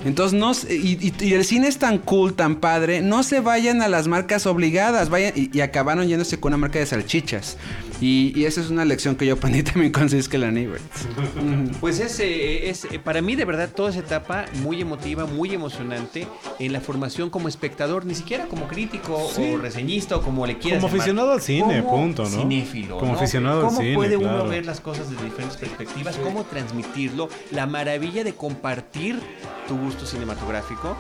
Entonces, 0.06 0.40
no, 0.40 0.52
y, 0.70 1.12
y- 1.20 1.34
el 1.34 1.44
cine 1.44 1.68
es 1.68 1.80
tan 1.80 1.98
cool, 1.98 2.34
tan 2.34 2.58
padre, 2.58 3.02
no 3.02 3.24
se 3.24 3.40
vayan 3.40 3.82
a 3.82 3.88
las 3.88 4.08
marcas 4.08 4.46
obligadas, 4.46 5.10
vayan, 5.10 5.34
y 5.36 5.60
acabaron 5.60 6.08
yéndose 6.08 6.40
con 6.40 6.52
una 6.52 6.58
marca 6.58 6.80
de 6.80 6.86
salchichas. 6.86 7.58
Y, 8.00 8.32
y 8.40 8.46
esa 8.46 8.62
es 8.62 8.70
una 8.70 8.86
lección 8.86 9.16
que 9.16 9.26
yo 9.26 9.34
aprendí 9.36 9.64
también 9.72 9.92
con 9.92 10.10
Siskel 10.10 10.44
and 10.44 10.58
Ebert. 10.58 10.84
Pues 11.80 12.00
es, 12.00 12.20
eh, 12.20 12.70
es 12.70 12.86
eh, 12.86 13.00
para 13.00 13.22
mí 13.22 13.36
de 13.36 13.46
verdad 13.46 13.70
toda 13.74 13.90
esa 13.92 14.00
etapa 14.00 14.46
muy 14.64 14.82
emotiva, 14.82 15.26
muy 15.26 15.54
emocionante 15.54 16.28
en 16.60 16.74
la 16.74 16.82
formación 16.82 17.30
como 17.30 17.48
espectador, 17.48 18.06
ni 18.06 18.16
siquiera 18.16 18.46
como 18.48 18.68
crítico 18.68 19.30
Sí. 19.34 19.54
o 19.54 19.58
reseñista 19.58 20.18
o 20.18 20.22
como 20.22 20.46
le 20.46 20.58
quieras 20.58 20.80
Como 20.82 20.88
llamar. 20.90 21.02
aficionado 21.02 21.32
al 21.34 21.42
cine, 21.42 21.84
Como 21.84 21.98
punto, 21.98 22.24
¿no? 22.24 22.30
Cinéfilo, 22.30 22.98
Como 23.00 23.12
¿no? 23.14 23.18
aficionado 23.18 23.60
al 23.62 23.66
¿Cómo 23.68 23.80
cine, 23.80 23.94
puede 23.96 24.18
uno 24.18 24.30
claro. 24.30 24.50
ver 24.50 24.66
las 24.66 24.80
cosas 24.82 25.10
desde 25.10 25.24
diferentes 25.26 25.58
perspectivas? 25.58 26.16
¿Cómo 26.18 26.44
transmitirlo? 26.46 27.30
La 27.52 27.66
maravilla 27.68 28.24
de 28.24 28.34
compartir 28.34 29.20
tu 29.68 29.78
gusto 29.78 30.06
cinematográfico 30.06 30.96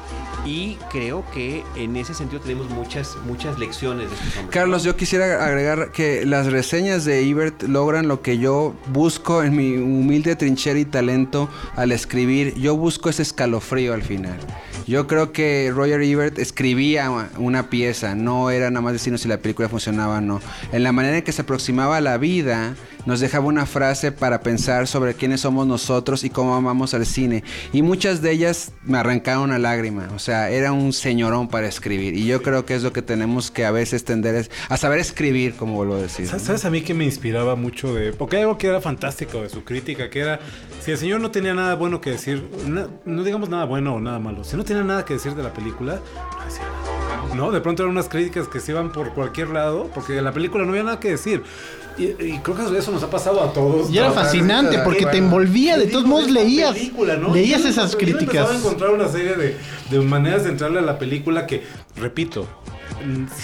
y 0.45 0.77
creo 0.91 1.23
que 1.33 1.63
en 1.75 1.95
ese 1.95 2.13
sentido 2.13 2.41
tenemos 2.41 2.69
muchas 2.69 3.15
muchas 3.25 3.57
lecciones 3.57 4.09
de 4.09 4.15
estos 4.15 4.37
hombres. 4.37 4.53
Carlos, 4.53 4.83
yo 4.83 4.95
quisiera 4.97 5.45
agregar 5.45 5.91
que 5.93 6.25
las 6.25 6.47
reseñas 6.47 6.86
de 6.87 7.29
Ebert 7.29 7.63
logran 7.63 8.07
lo 8.07 8.21
que 8.21 8.37
yo 8.37 8.73
busco 8.93 9.43
en 9.43 9.55
mi 9.55 9.75
humilde 9.75 10.37
trinchera 10.37 10.79
y 10.79 10.85
talento 10.85 11.49
al 11.75 11.91
escribir. 11.91 12.55
Yo 12.55 12.77
busco 12.77 13.09
ese 13.09 13.23
escalofrío 13.23 13.93
al 13.93 14.03
final. 14.03 14.37
Yo 14.87 15.05
creo 15.05 15.33
que 15.33 15.69
Roger 15.75 16.01
Ebert 16.01 16.39
escribía 16.39 17.29
una 17.37 17.69
pieza, 17.69 18.15
no 18.15 18.49
era 18.51 18.71
nada 18.71 18.81
más 18.81 18.93
decirnos 18.93 19.21
si 19.21 19.27
la 19.27 19.37
película 19.37 19.67
funcionaba 19.67 20.19
o 20.19 20.21
no. 20.21 20.39
En 20.71 20.83
la 20.83 20.93
manera 20.93 21.17
en 21.17 21.23
que 21.23 21.33
se 21.33 21.41
aproximaba 21.41 21.97
a 21.97 22.01
la 22.01 22.17
vida, 22.17 22.73
nos 23.07 23.21
dejaba 23.21 23.45
una 23.45 23.65
frase 23.65 24.11
para 24.11 24.41
pensar 24.41 24.85
sobre 24.85 25.13
quiénes 25.13 25.41
somos 25.41 25.65
nosotros 25.65 26.25
y 26.25 26.29
cómo 26.29 26.55
amamos 26.55 26.93
al 26.93 27.05
cine. 27.05 27.41
Y 27.71 27.81
muchas 27.81 28.21
de 28.21 28.31
ellas 28.31 28.73
me 28.83 28.97
arrancaron 28.97 29.53
a 29.53 29.59
lágrima. 29.59 30.09
O 30.13 30.19
sea, 30.19 30.49
era 30.49 30.73
un 30.73 30.91
señorón 30.91 31.47
para 31.47 31.67
escribir. 31.67 32.15
Y 32.15 32.27
yo 32.27 32.43
creo 32.43 32.65
que 32.65 32.75
es 32.75 32.83
lo 32.83 32.91
que 32.91 33.01
tenemos 33.01 33.49
que 33.49 33.65
a 33.65 33.71
veces 33.71 34.03
tender 34.03 34.35
es 34.35 34.51
a 34.67 34.75
saber 34.75 34.99
escribir, 34.99 35.55
como 35.55 35.75
vuelvo 35.75 35.95
a 35.95 36.01
decir. 36.01 36.27
¿Sabes, 36.27 36.43
¿Sabes 36.43 36.65
a 36.65 36.69
mí 36.69 36.81
que 36.81 36.93
me 36.93 37.05
inspiraba 37.05 37.55
mucho 37.55 37.95
de... 37.95 38.11
Porque 38.11 38.35
hay 38.35 38.41
algo 38.41 38.57
que 38.57 38.67
era 38.67 38.81
fantástico 38.81 39.41
de 39.41 39.47
su 39.47 39.63
crítica, 39.63 40.09
que 40.09 40.19
era... 40.19 40.41
Si 40.81 40.91
el 40.91 40.97
señor 40.97 41.21
no 41.21 41.31
tenía 41.31 41.53
nada 41.53 41.75
bueno 41.75 42.01
que 42.01 42.11
decir, 42.11 42.45
no 43.05 43.23
digamos 43.23 43.47
nada 43.47 43.63
bueno 43.63 43.95
o 43.95 43.99
nada 44.01 44.19
malo, 44.19 44.43
si 44.43 44.57
no 44.57 44.65
tenía 44.65 44.83
nada 44.83 45.05
que 45.05 45.13
decir 45.13 45.33
de 45.33 45.43
la 45.43 45.53
película, 45.53 46.01
no 46.37 46.45
decía 46.45 46.63
nada. 46.63 47.35
¿No? 47.35 47.51
De 47.51 47.61
pronto 47.61 47.83
eran 47.83 47.91
unas 47.91 48.09
críticas 48.09 48.47
que 48.47 48.59
se 48.59 48.71
iban 48.73 48.91
por 48.91 49.13
cualquier 49.13 49.49
lado, 49.49 49.89
porque 49.93 50.13
de 50.13 50.21
la 50.21 50.33
película 50.33 50.65
no 50.65 50.71
había 50.71 50.83
nada 50.83 50.99
que 50.99 51.09
decir. 51.09 51.43
Y, 51.97 52.03
y 52.03 52.39
creo 52.43 52.55
que 52.55 52.77
eso 52.77 52.91
nos 52.91 53.01
ha 53.03 53.09
pasado 53.09 53.41
a 53.41 53.51
todos. 53.53 53.89
Y 53.89 53.97
era 53.97 54.11
fascinante 54.11 54.79
porque 54.79 55.05
te 55.05 55.17
envolvía, 55.17 55.77
de 55.77 55.87
todos 55.87 56.05
modos 56.05 56.29
leías, 56.29 56.73
película, 56.73 57.15
¿no? 57.17 57.33
leías 57.33 57.63
Yo 57.63 57.69
esas 57.69 57.91
yo 57.93 57.97
críticas. 57.97 58.27
empezaba 58.27 58.51
a 58.53 58.57
encontrar 58.57 58.89
una 58.91 59.07
serie 59.07 59.35
de, 59.35 59.57
de 59.89 59.99
maneras 60.01 60.43
de 60.43 60.51
entrarle 60.51 60.79
a 60.79 60.83
la 60.83 60.99
película 60.99 61.47
que, 61.47 61.63
repito, 61.95 62.47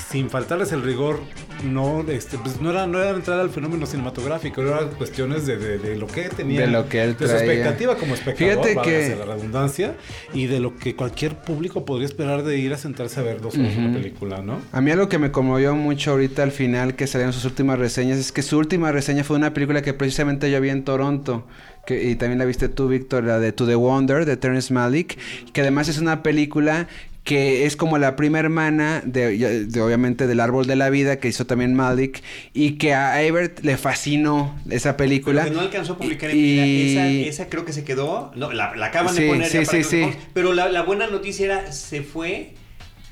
sin 0.09 0.29
faltarles 0.29 0.71
el 0.71 0.81
rigor, 0.83 1.19
no, 1.63 2.03
este, 2.09 2.37
pues 2.37 2.59
no 2.61 2.71
era, 2.71 2.87
no 2.87 2.99
era 2.99 3.11
entrar 3.11 3.39
al 3.39 3.49
fenómeno 3.49 3.85
cinematográfico, 3.85 4.61
eran 4.61 4.89
cuestiones 4.91 5.45
de, 5.45 5.57
de- 5.57 5.77
de 5.77 5.95
lo 5.95 6.07
que 6.07 6.23
tenía, 6.29 6.61
De 6.61 6.67
lo 6.67 6.89
que 6.89 7.01
él 7.03 7.15
de 7.17 7.27
su 7.27 7.33
expectativa 7.33 7.95
como 7.95 8.13
espectador, 8.15 8.65
Fíjate 8.67 8.81
que- 8.89 9.15
la 9.15 9.25
redundancia, 9.35 9.95
y 10.33 10.47
de 10.47 10.59
lo 10.59 10.75
que 10.75 10.95
cualquier 10.95 11.35
público 11.35 11.85
podría 11.85 12.05
esperar 12.07 12.43
de 12.43 12.57
ir 12.57 12.73
a 12.73 12.77
sentarse 12.77 13.19
a 13.19 13.23
ver 13.23 13.41
dos 13.41 13.57
horas 13.57 13.75
una 13.77 13.93
película, 13.93 14.41
¿no? 14.41 14.59
A 14.71 14.81
mí 14.81 14.91
algo 14.91 15.07
que 15.09 15.19
me 15.19 15.31
conmovió 15.31 15.75
mucho 15.75 16.11
ahorita 16.11 16.43
al 16.43 16.51
final 16.51 16.95
que 16.95 17.07
salieron 17.07 17.33
sus 17.33 17.45
últimas 17.45 17.79
reseñas 17.79 18.17
es 18.17 18.31
que 18.31 18.41
su 18.41 18.57
última 18.57 18.91
reseña 18.91 19.23
fue 19.23 19.37
una 19.37 19.53
película 19.53 19.81
que 19.81 19.93
precisamente 19.93 20.49
yo 20.51 20.59
vi 20.61 20.69
en 20.69 20.83
Toronto. 20.83 21.45
Que, 21.85 22.01
y 22.09 22.15
también 22.15 22.39
la 22.39 22.45
viste 22.45 22.69
tú, 22.69 22.87
Víctor, 22.87 23.25
la 23.25 23.39
de 23.39 23.51
To 23.51 23.65
the 23.67 23.75
Wonder 23.75 24.23
de 24.25 24.37
Terrence 24.37 24.73
Malick, 24.73 25.17
que 25.51 25.59
además 25.59 25.89
es 25.89 25.97
una 25.97 26.23
película 26.23 26.87
que 27.23 27.65
es 27.65 27.77
como 27.77 27.97
la 27.97 28.15
prima 28.17 28.39
hermana 28.39 29.01
de, 29.05 29.65
de, 29.65 29.81
obviamente 29.81 30.27
del 30.27 30.39
árbol 30.41 30.67
de 30.67 30.75
la 30.75 30.89
vida 30.89 31.19
que 31.19 31.29
hizo 31.29 31.45
también 31.45 31.73
Malik 31.73 32.21
y 32.53 32.73
que 32.73 32.93
a 32.93 33.21
Ebert 33.23 33.61
le 33.61 33.77
fascinó 33.77 34.59
esa 34.69 34.97
película 34.97 35.43
Pero 35.43 35.53
que 35.53 35.57
no 35.59 35.61
alcanzó 35.65 35.93
a 35.93 35.97
publicar 35.97 36.29
en 36.31 36.37
Y- 36.37 36.41
vida. 36.41 37.07
Esa, 37.07 37.29
esa 37.43 37.49
creo 37.49 37.63
que 37.65 37.71
se 37.73 37.83
quedó. 37.85 38.31
No, 38.35 38.51
la, 38.51 38.75
la 38.75 38.87
acaban 38.87 39.15
Sí, 39.15 39.23
de 39.23 39.29
poner. 39.29 39.47
sí, 39.47 39.59
ya 39.59 39.63
para 39.65 39.83
sí, 39.83 39.89
sí. 39.89 40.09
Pero 40.33 40.53
la, 40.53 40.67
la 40.69 40.81
buena 40.83 41.07
noticia 41.07 41.45
era, 41.45 41.71
se 41.71 42.01
fue 42.01 42.55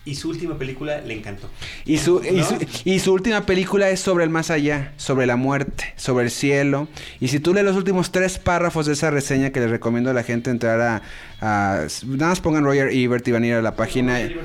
y 0.03 0.15
su 0.15 0.29
última 0.29 0.57
película 0.57 0.99
le 1.01 1.13
encantó. 1.13 1.47
Y 1.85 1.97
su, 1.99 2.21
y, 2.23 2.41
su, 2.43 2.55
y 2.85 2.99
su 2.99 3.13
última 3.13 3.45
película 3.45 3.89
es 3.91 3.99
sobre 3.99 4.23
el 4.23 4.29
más 4.31 4.49
allá, 4.49 4.93
sobre 4.97 5.27
la 5.27 5.35
muerte, 5.35 5.93
sobre 5.95 6.25
el 6.25 6.31
cielo. 6.31 6.87
Y 7.19 7.27
si 7.27 7.39
tú 7.39 7.53
lees 7.53 7.65
los 7.65 7.75
últimos 7.75 8.11
tres 8.11 8.39
párrafos 8.39 8.87
de 8.87 8.93
esa 8.93 9.11
reseña 9.11 9.51
que 9.51 9.59
les 9.59 9.69
recomiendo 9.69 10.09
a 10.09 10.13
la 10.13 10.23
gente 10.23 10.49
entrar 10.49 10.81
a... 10.81 11.01
a- 11.41 11.85
nada 12.07 12.29
más 12.29 12.41
pongan 12.41 12.63
Roger 12.63 12.89
Ebert 12.91 13.27
y 13.27 13.31
van 13.31 13.43
a 13.43 13.47
ir 13.47 13.53
a 13.53 13.61
la 13.61 13.75
página 13.75 14.19
eh, 14.21 14.35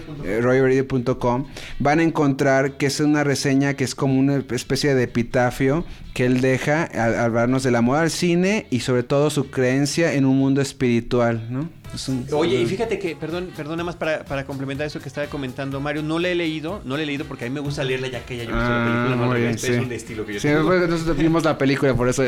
rogerebert.com. 0.42 1.46
Van 1.78 2.00
a 2.00 2.02
encontrar 2.02 2.72
que 2.76 2.86
es 2.86 3.00
una 3.00 3.24
reseña 3.24 3.74
que 3.74 3.84
es 3.84 3.94
como 3.94 4.18
una 4.18 4.42
especie 4.50 4.94
de 4.94 5.04
epitafio 5.04 5.84
que 6.14 6.26
él 6.26 6.40
deja 6.40 6.84
al 6.84 7.14
al 7.14 7.20
hablarnos 7.26 7.62
del 7.62 7.76
amor 7.76 7.98
al 7.98 8.10
cine 8.10 8.66
y 8.70 8.80
sobre 8.80 9.02
todo 9.02 9.30
su 9.30 9.50
creencia 9.50 10.14
en 10.14 10.24
un 10.24 10.36
mundo 10.38 10.60
espiritual, 10.62 11.46
¿no? 11.50 11.68
Es 11.96 12.08
un- 12.08 12.26
Oye, 12.32 12.60
y 12.60 12.66
fíjate 12.66 12.98
que, 12.98 13.16
perdón, 13.16 13.50
perdón, 13.56 13.78
nada 13.78 13.84
más 13.84 13.96
para, 13.96 14.24
para 14.24 14.44
complementar 14.46 14.86
eso 14.86 15.00
que 15.00 15.08
estaba 15.08 15.26
comentando 15.26 15.80
Mario, 15.80 16.02
no 16.02 16.18
la 16.18 16.28
he 16.28 16.34
leído, 16.34 16.80
no 16.84 16.96
la 16.96 17.02
he 17.02 17.06
leído 17.06 17.24
porque 17.24 17.44
a 17.46 17.48
mí 17.48 17.54
me 17.54 17.60
gusta 17.60 17.82
leerla 17.84 18.08
ya 18.08 18.24
que 18.24 18.36
ya 18.36 18.44
yo 18.44 18.50
he 18.50 18.52
visto 18.52 18.68
la 18.70 18.82
Ah, 18.82 19.04
película, 19.06 19.26
no 19.26 19.34
bien, 19.34 19.58
sí. 19.58 19.72
es 19.72 19.78
un 19.80 19.92
estilo 19.92 20.24
que 20.24 20.34
yo 20.34 20.40
Sí, 20.40 20.48
tengo. 20.48 20.66
pues, 20.66 20.88
nosotros 20.88 21.16
vimos 21.16 21.42
la 21.44 21.58
película 21.58 21.94
por 21.94 22.08
eso. 22.08 22.22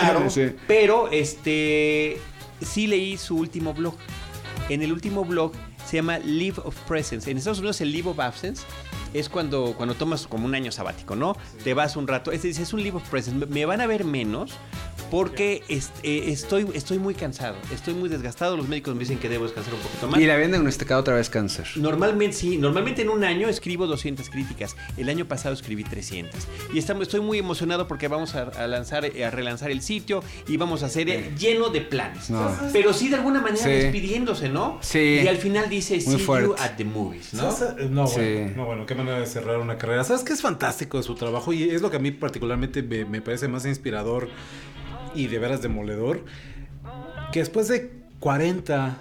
Claro, 0.00 0.28
Sí. 0.30 0.50
pero 0.66 1.08
este 1.10 2.18
sí 2.60 2.86
leí 2.86 3.16
su 3.16 3.36
último 3.36 3.72
blog. 3.74 3.94
En 4.68 4.82
el 4.82 4.92
último 4.92 5.24
blog 5.24 5.52
se 5.86 5.96
llama 5.96 6.18
Leave 6.18 6.56
of 6.64 6.76
Presence. 6.86 7.30
En 7.30 7.38
Estados 7.38 7.58
Unidos 7.58 7.80
el 7.80 7.90
Leave 7.92 8.10
of 8.10 8.20
Absence 8.20 8.62
es 9.12 9.28
cuando, 9.28 9.74
cuando 9.76 9.94
tomas 9.96 10.26
como 10.28 10.46
un 10.46 10.54
año 10.54 10.70
sabático, 10.70 11.16
¿no? 11.16 11.36
Te 11.64 11.74
vas 11.74 11.96
un 11.96 12.06
rato. 12.06 12.30
Es, 12.30 12.44
es 12.44 12.72
un 12.72 12.80
Leave 12.82 12.96
of 12.98 13.08
Presence. 13.08 13.36
Me- 13.38 13.46
Me 13.52 13.66
van 13.66 13.80
a 13.80 13.86
ver 13.88 14.04
menos 14.04 14.52
porque 15.10 15.62
est- 15.68 15.90
eh, 16.02 16.24
estoy, 16.30 16.66
estoy 16.74 16.98
muy 16.98 17.14
cansado, 17.14 17.56
estoy 17.72 17.94
muy 17.94 18.08
desgastado. 18.08 18.56
Los 18.56 18.68
médicos 18.68 18.94
me 18.94 19.00
dicen 19.00 19.18
que 19.18 19.28
debo 19.28 19.44
descansar 19.44 19.74
un 19.74 19.80
poquito 19.80 20.08
más. 20.08 20.20
Y 20.20 20.24
le 20.24 20.32
habían 20.32 20.50
diagnosticado 20.50 21.00
otra 21.00 21.14
vez 21.14 21.28
cáncer. 21.30 21.66
Normalmente 21.76 22.36
sí, 22.36 22.56
normalmente 22.58 23.02
en 23.02 23.08
un 23.10 23.24
año 23.24 23.48
escribo 23.48 23.86
200 23.86 24.30
críticas. 24.30 24.76
El 24.96 25.08
año 25.08 25.26
pasado 25.26 25.54
escribí 25.54 25.84
300. 25.84 26.40
Y 26.72 26.78
estamos, 26.78 27.02
estoy 27.02 27.20
muy 27.20 27.38
emocionado 27.38 27.88
porque 27.88 28.08
vamos 28.08 28.34
a, 28.34 28.42
a 28.44 28.66
lanzar, 28.66 29.04
eh, 29.04 29.24
a 29.24 29.30
relanzar 29.30 29.70
el 29.70 29.82
sitio 29.82 30.22
y 30.48 30.56
vamos 30.56 30.82
a 30.82 30.86
hacer 30.86 31.08
eh, 31.08 31.32
lleno 31.38 31.70
de 31.70 31.80
planes. 31.80 32.30
No. 32.30 32.50
Pero 32.72 32.92
sí 32.92 33.08
de 33.08 33.16
alguna 33.16 33.40
manera 33.40 33.50
Sí. 33.64 33.68
despidiéndose, 33.70 34.48
¿no? 34.48 34.78
Sí. 34.80 35.20
Y 35.24 35.26
al 35.28 35.36
final 35.36 35.68
dice 35.68 35.94
Muy 35.94 36.02
see 36.02 36.12
you 36.12 36.18
fuerte. 36.18 36.62
at 36.62 36.76
the 36.76 36.84
movies, 36.84 37.34
¿no? 37.34 37.50
No, 37.90 38.06
Sí. 38.06 38.20
bueno, 38.20 38.52
no, 38.56 38.64
bueno, 38.66 38.86
qué 38.86 38.94
manera 38.94 39.18
de 39.20 39.26
cerrar 39.26 39.58
una 39.58 39.76
carrera. 39.76 40.04
¿Sabes 40.04 40.22
qué 40.22 40.32
es 40.32 40.40
fantástico 40.42 40.96
de 40.98 41.02
su 41.02 41.14
trabajo? 41.14 41.52
Y 41.52 41.64
es 41.70 41.82
lo 41.82 41.90
que 41.90 41.96
a 41.96 42.00
mí 42.00 42.10
particularmente 42.12 42.82
me, 42.82 43.04
me 43.04 43.20
parece 43.20 43.48
más 43.48 43.66
inspirador 43.66 44.28
y 45.14 45.26
de 45.26 45.38
veras 45.38 45.62
demoledor. 45.62 46.24
Que 47.32 47.40
después 47.40 47.68
de 47.68 47.90
40, 48.18 48.96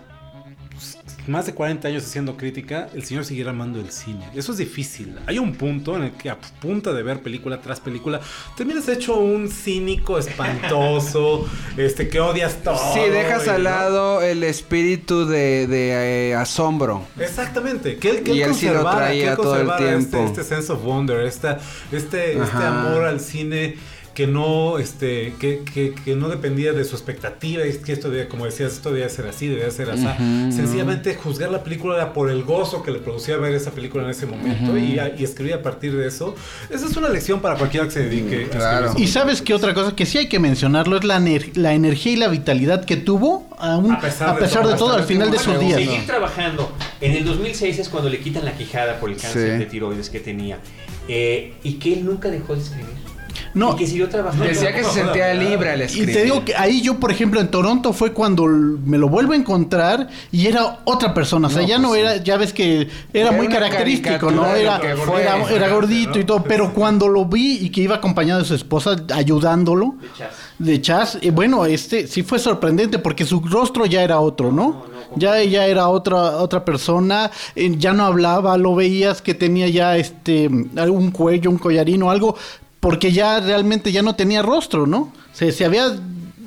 pues, 0.72 0.97
más 1.28 1.45
de 1.45 1.53
40 1.53 1.88
años 1.88 2.03
haciendo 2.03 2.38
crítica, 2.38 2.89
el 2.93 3.03
señor 3.03 3.26
siguiera 3.26 3.51
amando 3.51 3.80
el 3.80 3.91
cine. 3.91 4.26
Eso 4.34 4.51
es 4.53 4.57
difícil. 4.57 5.16
Hay 5.28 5.38
un 5.38 5.53
punto 5.55 5.95
en 5.95 6.03
el 6.03 6.12
que 6.12 6.30
a 6.30 6.38
punta 6.38 6.93
de 6.93 7.03
ver 7.03 7.22
película 7.22 7.60
tras 7.62 7.80
película, 7.80 8.22
terminas 8.55 8.88
hecho 8.88 9.18
un 9.18 9.49
cínico 9.49 10.18
espantoso, 10.18 11.47
este 11.78 12.07
que 12.07 12.20
odias 12.20 12.64
todo. 12.64 12.78
Sí, 12.93 13.01
dejas 13.10 13.47
al 13.47 13.64
¿no? 13.64 13.70
lado 13.70 14.22
el 14.22 14.43
espíritu 14.43 15.26
de, 15.26 15.68
de, 15.68 16.30
eh, 16.30 16.36
asombro. 16.36 17.03
Exactamente, 17.20 17.97
que 17.97 18.10
él, 18.10 18.24
que 18.24 18.34
Y 18.34 18.41
él 18.41 18.55
sí 18.55 18.68
lo 18.68 18.89
traía 18.89 19.36
todo 19.36 19.55
el 19.55 19.68
conservara 19.68 19.86
tiempo. 19.86 20.18
Este, 20.18 20.41
este 20.41 20.55
sense 20.55 20.72
of 20.72 20.84
wonder, 20.84 21.26
esta, 21.26 21.60
este, 21.91 22.41
este 22.41 22.64
amor 22.64 23.03
al 23.03 23.20
cine 23.20 23.76
que 24.20 24.28
no, 24.28 24.80
este, 24.80 25.34
que, 25.39 25.61
que, 25.74 25.93
que 26.03 26.13
no 26.13 26.28
dependía 26.28 26.74
de 26.74 26.84
su 26.84 26.93
expectativa, 26.97 27.65
y 27.65 27.70
es 27.70 27.78
que 27.78 27.93
esto 27.93 28.09
debía, 28.09 28.28
como 28.28 28.43
decías, 28.43 28.74
esto 28.74 28.91
debía 28.91 29.07
ser 29.07 29.26
así, 29.28 29.47
debía 29.47 29.72
ser 29.72 29.89
así. 29.89 30.03
Ujú, 30.03 30.51
Sencillamente 30.51 31.15
juzgar 31.15 31.49
la 31.49 31.63
película 31.63 31.95
era 31.95 32.11
por 32.11 32.30
el 32.30 32.43
gozo 32.43 32.84
que 32.84 32.91
le 32.91 32.99
producía 32.99 33.38
ver 33.38 33.53
esa 33.55 33.72
película 33.72 34.03
en 34.03 34.09
ese 34.09 34.26
momento 34.26 34.78
y, 34.78 34.99
a- 34.99 35.15
y 35.17 35.24
escribir 35.24 35.53
a 35.53 35.61
partir 35.61 35.95
de 35.95 36.05
eso. 36.05 36.36
Esa 36.70 36.88
es 36.88 36.97
una 36.97 37.07
lección 37.07 37.39
para 37.39 37.55
cualquiera 37.55 37.86
que 37.86 37.93
se 37.93 38.03
dedique 38.09 38.47
a 38.47 38.49
Claro. 38.57 38.86
escribir. 38.88 39.07
Y 39.07 39.09
sabes 39.09 39.41
qué 39.41 39.53
otra 39.53 39.74
cosa 39.74 39.95
que 39.95 40.05
sí 40.05 40.17
hay 40.17 40.28
que 40.28 40.39
mencionarlo 40.39 40.97
es 40.97 41.05
la, 41.05 41.17
ener- 41.17 41.55
la 41.55 41.74
energía 41.74 42.11
y 42.11 42.15
la 42.17 42.28
vitalidad 42.28 42.84
que 42.84 42.97
tuvo 42.97 43.47
aún, 43.57 43.93
A 43.93 44.01
pesar 44.01 44.32
a 44.32 44.34
de 44.34 44.39
pesar 44.41 44.63
todo, 44.63 44.72
de 44.74 44.78
todo 44.78 44.93
al 44.95 45.05
final 45.05 45.32
de 45.32 45.39
sus 45.39 45.57
días. 45.61 45.76
Seguir 45.76 46.05
trabajando. 46.05 46.70
En 46.99 47.13
el 47.13 47.24
2006 47.24 47.80
es 47.80 47.88
cuando 47.88 48.09
le 48.09 48.20
quitan 48.20 48.43
la 48.43 48.51
quijada 48.51 48.99
por 48.99 49.09
el 49.11 49.15
cáncer 49.15 49.53
Sí. 49.53 49.59
de 49.59 49.65
tiroides 49.65 50.09
que 50.09 50.20
tenía. 50.20 50.59
Eh, 51.07 51.53
y 51.63 51.76
que 51.76 51.93
él 51.93 52.03
nunca 52.05 52.30
dejó 52.30 52.53
de 52.53 52.61
escribir. 52.61 53.09
No, 53.53 53.73
y 53.73 53.77
que 53.77 53.88
siguió 53.88 54.09
trabajando. 54.09 54.45
Decía 54.45 54.73
que 54.73 54.84
se 54.84 54.91
sentía 54.91 55.34
libre 55.34 55.71
al 55.71 55.80
Y 55.82 55.84
escribir. 55.84 56.15
te 56.15 56.23
digo 56.23 56.45
que 56.45 56.55
ahí 56.55 56.82
yo, 56.82 56.99
por 56.99 57.11
ejemplo, 57.11 57.39
en 57.41 57.49
Toronto 57.49 57.93
fue 57.93 58.13
cuando 58.13 58.45
me 58.45 58.97
lo 58.97 59.09
vuelvo 59.09 59.34
a 59.34 59.36
encontrar 59.36 60.07
y 60.32 60.47
era 60.47 60.80
otra 60.86 61.13
persona. 61.13 61.47
O 61.47 61.49
sea, 61.51 61.61
No, 61.61 61.67
ya 61.67 61.75
pues 61.77 61.82
no 61.88 61.93
sí. 61.93 61.99
era, 61.99 62.17
ya 62.17 62.38
ves 62.38 62.53
que 62.53 62.82
era, 63.13 63.30
Era 63.30 63.32
muy 63.32 63.47
característico, 63.47 64.32
¿no? 64.32 64.53
Era, 64.55 64.80
fue. 65.05 65.21
era, 65.21 65.41
era 65.49 65.69
gordito 65.69 66.19
y 66.19 66.23
todo. 66.23 66.43
Pero 66.43 66.73
cuando 66.73 67.07
lo 67.07 67.25
vi 67.25 67.57
y 67.61 67.69
que 67.69 67.82
iba 67.82 67.95
acompañado 67.95 68.39
de 68.39 68.45
su 68.45 68.55
esposa 68.55 68.95
ayudándolo 69.13 69.95
De 69.99 70.07
chas. 70.17 70.30
de 70.57 70.82
Chas, 70.82 71.17
eh, 71.21 71.32
bueno, 71.32 71.65
este 71.65 72.07
sí 72.07 72.23
fue 72.23 72.39
sorprendente 72.39 72.99
porque 72.99 73.25
su 73.25 73.39
rostro 73.41 73.86
ya 73.86 74.03
era 74.03 74.19
otro, 74.19 74.51
¿no? 74.51 74.86
Ya 75.15 75.39
ella 75.39 75.65
era 75.65 75.88
otra 75.89 76.38
otra 76.38 76.63
persona, 76.63 77.32
eh, 77.55 77.73
ya 77.77 77.93
no 77.93 78.05
hablaba, 78.05 78.57
lo 78.57 78.75
veías 78.75 79.21
que 79.23 79.34
tenía 79.34 79.67
ya 79.67 79.97
este 79.97 80.47
un 80.47 81.11
cuello, 81.11 81.49
un 81.49 81.57
collarino, 81.57 82.11
algo, 82.11 82.36
porque 82.80 83.11
ya 83.11 83.39
realmente 83.39 83.91
ya 83.91 84.01
no 84.01 84.15
tenía 84.15 84.41
rostro, 84.41 84.88
¿no? 84.88 85.11
Se, 85.34 85.51
se 85.51 85.65
había 85.65 85.95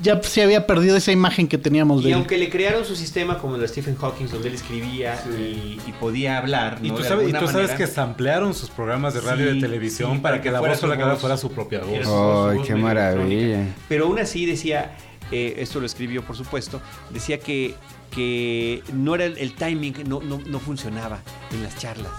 ya 0.01 0.21
se 0.21 0.43
había 0.43 0.67
perdido 0.67 0.97
esa 0.97 1.13
imagen 1.13 1.47
que 1.47 1.59
teníamos 1.59 2.03
de 2.03 2.09
Y 2.09 2.13
él. 2.13 2.19
aunque 2.19 2.37
le 2.37 2.51
crearon 2.51 2.85
su 2.85 2.97
sistema 2.97 3.39
como 3.39 3.55
el 3.55 3.61
de 3.61 3.69
Stephen 3.69 3.95
Hawking, 3.97 4.27
donde 4.33 4.49
él 4.49 4.55
escribía 4.55 5.15
y, 5.39 5.79
y 5.87 5.93
podía 6.01 6.39
hablar, 6.39 6.79
Y 6.83 6.89
¿no? 6.89 6.97
tú 6.97 7.03
De 7.05 7.09
sabes, 7.09 7.29
y 7.29 7.33
tú 7.33 7.47
sabes 7.47 7.71
que 7.71 7.87
samplearon 7.87 8.53
sus 8.53 8.69
programas 8.69 9.15
de 9.15 9.21
radio 9.21 9.51
y 9.51 9.55
de 9.55 9.61
televisión 9.61 10.15
sí, 10.15 10.19
para 10.19 10.43
que, 10.43 10.51
la 10.51 10.59
voz 10.59 10.77
su 10.81 10.87
o 10.87 10.89
la 10.89 10.97
cara 10.99 11.13
voz. 11.13 11.21
fuera 11.21 11.37
su 11.37 11.53
propia 11.53 11.83
voz. 11.85 12.51
Ay, 12.53 12.63
qué 12.67 12.75
maravilla. 12.75 13.65
Pero 13.89 14.07
aún 14.07 14.19
así 14.19 14.45
decía, 14.45 14.97
eh, 15.31 15.55
esto 15.59 15.79
lo 15.79 15.87
escribió 15.87 16.25
por 16.25 16.35
supuesto, 16.37 16.81
decía 17.11 17.39
que, 17.39 17.77
que 18.11 18.83
no 18.93 19.15
era 19.15 19.27
el, 19.27 19.39
el 19.39 19.55
timing, 19.55 19.95
no, 20.09 20.21
no, 20.21 20.41
no 20.45 20.59
funcionaba 20.59 21.21
en 21.53 21.63
las 21.63 21.79
charlas. 21.79 22.11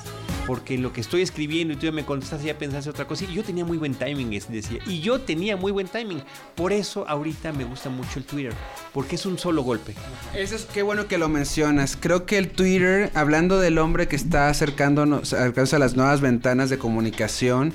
Porque 0.45 0.77
lo 0.77 0.91
que 0.93 1.01
estoy 1.01 1.21
escribiendo 1.21 1.73
y 1.73 1.77
tú 1.77 1.85
ya 1.85 1.91
me 1.91 2.05
contestas 2.05 2.43
ya 2.43 2.57
pensaste 2.57 2.89
otra 2.89 3.05
cosa. 3.05 3.25
Y 3.25 3.33
yo 3.33 3.43
tenía 3.43 3.65
muy 3.65 3.77
buen 3.77 3.95
timing, 3.95 4.29
decía. 4.29 4.79
Y 4.85 5.01
yo 5.01 5.21
tenía 5.21 5.57
muy 5.57 5.71
buen 5.71 5.87
timing. 5.87 6.21
Por 6.55 6.73
eso 6.73 7.07
ahorita 7.07 7.53
me 7.53 7.63
gusta 7.63 7.89
mucho 7.89 8.19
el 8.19 8.25
Twitter, 8.25 8.53
porque 8.93 9.15
es 9.15 9.25
un 9.25 9.37
solo 9.37 9.63
golpe. 9.63 9.93
Eso 10.35 10.55
es 10.55 10.65
qué 10.65 10.81
bueno 10.81 11.07
que 11.07 11.17
lo 11.17 11.29
mencionas. 11.29 11.97
Creo 11.99 12.25
que 12.25 12.37
el 12.37 12.49
Twitter, 12.49 13.11
hablando 13.13 13.59
del 13.59 13.77
hombre 13.77 14.07
que 14.07 14.15
está 14.15 14.49
acercándonos, 14.49 15.33
acercándose 15.33 15.75
a 15.75 15.79
las 15.79 15.95
nuevas 15.95 16.21
ventanas 16.21 16.69
de 16.69 16.77
comunicación, 16.77 17.73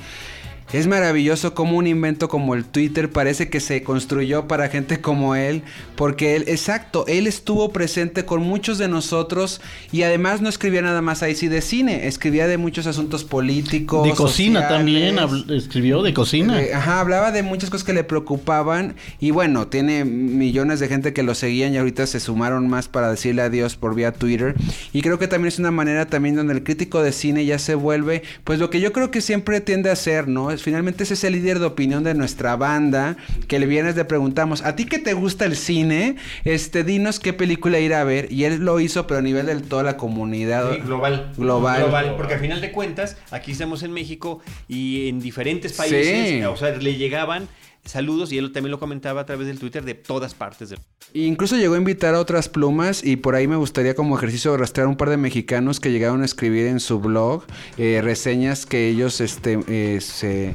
es 0.73 0.87
maravilloso 0.87 1.55
como 1.55 1.79
un 1.79 1.87
invento 1.87 2.29
como 2.29 2.55
el 2.55 2.65
Twitter 2.65 3.11
parece 3.11 3.49
que 3.49 3.61
se 3.61 3.83
construyó 3.83 4.47
para 4.47 4.69
gente 4.69 5.01
como 5.01 5.35
él, 5.35 5.63
porque 5.97 6.37
él, 6.37 6.45
exacto, 6.47 7.07
él 7.09 7.27
estuvo 7.27 7.71
presente 7.73 8.25
con 8.25 8.43
muchos 8.43 8.77
de 8.77 8.89
nosotros 8.89 9.61
y 9.93 10.03
además 10.03 10.43
no 10.43 10.49
escribía 10.49 10.83
nada 10.83 11.01
más 11.01 11.23
ahí 11.23 11.35
sí 11.35 11.49
de 11.49 11.63
cine, 11.63 12.07
escribía 12.07 12.47
de 12.47 12.59
muchos 12.59 12.87
asuntos 12.87 13.25
políticos. 13.25 14.07
De 14.07 14.15
cocina 14.15 14.61
sociales. 14.61 15.17
también, 15.17 15.51
escribió 15.51 16.03
de 16.03 16.13
cocina. 16.13 16.61
Eh, 16.61 16.75
ajá, 16.75 17.01
hablaba 17.01 17.33
de 17.33 17.43
muchas 17.43 17.71
cosas 17.71 17.87
que 17.87 17.95
le 17.95 18.05
preocupaban 18.05 18.95
y 19.21 19.31
bueno, 19.31 19.69
tiene 19.69 20.05
millones 20.05 20.81
de 20.81 20.89
gente 20.89 21.15
que 21.15 21.23
lo 21.23 21.35
seguían 21.35 21.73
y 21.73 21.79
ahorita 21.79 22.07
se 22.07 22.21
sumaron 22.21 22.69
más 22.69 22.89
para 22.89 23.11
decirle 23.11 23.43
adiós 23.43 23.77
por 23.77 23.95
vía 23.95 24.13
Twitter 24.13 24.55
y 24.93 25.01
creo 25.01 25.19
que 25.19 25.29
también 25.29 25.49
es 25.49 25.59
una 25.59 25.71
manera 25.71 26.07
también 26.07 26.37
donde 26.37 26.53
el 26.53 26.63
crítico 26.63 27.03
de 27.03 27.13
cine 27.13 27.47
ya 27.47 27.59
se 27.59 27.75
vuelve 27.75 28.23
pues 28.45 28.59
lo 28.59 28.69
que 28.69 28.81
yo 28.81 28.93
creo 28.93 29.11
que 29.11 29.23
siempre 29.23 29.61
tiende 29.61 29.89
a 29.89 29.95
hacer, 29.95 30.29
¿no? 30.29 30.58
Es 30.59 30.65
finalmente 30.65 31.05
es 31.05 31.13
ese 31.13 31.31
líder 31.31 31.61
de 31.61 31.67
opinión 31.67 32.03
de 32.03 32.15
nuestra 32.15 32.57
banda 32.57 33.17
que 33.47 33.57
el 33.57 33.67
viernes 33.69 33.95
le 33.95 34.05
preguntamos, 34.05 34.65
¿a 34.65 34.75
ti 34.75 34.87
que 34.87 34.99
te 34.99 35.13
gusta 35.13 35.45
el 35.45 35.55
cine? 35.57 36.17
Este, 36.45 36.83
dinos 36.83 37.21
qué 37.21 37.33
película 37.33 37.79
ir 37.79 37.95
a 37.95 38.03
ver 38.03 38.27
y 38.33 38.43
él 38.43 38.59
lo 38.65 38.81
hizo 38.81 39.07
pero 39.07 39.21
a 39.21 39.23
nivel 39.23 39.47
de 39.47 39.55
toda 39.61 39.85
la 39.85 39.97
comunidad 39.97 40.73
Sí, 40.75 40.81
global. 40.81 41.33
Global. 41.37 42.15
Porque 42.17 42.35
al 42.35 42.41
final 42.41 42.61
de 42.61 42.73
cuentas, 42.73 43.17
aquí 43.31 43.53
estamos 43.53 43.85
en 43.85 43.93
México 43.93 44.41
y 44.67 45.09
en 45.09 45.21
diferentes 45.21 45.73
países, 45.75 46.29
Sí. 46.39 46.43
o 46.45 46.57
sea, 46.57 46.71
le 46.77 46.97
llegaban 46.97 47.47
saludos 47.89 48.33
y 48.33 48.39
él 48.39 48.53
también 48.53 48.71
lo 48.71 48.79
comentaba 48.79 49.23
a 49.23 49.27
través 49.27 49.47
del 49.47 49.59
Twitter 49.59 49.85
de 49.85 49.95
todas 49.95 50.35
partes 50.35 50.71
del 50.71 50.79
Incluso 51.15 51.57
llegó 51.57 51.75
a 51.75 51.79
invitar 51.79 52.15
a 52.15 52.21
otras 52.21 52.49
plumas 52.49 53.03
y 53.03 53.17
por 53.17 53.35
ahí 53.35 53.47
me 53.49 53.57
gustaría 53.57 53.95
como 53.95 54.17
ejercicio 54.17 54.57
rastrear 54.57 54.87
un 54.89 54.97
par 54.97 55.09
de 55.11 55.17
mexicanos 55.17 55.81
que 55.81 55.91
llegaron 55.91 56.21
a 56.23 56.25
escribir 56.27 56.67
en 56.67 56.81
su 56.81 57.01
blog 57.01 57.45
eh, 57.79 58.01
reseñas 58.03 58.67
que 58.67 58.89
ellos 58.89 59.21
este, 59.23 59.59
eh, 59.69 60.01
se, 60.03 60.53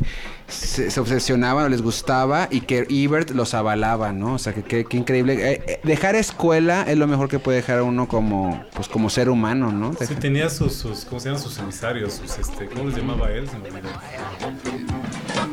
se, 0.47 0.91
se 0.91 0.99
obsesionaban 0.99 1.65
o 1.65 1.69
les 1.69 1.81
gustaba 1.81 2.47
y 2.51 2.61
que 2.61 2.85
Ebert 2.89 3.31
los 3.31 3.55
avalaba, 3.55 4.13
¿no? 4.13 4.35
O 4.35 4.37
sea, 4.37 4.53
que 4.53 4.61
que- 4.61 4.85
que 4.85 4.97
increíble. 4.97 5.53
Eh, 5.53 5.79
dejar 5.83 6.15
escuela 6.15 6.83
es 6.87 6.97
lo 6.99 7.07
mejor 7.07 7.29
que 7.29 7.39
puede 7.39 7.57
dejar 7.57 7.79
a 7.79 7.83
uno 7.83 8.07
como, 8.07 8.63
pues, 8.75 8.87
como 8.87 9.09
ser 9.09 9.29
humano, 9.29 9.71
¿no? 9.71 9.93
Sí, 9.99 10.13
tenía 10.15 10.49
sus, 10.51 10.73
sus, 10.75 11.05
¿cómo 11.05 11.19
se 11.19 11.29
llaman? 11.29 11.41
Sus 11.41 11.57
emisarios, 11.57 12.13
sus, 12.13 12.37
este, 12.37 12.67
¿cómo 12.67 12.89
les 12.89 12.97
llamaba 12.97 13.31
él? 13.31 13.49
Se 13.49 13.57
me 13.57 13.69
olvidó. 13.69 13.89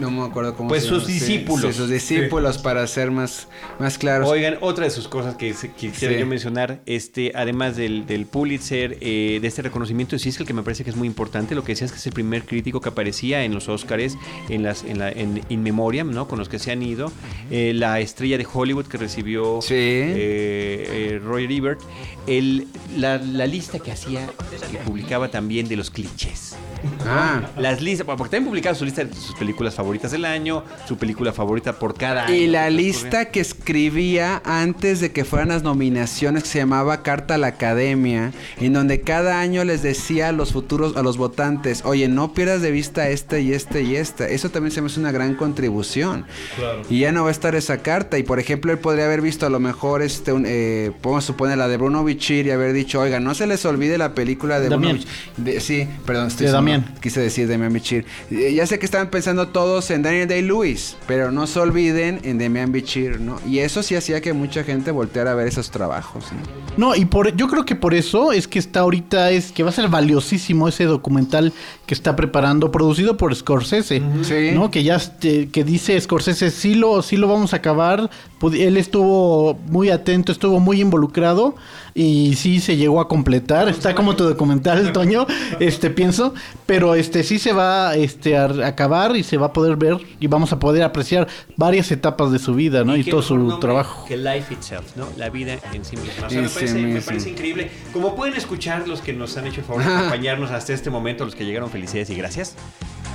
No 0.01 0.11
me 0.11 0.23
acuerdo 0.25 0.55
cómo 0.57 0.69
Pues 0.71 0.83
se 0.85 0.89
sus 0.89 1.07
discípulos. 1.07 1.73
sí, 1.73 1.73
sus 1.79 1.91
discípulos 1.91 2.59
para 2.59 2.87
ser 2.87 3.11
más, 3.11 3.49
más 3.79 3.99
claros. 3.99 4.29
Oigan, 4.29 4.57
otra 4.63 4.85
de 4.85 4.91
sus 4.91 5.07
cosas 5.09 5.35
que 5.37 5.53
se- 5.53 5.71
quisiera 5.73 6.15
Sí. 6.15 6.21
yo 6.21 6.27
mencionar, 6.27 6.81
este, 6.87 7.33
además 7.35 7.77
del, 7.77 8.07
del 8.07 8.25
Pulitzer, 8.27 8.97
eh, 9.01 9.39
de 9.43 9.47
este 9.47 9.63
reconocimiento 9.63 10.17
de 10.17 10.21
Siskel, 10.21 10.47
que 10.47 10.55
me 10.55 10.63
parece 10.63 10.85
que 10.85 10.91
es 10.91 10.97
muy 10.97 11.07
importante, 11.07 11.55
lo 11.55 11.63
que 11.65 11.73
decías 11.73 11.93
que 11.93 11.99
es 11.99 12.07
el 12.07 12.13
primer 12.13 12.45
crítico 12.45 12.81
que 12.81 12.89
aparecía 12.89 13.45
en 13.45 13.53
los 13.55 13.69
Oscars, 13.69 14.17
en 14.49 14.63
las, 14.63 14.85
en 14.85 14.99
la, 14.99 15.11
en 15.11 15.43
In 15.51 15.63
Memoriam, 15.63 16.11
¿no? 16.11 16.27
Con 16.27 16.39
los 16.39 16.49
que 16.49 16.59
se 16.59 16.73
han 16.73 16.83
ido, 16.83 17.13
eh, 17.51 17.73
la 17.75 18.01
estrella 18.01 18.39
de 18.39 18.47
Hollywood 18.51 18.87
que 18.87 18.97
recibió 18.97 19.61
Sí. 19.61 19.75
eh, 19.75 21.11
eh, 21.15 21.21
Roger 21.23 21.53
Ebert, 21.53 21.81
el, 22.27 22.69
la, 22.97 23.19
la 23.19 23.47
lista 23.47 23.79
que 23.81 23.93
hacía, 23.93 24.27
que 24.71 24.79
publicaba 24.79 25.31
también 25.31 25.69
de 25.69 25.77
los 25.77 25.91
clichés. 25.91 26.57
Ah. 27.07 27.43
Las 27.57 27.81
listas, 27.81 28.07
porque 28.07 28.31
también 28.31 28.47
publicaba 28.47 28.75
su 28.75 28.85
lista 28.85 29.05
de 29.05 29.15
sus 29.15 29.35
películas 29.35 29.75
favoritas 29.75 30.11
del 30.11 30.25
año, 30.25 30.65
su 30.87 30.97
película 30.97 31.33
favorita 31.33 31.79
por 31.79 31.95
cada 31.95 32.27
año. 32.27 32.35
Y 32.35 32.47
la 32.47 32.65
que 32.65 32.71
lista 32.71 33.25
que 33.27 33.41
escribía 33.41 34.43
antes 34.45 35.01
de 35.01 35.13
que 35.13 35.25
fueran 35.25 35.49
las 35.49 35.63
nominaciones 35.63 36.45
que 36.45 36.49
se 36.49 36.59
llamaba 36.59 37.03
Carta 37.03 37.35
a 37.35 37.39
la 37.39 37.49
Academia, 37.49 38.33
en 38.59 38.73
donde 38.73 39.01
cada 39.01 39.41
año 39.41 39.65
les 39.65 39.83
decía 39.83 40.29
a 40.29 40.33
los 40.33 40.53
futuros, 40.53 40.97
a 40.97 41.03
los 41.03 41.17
votantes, 41.17 41.83
oye, 41.85 42.09
no 42.09 42.33
pierdas 42.33 42.63
de 42.63 42.71
vista 42.71 43.09
este 43.09 43.41
y 43.43 43.53
este 43.53 43.83
y 43.83 43.97
este. 43.97 44.35
Eso 44.35 44.51
también 44.51 44.73
se 44.73 44.81
me 44.81 44.87
hace 44.87 45.01
una 45.01 45.13
gran 45.13 45.35
contribución. 45.35 46.27
Claro. 46.57 46.83
Y 46.89 47.01
ya 47.01 47.13
no 47.13 47.23
va 47.23 47.29
a 47.29 47.33
estar 47.33 47.55
esa 47.55 47.79
carta. 47.79 48.19
Y 48.19 48.23
por 48.23 48.39
ejemplo, 48.39 48.73
él 48.73 48.79
podría 48.79 49.05
haber 49.05 49.21
visto 49.21 49.47
a 49.47 49.51
lo 49.51 49.61
mejor, 49.61 50.03
este, 50.03 50.33
un, 50.33 50.45
eh, 50.47 50.93
podemos 51.01 51.25
suponer 51.25 51.59
la 51.59 51.69
de 51.69 51.77
Bruno 51.77 52.05
Bichir 52.05 52.47
y 52.47 52.51
haber 52.51 52.73
dicho, 52.73 53.01
oiga, 53.01 53.21
no 53.21 53.35
se 53.35 53.47
les 53.47 53.65
olvide 53.65 53.99
la 53.99 54.15
película 54.15 54.61
de. 54.61 54.69
Bruno 54.69 54.95
Bichir. 54.95 55.61
sí, 55.61 55.89
perdón, 56.07 56.29
estoy 56.29 56.49
De. 56.79 57.01
Quise 57.01 57.21
decir 57.21 57.49
Damián 57.49 57.73
Bichir. 57.73 58.05
Eh, 58.31 58.53
ya 58.55 58.67
sé 58.67 58.79
que 58.79 58.85
estaban 58.85 59.11
pensando 59.11 59.49
todos 59.49 59.91
en 59.91 60.03
Daniel 60.03 60.29
Day-Lewis, 60.29 60.97
pero 61.07 61.31
no 61.31 61.47
se 61.47 61.61
olviden 61.61 62.21
en 62.23 62.39
Damián 62.39 62.73
Bichir, 62.73 63.21
¿no? 63.21 63.41
Y 63.47 63.59
eso 63.59 63.83
sí 63.83 63.95
hacía 63.95 64.21
que 64.21 64.33
mucha 64.33 64.65
gente 64.65 64.91
volteara 64.91 65.33
a 65.33 65.35
ver 65.35 65.49
esos 65.49 65.71
trabajos, 65.71 66.25
¿no? 66.33 66.89
No, 66.91 66.97
y 66.97 67.05
por 67.05 67.35
yo 67.37 67.49
creo 67.49 67.65
que 67.65 67.75
por 67.75 67.95
eso 67.95 68.33
es 68.33 68.49
que 68.49 68.59
está 68.59 68.81
ahorita 68.81 69.31
es 69.31 69.53
que 69.53 69.63
va 69.63 69.71
a 69.71 69.73
ser 69.73 69.89
valiosísimo 69.89 70.69
ese 70.69 70.85
documental 70.85 71.53
que 71.91 71.95
está 71.95 72.15
preparando 72.15 72.71
producido 72.71 73.17
por 73.17 73.35
Scorsese, 73.35 74.01
Sí. 74.23 74.53
¿no? 74.55 74.71
Que 74.71 74.85
ya 74.85 74.95
este, 74.95 75.49
que 75.49 75.65
dice 75.65 76.01
Scorsese 76.01 76.53
sí 76.53 76.77
lo 76.77 77.03
sí 77.03 77.17
lo 77.17 77.27
vamos 77.27 77.53
a 77.53 77.57
acabar. 77.57 78.09
Él 78.53 78.77
estuvo 78.77 79.55
muy 79.67 79.91
atento, 79.91 80.31
estuvo 80.31 80.61
muy 80.61 80.81
involucrado 80.81 81.57
y 81.93 82.35
sí 82.37 82.61
se 82.61 82.77
llegó 82.77 83.01
a 83.01 83.09
completar. 83.09 83.69
Está 83.69 83.97
como 83.97 84.15
tu 84.15 84.23
documental, 84.23 84.93
Toño, 84.95 85.27
este 85.59 85.91
pienso, 85.91 86.33
pero 86.65 86.95
este 86.95 87.25
sí 87.25 87.41
se 87.41 87.53
va 87.53 87.97
este 87.97 88.37
a 88.37 88.45
acabar 88.67 89.17
y 89.17 89.25
se 89.25 89.37
va 89.37 89.47
a 89.47 89.53
poder 89.53 89.77
ver 89.77 89.99
y 90.21 90.29
vamos 90.29 90.53
a 90.53 90.61
poder 90.61 90.85
apreciar 90.85 91.27
varias 91.57 91.91
etapas 91.91 92.31
de 92.31 92.39
su 92.39 92.55
vida, 92.55 92.85
¿no? 92.85 92.97
Y, 92.97 93.03
qué 93.03 93.11
todo 93.11 93.23
su 93.23 93.59
trabajo. 93.59 94.07
Que 94.07 94.17
Life 94.17 94.55
Itself, 94.55 94.97
¿no? 94.97 95.09
La 95.17 95.29
vida 95.29 95.59
en 95.73 95.85
sí 95.85 95.97
misma. 95.97 96.29
O 96.29 96.31
sea, 96.31 96.41
me, 96.41 96.49
sí 96.49 96.55
parece, 96.55 96.79
me 96.79 97.01
parece 97.01 97.31
increíble. 97.31 97.71
Como 97.93 98.15
pueden 98.15 98.37
escuchar 98.37 98.87
los 98.87 99.01
que 99.01 99.13
nos 99.13 99.37
han 99.37 99.49
hecho 99.49 99.61
el 99.61 99.67
favor 99.67 99.85
de 99.85 99.93
acompañarnos 99.93 100.53
hasta 100.53 100.73
este 100.73 100.89
momento, 100.89 101.25
los 101.25 101.35
que 101.35 101.45
llegaron, 101.45 101.69
felicidades 101.81 102.11
y 102.11 102.15
gracias. 102.15 102.55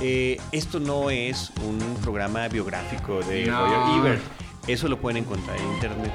Eh, 0.00 0.38
esto 0.52 0.78
no 0.80 1.08
es 1.10 1.50
un 1.64 1.78
programa 2.02 2.48
biográfico 2.48 3.20
de 3.22 3.46
No. 3.46 3.60
Roger 3.64 3.98
Ebert. 4.00 4.22
Eso 4.66 4.88
lo 4.88 4.98
pueden 5.00 5.18
encontrar 5.18 5.56
en 5.56 5.72
internet, 5.74 6.12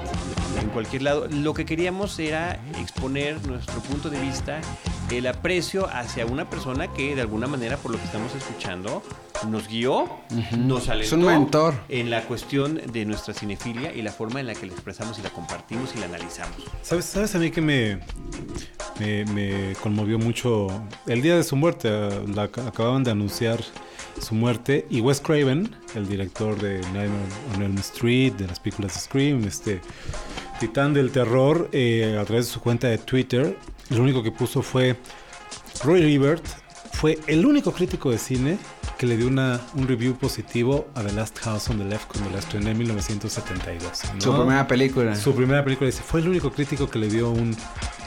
en 0.61 0.67
cualquier 0.71 1.03
lado. 1.03 1.25
Lo 1.29 1.53
que 1.53 1.65
queríamos 1.65 2.19
era 2.19 2.59
exponer 2.81 3.47
nuestro 3.47 3.79
punto 3.79 4.09
de 4.09 4.19
vista, 4.19 4.59
el 5.09 5.25
aprecio 5.25 5.87
hacia 5.87 6.25
una 6.25 6.49
persona 6.49 6.91
que 6.91 7.15
de 7.15 7.21
alguna 7.21 7.47
manera, 7.47 7.77
por 7.77 7.91
lo 7.93 7.97
que 7.97 8.03
estamos 8.03 8.35
escuchando, 8.35 9.01
nos 9.47 9.69
guió, 9.69 10.09
nos 10.57 10.89
alentó 10.89 11.05
Es 11.05 11.13
un 11.13 11.25
mentor. 11.25 11.75
en 11.87 12.09
la 12.09 12.23
cuestión 12.23 12.81
de 12.91 13.05
nuestra 13.05 13.33
cinefilia 13.33 13.93
y 13.93 14.01
la 14.01 14.11
forma 14.11 14.41
en 14.41 14.47
la 14.47 14.53
que 14.53 14.65
la 14.65 14.73
expresamos 14.73 15.17
y 15.17 15.21
la 15.21 15.29
compartimos 15.29 15.95
y 15.95 15.99
la 15.99 16.07
analizamos. 16.07 16.57
¿Sabes, 16.81 17.05
¿Sabes 17.05 17.33
a 17.35 17.39
mí 17.39 17.51
que 17.51 17.61
me, 17.61 17.99
me, 19.01 19.25
me 19.25 19.73
conmovió 19.81 20.19
mucho? 20.19 20.67
El 21.07 21.21
día 21.21 21.35
de 21.35 21.43
su 21.43 21.55
muerte, 21.55 21.89
la, 22.35 22.43
acababan 22.43 23.03
de 23.03 23.11
anunciar 23.11 23.59
su 24.21 24.35
muerte 24.35 24.85
y 24.89 25.01
Wes 25.01 25.19
Craven, 25.21 25.75
el 25.95 26.07
director 26.07 26.59
de 26.61 26.79
Nightmare 26.93 27.29
on 27.55 27.63
Elm 27.63 27.77
Street, 27.79 28.33
de 28.33 28.47
las 28.47 28.59
películas 28.59 28.93
de 28.93 28.99
Scream, 28.99 29.43
este 29.45 29.81
titán 30.59 30.93
del 30.93 31.11
terror, 31.11 31.69
eh, 31.71 32.17
a 32.21 32.25
través 32.25 32.45
de 32.47 32.51
su 32.53 32.59
cuenta 32.61 32.87
de 32.87 32.97
Twitter, 32.99 33.57
lo 33.89 34.03
único 34.03 34.21
que 34.21 34.31
puso 34.31 34.61
fue 34.61 34.95
Roy 35.83 36.13
Ebert 36.13 36.45
fue 36.93 37.17
el 37.25 37.45
único 37.45 37.71
crítico 37.71 38.11
de 38.11 38.19
cine 38.19 38.59
que 38.99 39.07
le 39.07 39.17
dio 39.17 39.27
una, 39.27 39.59
un 39.73 39.87
review 39.87 40.13
positivo 40.15 40.87
a 40.93 41.01
The 41.01 41.13
Last 41.13 41.39
House 41.39 41.67
on 41.69 41.79
the 41.79 41.85
Left 41.85 42.05
cuando 42.11 42.29
la 42.29 42.37
estrené 42.37 42.71
en 42.71 42.77
1972. 42.77 44.01
¿no? 44.13 44.21
Su 44.21 44.35
primera 44.35 44.67
película. 44.67 45.15
Su 45.15 45.33
primera 45.33 45.63
película 45.63 45.87
dice, 45.89 46.03
fue 46.05 46.19
el 46.19 46.27
único 46.27 46.51
crítico 46.51 46.87
que 46.87 46.99
le 46.99 47.07
dio 47.07 47.31
un- 47.31 47.55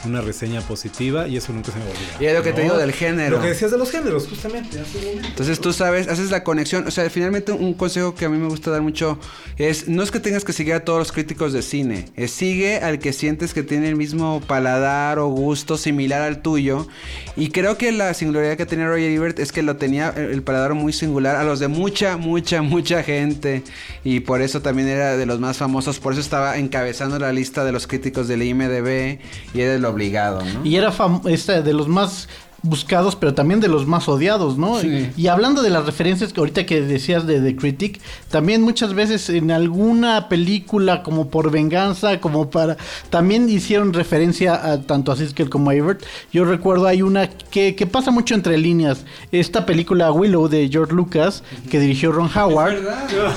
una 0.05 0.21
reseña 0.21 0.61
positiva 0.61 1.27
y 1.27 1.37
eso 1.37 1.51
nunca 1.51 1.71
se 1.71 1.79
me 1.79 1.85
va 1.85 1.91
a 1.91 1.93
olvidar. 1.93 2.21
Y 2.21 2.25
es 2.25 2.33
lo 2.35 2.43
que 2.43 2.53
te 2.53 2.61
digo 2.61 2.77
del 2.77 2.91
género. 2.91 3.37
Lo 3.37 3.41
que 3.41 3.49
decías 3.49 3.71
de 3.71 3.77
los 3.77 3.89
géneros, 3.89 4.27
justamente. 4.27 4.79
Entonces 5.25 5.59
tú 5.59 5.73
sabes, 5.73 6.07
haces 6.07 6.29
la 6.29 6.43
conexión. 6.43 6.87
O 6.87 6.91
sea, 6.91 7.09
finalmente 7.09 7.51
un 7.51 7.73
consejo 7.73 8.13
que 8.13 8.25
a 8.25 8.29
mí 8.29 8.37
me 8.37 8.47
gusta 8.47 8.69
dar 8.69 8.81
mucho 8.81 9.19
es, 9.57 9.87
no 9.87 10.03
es 10.03 10.11
que 10.11 10.19
tengas 10.19 10.43
que 10.43 10.53
seguir 10.53 10.75
a 10.75 10.85
todos 10.85 10.99
los 10.99 11.11
críticos 11.11 11.53
de 11.53 11.61
cine, 11.61 12.05
es 12.15 12.31
sigue 12.31 12.77
al 12.77 12.99
que 12.99 13.13
sientes 13.13 13.53
que 13.53 13.63
tiene 13.63 13.89
el 13.89 13.95
mismo 13.95 14.41
paladar 14.45 15.17
o 15.19 15.27
gusto 15.27 15.77
similar 15.77 16.21
al 16.21 16.41
tuyo. 16.41 16.87
Y 17.35 17.49
creo 17.49 17.77
que 17.77 17.91
la 17.91 18.13
singularidad 18.13 18.57
que 18.57 18.65
tenía 18.65 18.87
Roger 18.87 19.11
Ebert 19.11 19.39
es 19.39 19.51
que 19.51 19.63
lo 19.63 19.77
tenía 19.77 20.13
el 20.15 20.35
el 20.35 20.43
paladar 20.43 20.73
muy 20.73 20.93
singular 20.93 21.35
a 21.35 21.43
los 21.43 21.59
de 21.59 21.67
mucha, 21.67 22.17
mucha, 22.17 22.61
mucha 22.61 23.01
gente. 23.03 23.63
Y 24.03 24.19
por 24.19 24.41
eso 24.41 24.61
también 24.61 24.87
era 24.87 25.17
de 25.17 25.25
los 25.25 25.39
más 25.39 25.57
famosos, 25.57 25.99
por 25.99 26.13
eso 26.13 26.21
estaba 26.21 26.57
encabezando 26.57 27.17
la 27.17 27.31
lista 27.31 27.65
de 27.65 27.71
los 27.71 27.87
críticos 27.87 28.27
del 28.27 28.43
IMDB 28.43 29.19
y 29.53 29.61
era 29.61 29.73
el 29.73 29.85
obligado, 29.95 30.41
¿no? 30.41 30.65
Y 30.65 30.75
era 30.75 30.93
este, 31.25 31.61
de 31.61 31.73
los 31.73 31.87
más 31.87 32.27
buscados, 32.65 33.15
pero 33.15 33.33
también 33.33 33.59
de 33.59 33.67
los 33.67 33.85
más 33.87 34.07
odiados, 34.09 34.57
¿no? 34.57 34.79
Sí. 34.79 35.11
Y 35.15 35.27
hablando 35.27 35.61
de 35.61 35.69
las 35.69 35.85
referencias 35.85 36.33
que 36.33 36.39
ahorita 36.39 36.65
que 36.65 36.81
decías 36.81 37.25
de 37.27 37.39
The 37.39 37.55
Critic, 37.55 38.01
también 38.29 38.61
muchas 38.61 38.93
veces 38.93 39.29
en 39.29 39.51
alguna 39.51 40.27
película 40.29 41.03
como 41.03 41.29
por 41.29 41.51
venganza, 41.51 42.19
como 42.19 42.49
para... 42.49 42.77
También 43.09 43.49
hicieron 43.49 43.93
referencia 43.93 44.71
a 44.71 44.81
tanto 44.81 45.11
a 45.11 45.15
Siskel 45.15 45.49
como 45.49 45.69
a 45.69 45.75
Ebert. 45.75 46.03
Yo 46.31 46.45
recuerdo 46.45 46.87
hay 46.87 47.01
una 47.01 47.29
que, 47.29 47.75
que 47.75 47.85
pasa 47.85 48.11
mucho 48.11 48.35
entre 48.35 48.57
líneas. 48.57 49.05
Esta 49.31 49.65
película 49.65 50.11
Willow 50.11 50.47
de 50.47 50.67
George 50.69 50.93
Lucas, 50.93 51.43
que 51.69 51.79
dirigió 51.79 52.11
Ron 52.11 52.29
Howard. 52.35 52.77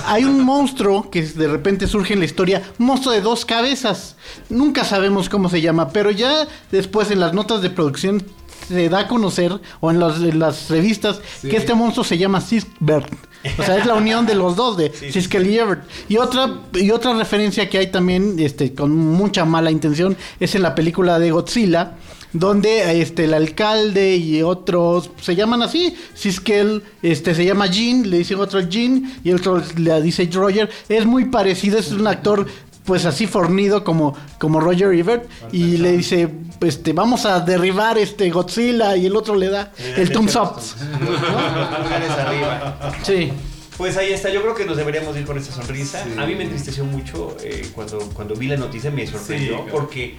Hay 0.06 0.24
un 0.24 0.42
monstruo 0.44 1.10
que 1.10 1.22
de 1.22 1.48
repente 1.48 1.86
surge 1.86 2.14
en 2.14 2.20
la 2.20 2.24
historia, 2.24 2.62
monstruo 2.78 3.14
de 3.14 3.20
dos 3.20 3.44
cabezas. 3.44 4.16
Nunca 4.48 4.84
sabemos 4.84 5.28
cómo 5.28 5.48
se 5.48 5.60
llama, 5.60 5.90
pero 5.90 6.10
ya 6.10 6.46
después 6.70 7.10
en 7.10 7.20
las 7.20 7.34
notas 7.34 7.62
de 7.62 7.70
producción 7.70 8.22
se 8.68 8.88
da 8.88 9.00
a 9.00 9.08
conocer, 9.08 9.58
o 9.80 9.90
en 9.90 9.98
las, 9.98 10.18
en 10.18 10.38
las 10.38 10.68
revistas, 10.68 11.20
que 11.42 11.56
este 11.56 11.74
monstruo 11.74 12.04
se 12.04 12.18
llama 12.18 12.40
Sisbert. 12.40 13.12
O 13.58 13.62
sea, 13.62 13.78
es 13.78 13.86
la 13.86 13.94
unión 13.94 14.26
de 14.26 14.34
los 14.34 14.56
dos, 14.56 14.76
de 14.76 14.92
Siskel 14.92 15.46
y 15.46 15.58
Ebert. 15.58 15.88
Y 16.08 16.16
otra, 16.16 16.60
y 16.74 16.90
otra 16.90 17.14
referencia 17.14 17.68
que 17.70 17.78
hay 17.78 17.86
también, 17.88 18.38
este, 18.38 18.74
con 18.74 18.94
mucha 18.94 19.44
mala 19.44 19.70
intención, 19.70 20.16
es 20.40 20.54
en 20.54 20.62
la 20.62 20.74
película 20.74 21.18
de 21.18 21.30
Godzilla, 21.30 21.94
donde 22.32 23.00
este 23.00 23.24
el 23.24 23.34
alcalde 23.34 24.16
y 24.16 24.42
otros 24.42 25.10
se 25.20 25.34
llaman 25.34 25.62
así, 25.62 25.96
Siskel 26.14 26.82
este 27.02 27.34
se 27.34 27.44
llama 27.44 27.68
Jean, 27.68 28.10
le 28.10 28.18
dicen 28.18 28.38
otro 28.38 28.60
Jean 28.60 29.18
y 29.24 29.30
el 29.30 29.36
otro 29.36 29.62
le 29.76 30.02
dice 30.02 30.28
Roger, 30.30 30.68
es 30.90 31.06
muy 31.06 31.26
parecido, 31.26 31.78
es 31.78 31.90
un 31.90 32.06
actor 32.06 32.46
pues 32.88 33.04
así 33.04 33.26
fornido 33.26 33.84
como, 33.84 34.16
como 34.38 34.60
Roger 34.60 34.94
Ebert 34.94 35.28
y 35.52 35.76
le 35.76 35.92
dice 35.98 36.26
este 36.62 36.94
vamos 36.94 37.26
a 37.26 37.38
derribar 37.40 37.98
este 37.98 38.30
Godzilla 38.30 38.96
y 38.96 39.04
el 39.04 39.14
otro 39.14 39.36
le 39.36 39.50
da 39.50 39.72
el 39.96 40.10
thumbs 40.10 40.34
up. 40.36 40.54
Pulgares 40.98 42.10
arriba. 42.10 42.78
Sí. 43.02 43.30
Pues 43.76 43.96
ahí 43.98 44.10
está, 44.12 44.30
yo 44.30 44.40
creo 44.40 44.54
que 44.54 44.64
nos 44.64 44.78
deberíamos 44.78 45.14
ir 45.18 45.26
con 45.26 45.36
esa 45.36 45.52
sonrisa. 45.52 46.02
A 46.16 46.24
mí 46.26 46.34
me 46.34 46.44
entristeció 46.44 46.84
mucho 46.84 47.36
eh, 47.44 47.68
cuando, 47.74 47.98
cuando 48.14 48.34
vi 48.34 48.48
la 48.48 48.56
noticia, 48.56 48.90
me 48.90 49.06
sorprendió 49.06 49.48
Sí, 49.58 49.62
claro. 49.62 49.70
porque 49.70 50.16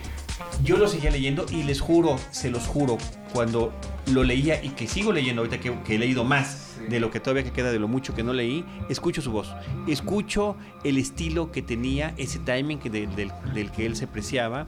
yo 0.63 0.77
lo 0.77 0.87
seguía 0.87 1.11
leyendo 1.11 1.45
y 1.49 1.63
les 1.63 1.81
juro, 1.81 2.17
se 2.31 2.49
los 2.49 2.65
juro, 2.67 2.97
cuando 3.33 3.71
lo 4.11 4.23
leía 4.23 4.63
y 4.63 4.69
que 4.69 4.87
sigo 4.87 5.11
leyendo 5.11 5.41
ahorita 5.41 5.59
que, 5.59 5.77
que 5.83 5.95
he 5.95 5.99
leído 5.99 6.23
más 6.23 6.77
de 6.89 6.99
lo 6.99 7.11
que 7.11 7.19
todavía 7.19 7.43
que 7.43 7.51
queda 7.51 7.71
de 7.71 7.77
lo 7.79 7.87
mucho 7.87 8.15
que 8.15 8.23
no 8.23 8.33
leí, 8.33 8.65
escucho 8.89 9.21
su 9.21 9.31
voz, 9.31 9.53
escucho 9.87 10.55
el 10.83 10.97
estilo 10.97 11.51
que 11.51 11.61
tenía, 11.61 12.13
ese 12.17 12.39
timing 12.39 12.79
que 12.79 12.89
de- 12.89 13.07
del, 13.07 13.31
del 13.53 13.71
que 13.71 13.85
él 13.85 13.95
se 13.95 14.07
preciaba, 14.07 14.67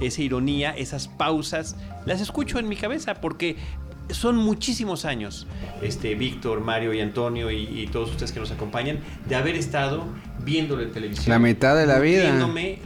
esa 0.00 0.20
ironía, 0.22 0.70
esas 0.72 1.08
pausas, 1.08 1.76
las 2.04 2.20
escucho 2.20 2.58
en 2.58 2.68
mi 2.68 2.76
cabeza 2.76 3.14
porque 3.14 3.56
son 4.12 4.36
muchísimos 4.36 5.04
años, 5.04 5.46
este, 5.82 6.14
Víctor, 6.14 6.60
Mario 6.60 6.92
y 6.92 7.00
Antonio 7.00 7.50
y, 7.50 7.62
y 7.62 7.86
todos 7.86 8.10
ustedes 8.10 8.32
que 8.32 8.40
nos 8.40 8.50
acompañan, 8.50 8.98
de 9.28 9.34
haber 9.34 9.56
estado 9.56 10.06
viéndolo 10.44 10.82
en 10.82 10.92
televisión. 10.92 11.30
La 11.30 11.38
mitad 11.38 11.76
de 11.76 11.86
la 11.86 11.98
vida. 11.98 12.32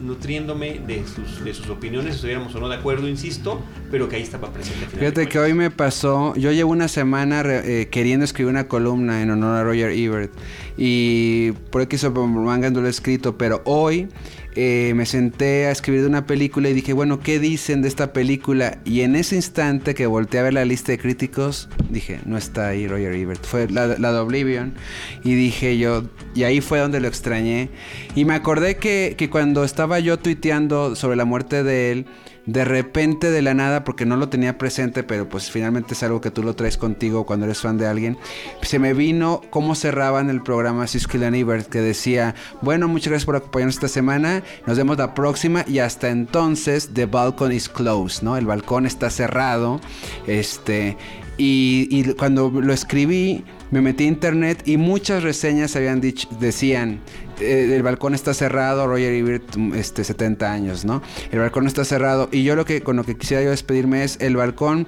Nutriéndome, 0.01 0.81
de 0.87 1.05
sus, 1.07 1.45
de 1.45 1.55
sus 1.55 1.69
opiniones, 1.69 2.17
estuviéramos 2.17 2.55
o 2.55 2.61
no 2.61 2.69
de 2.69 2.77
acuerdo, 2.77 3.09
insisto, 3.09 3.63
pero 3.91 4.09
que 4.09 4.17
ahí 4.17 4.23
estaba 4.23 4.53
presente. 4.53 4.87
Fíjate 4.87 5.29
que 5.29 5.39
hoy 5.39 5.55
me 5.55 5.71
pasó, 5.71 6.35
yo 6.37 6.53
llevo 6.53 6.73
una 6.73 6.89
semana 6.89 7.43
eh, 7.45 7.89
queriendo 7.91 8.25
escribir 8.25 8.51
una 8.51 8.69
columna 8.69 9.23
en 9.23 9.31
honor 9.31 9.57
a 9.57 9.65
Roger 9.65 9.91
Ebert 9.91 10.33
y 10.77 11.53
por 11.71 11.83
aquí 11.83 11.99
sobre 11.99 12.23
manga 12.23 12.71
no 12.71 12.81
lo 12.81 12.87
he 12.87 12.91
escrito, 12.91 13.37
pero 13.39 13.63
hoy 13.65 14.09
eh, 14.57 14.93
me 14.95 15.05
senté 15.05 15.67
a 15.67 15.71
escribir 15.71 16.01
de 16.01 16.07
una 16.07 16.27
película 16.27 16.71
y 16.71 16.73
dije, 16.73 16.95
bueno, 16.95 17.21
¿qué 17.21 17.39
dicen 17.39 17.83
de 17.83 17.89
esta 17.89 18.15
película? 18.15 18.79
Y 18.87 19.03
en 19.03 19.15
ese 19.15 19.37
instante 19.37 19.95
que 19.95 20.07
volteé 20.07 20.41
a 20.41 20.45
ver 20.45 20.55
la 20.55 20.65
lista 20.65 20.93
de 20.93 20.99
críticos, 20.99 21.69
dije, 21.91 22.21
no 22.25 22.39
está 22.39 22.69
ahí 22.69 22.89
Roger 22.89 23.13
Ebert, 23.13 23.45
fue 23.45 23.69
la, 23.69 23.87
la 23.99 24.13
de 24.13 24.19
Oblivion. 24.19 24.75
Y 25.23 25.35
dije 25.35 25.77
yo, 25.77 26.05
y 26.35 26.45
ahí 26.45 26.63
fue 26.63 26.79
donde 26.79 27.01
lo 27.01 27.09
extrañé. 27.09 27.69
Y 28.15 28.25
me 28.25 28.33
acordé 28.35 28.77
que, 28.77 29.15
que 29.19 29.29
cuando 29.29 29.63
estaba 29.63 30.01
yo 30.01 30.19
tuiteando 30.19 30.97
sobre 30.97 31.17
la 31.17 31.27
muerte 31.27 31.63
de 31.63 31.93
él, 31.93 32.07
de 32.47 32.65
repente 32.65 33.31
de 33.31 33.43
la 33.43 33.55
nada, 33.55 33.85
porque 33.85 34.07
no 34.07 34.17
lo 34.17 34.29
tenía 34.29 34.57
presente, 34.57 35.03
pero 35.03 35.29
pues 35.29 35.51
finalmente 35.51 35.95
es 35.95 36.03
algo 36.03 36.21
que 36.21 36.31
tú 36.31 36.43
lo 36.43 36.55
traes 36.55 36.77
contigo 36.77 37.27
cuando 37.27 37.47
eres 37.47 37.61
fan 37.61 37.77
de 37.77 37.87
alguien, 37.87 38.17
se 38.63 38.79
me 38.79 38.95
vino 38.95 39.43
cómo 39.51 39.75
cerraban 39.75 40.31
el 40.31 40.43
programa 40.43 40.87
Siskel 40.87 41.25
and 41.25 41.37
Ebert, 41.37 41.69
que 41.69 41.81
decía, 41.81 42.35
bueno, 42.63 42.89
muchas 42.89 43.09
gracias 43.09 43.27
por 43.27 43.37
acompañarnos 43.37 43.75
esta 43.75 43.89
semana, 43.89 44.43
nos 44.67 44.79
vemos 44.79 44.97
la 44.97 45.15
próxima 45.15 45.65
y 45.67 45.81
hasta 45.81 46.09
entonces 46.09 46.91
the 46.95 47.07
balcony 47.07 47.57
is 47.57 47.69
closed, 47.69 48.23
¿no? 48.23 48.37
El 48.37 48.47
balcón 48.47 48.87
está 48.87 49.11
cerrado, 49.11 49.81
este... 50.27 50.97
Y, 51.39 51.89
y 51.91 52.15
cuando 52.15 52.51
lo 52.51 52.73
escribí, 52.73 53.45
me 53.71 53.81
metí 53.81 54.05
a 54.05 54.07
internet 54.07 54.63
y 54.65 54.77
muchas 54.77 55.23
reseñas 55.23 55.77
habían 55.77 56.01
dicho, 56.01 56.29
decían, 56.41 57.01
eh, 57.41 57.73
el 57.75 57.83
balcón 57.83 58.15
está 58.15 58.33
cerrado, 58.33 58.87
Roger 58.87 59.13
Ebert, 59.13 59.57
mm, 59.57 59.75
este, 59.75 60.05
70 60.05 60.51
años, 60.51 60.85
¿no? 60.85 61.03
El 61.31 61.41
balcón 61.41 61.67
está 61.67 61.85
cerrado. 61.85 62.29
Y 62.33 62.45
yo 62.45 62.57
lo 62.57 62.65
que, 62.65 62.81
con 62.83 62.97
lo 62.97 63.05
que 63.05 63.17
quisiera 63.17 63.43
yo 63.43 63.51
despedirme 63.51 64.05
es, 64.05 64.19
el 64.21 64.37
balcón, 64.37 64.87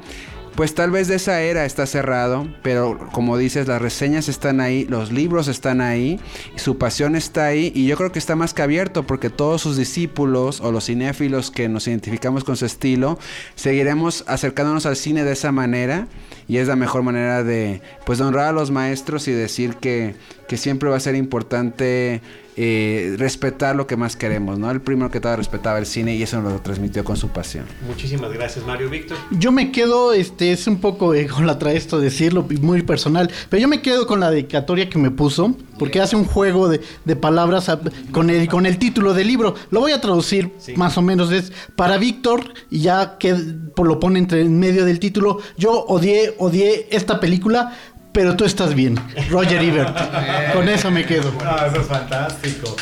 pues 0.59 0.75
tal 0.75 0.91
vez 0.91 1.07
de 1.07 1.15
esa 1.15 1.41
era 1.41 1.65
está 1.65 1.87
cerrado, 1.87 2.49
pero 2.65 2.99
como 3.13 3.39
dices, 3.39 3.69
las 3.69 3.81
reseñas 3.81 4.29
están 4.29 4.61
ahí, 4.61 4.87
los 4.87 5.13
libros 5.13 5.47
están 5.47 5.81
ahí, 5.81 6.19
su 6.57 6.79
pasión 6.79 7.15
está 7.15 7.45
ahí, 7.45 7.71
y 7.77 7.87
yo 7.87 7.97
creo 7.97 8.11
que 8.11 8.19
está 8.19 8.35
más 8.35 8.55
que 8.55 8.63
abierto, 8.63 9.05
porque 9.05 9.31
todos 9.31 9.63
sus 9.63 9.77
discípulos 9.77 10.61
o 10.61 10.73
los 10.73 10.87
cinéfilos 10.87 11.53
que 11.53 11.69
nos 11.69 11.87
identificamos 11.87 12.43
con 12.43 12.57
su 12.57 12.67
estilo, 12.67 13.21
seguiremos 13.55 14.25
acercándonos 14.27 14.85
al 14.85 14.97
cine 14.97 15.23
de 15.23 15.35
esa 15.35 15.53
manera, 15.53 16.09
y 16.49 16.57
es 16.57 16.67
la 16.67 16.75
mejor 16.75 17.05
manera 17.05 17.45
de, 17.45 17.81
pues, 18.05 18.21
honrar 18.21 18.49
a 18.49 18.53
los 18.53 18.73
maestros 18.73 19.29
y 19.29 19.33
decir 19.33 19.77
que, 19.77 20.17
que 20.49 20.57
siempre 20.57 20.89
va 20.89 20.97
a 20.97 21.01
ser 21.01 21.15
importante 21.15 22.21
eh, 22.61 23.15
respetar 23.19 23.77
lo 23.77 23.87
que 23.87 23.97
más 23.97 24.17
queremos, 24.17 24.59
¿no? 24.59 24.69
El 24.71 24.81
primero 24.81 25.13
que 25.13 25.21
todo 25.21 25.37
respetaba 25.37 25.79
el 25.79 25.87
cine 25.87 26.17
y 26.17 26.23
eso 26.25 26.43
nos 26.43 26.53
lo 26.53 26.61
transmitió 26.61 27.05
con 27.05 27.17
su 27.17 27.29
pasión. 27.29 27.67
Muchísimas 27.87 28.33
gracias, 28.33 28.67
Mario 28.67 28.91
Víctor. 28.91 29.17
Yo 29.31 29.53
me 29.53 29.71
quedo, 29.71 30.13
este, 30.13 30.51
es 30.51 30.67
un 30.67 30.79
poco 30.81 31.15
eh, 31.15 31.27
con 31.35 31.47
la 31.47 31.57
trae 31.61 31.77
esto 31.77 32.01
decirlo, 32.01 32.45
muy 32.61 32.83
personal, 32.83 33.31
pero 33.49 33.61
yo 33.63 33.69
me 33.69 33.81
quedo 33.81 34.09
con 34.09 34.19
la 34.19 34.31
dedicatoria 34.33 34.89
que 34.91 34.99
me 34.99 35.13
puso, 35.13 35.55
porque 35.79 36.01
hace 36.01 36.17
un 36.17 36.25
juego 36.25 36.69
de, 36.69 36.81
de 37.05 37.15
palabras 37.15 37.69
a- 37.69 37.79
con 38.11 38.29
el, 38.29 38.49
con 38.49 38.67
el 38.67 38.79
título 38.79 39.15
del 39.15 39.29
libro. 39.29 39.55
Lo 39.71 39.79
voy 39.79 39.93
a 39.93 40.01
traducir 40.01 40.51
Sí. 40.59 40.75
más 40.77 40.99
o 40.99 41.03
menos, 41.03 41.31
es 41.31 41.53
para 41.77 41.97
Víctor, 41.97 42.43
y 42.71 42.81
ya 42.81 43.19
que 43.19 43.37
por 43.77 43.87
lo 43.87 44.01
pone 44.01 44.19
entre 44.19 44.41
en 44.41 44.59
medio 44.59 44.85
del 44.85 44.99
título, 44.99 45.39
yo 45.57 45.85
odié, 45.85 46.35
odié 46.39 46.89
esta 46.91 47.21
película, 47.21 47.77
pero 48.13 48.37
tú 48.37 48.45
estás 48.45 48.75
bien. 48.75 48.97
Roger 49.31 49.63
Ebert. 49.63 49.97
con 50.53 50.69
eso 50.69 50.91
me 50.91 51.05
quedo. 51.05 51.33
Ah, 51.45 51.67
eso 51.71 51.81
es 51.81 51.87
fantástico. 51.87 52.77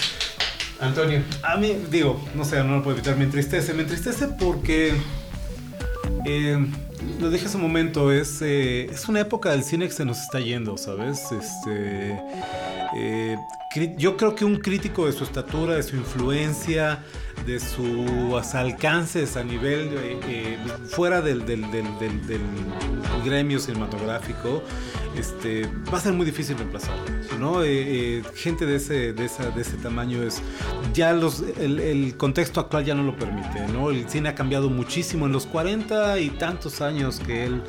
Antonio. 0.81 1.23
A 1.43 1.57
mí, 1.57 1.77
digo, 1.91 2.21
no 2.35 2.45
sé, 2.45 2.63
no 2.63 2.77
lo 2.77 2.83
puedo 2.83 2.97
evitar, 2.97 3.17
me 3.17 3.25
entristece. 3.25 3.73
Me 3.75 3.83
entristece 3.83 4.29
porque, 4.29 4.95
eh, 6.25 6.67
lo 7.21 7.31
dije 7.31 7.47
hace 7.47 7.57
un 7.57 7.63
momento, 7.63 8.13
es, 8.13 8.41
eh, 8.43 8.87
es 8.91 9.09
una 9.09 9.21
época 9.21 9.51
del 9.51 9.65
cine 9.65 9.87
que 9.87 9.93
se 9.93 10.05
nos 10.05 10.21
está 10.21 10.41
yendo, 10.41 10.77
¿sabes? 10.77 11.21
Este, 11.33 12.21
eh, 12.97 13.37
yo 13.97 14.17
creo 14.17 14.35
que 14.35 14.45
un 14.45 14.57
crítico 14.57 15.07
de 15.07 15.13
su 15.13 15.25
estatura, 15.25 15.75
de 15.75 15.83
su 15.83 15.97
influencia, 15.97 17.01
de 17.45 17.61
sus 17.61 18.55
alcances 18.55 19.37
a 19.37 19.45
nivel, 19.45 19.91
eh, 20.29 20.59
fuera 20.89 21.21
del, 21.21 21.45
gremio 23.25 23.59
cinematográfico, 23.59 24.63
este, 25.17 25.69
va 25.93 25.99
a 25.99 26.01
ser 26.01 26.13
muy 26.13 26.25
difícil 26.25 26.57
reemplazarlo, 26.57 27.05
¿no? 27.39 27.63
Eh, 27.63 28.19
eh, 28.19 28.23
gente 28.35 28.67
de 28.67 28.77
ese, 28.77 29.13
de, 29.13 29.25
esa, 29.25 29.51
de 29.51 29.63
ese 29.63 29.77
tamaño 29.77 30.23
es, 30.23 30.43
ya 30.95 31.11
el, 31.11 31.81
el 31.81 32.17
contexto 32.17 32.61
actual 32.61 32.85
ya 32.85 32.95
no 32.95 33.03
lo 33.03 33.17
permite, 33.17 33.67
¿no? 33.73 33.91
El 33.91 34.09
cine 34.09 34.29
ha 34.29 34.35
cambiado 34.35 34.71
muchísimo 34.71 35.27
en 35.27 35.33
los 35.33 35.47
40 35.47 36.19
y 36.21 36.31
tantos 36.31 36.81
años 36.81 37.21
que 37.21 37.45
él 37.45 37.63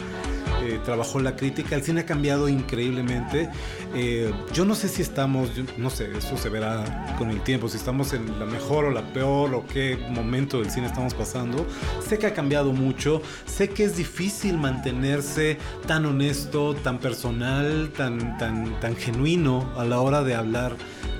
eh, 0.63 0.79
trabajó 0.83 1.19
la 1.19 1.35
crítica, 1.35 1.75
el 1.75 1.83
cine 1.83 2.01
ha 2.01 2.05
cambiado 2.05 2.49
increíblemente. 2.49 3.49
Eh, 3.95 4.31
yo 4.53 4.65
no 4.65 4.75
sé 4.75 4.87
si 4.89 5.01
estamos, 5.01 5.49
no 5.77 5.89
sé, 5.89 6.09
eso 6.17 6.37
se 6.37 6.49
verá 6.49 7.15
con 7.17 7.29
el 7.29 7.41
tiempo, 7.41 7.69
si 7.69 7.77
estamos 7.77 8.13
en 8.13 8.39
la 8.39 8.45
mejor 8.45 8.85
o 8.85 8.91
la 8.91 9.01
peor 9.13 9.53
o 9.53 9.65
qué 9.65 9.97
momento 10.09 10.59
del 10.61 10.69
cine 10.71 10.87
estamos 10.87 11.13
pasando. 11.13 11.65
Sé 12.07 12.17
que 12.17 12.27
ha 12.27 12.33
cambiado 12.33 12.71
mucho, 12.73 13.21
sé 13.45 13.69
que 13.69 13.83
es 13.85 13.97
difícil 13.97 14.57
mantenerse 14.57 15.57
tan 15.85 16.05
honesto, 16.05 16.75
tan 16.75 16.99
personal, 16.99 17.91
tan, 17.95 18.37
tan, 18.37 18.79
tan 18.79 18.95
genuino 18.95 19.69
a 19.77 19.85
la 19.85 19.99
hora 20.01 20.23
de 20.23 20.35
hablar 20.35 20.75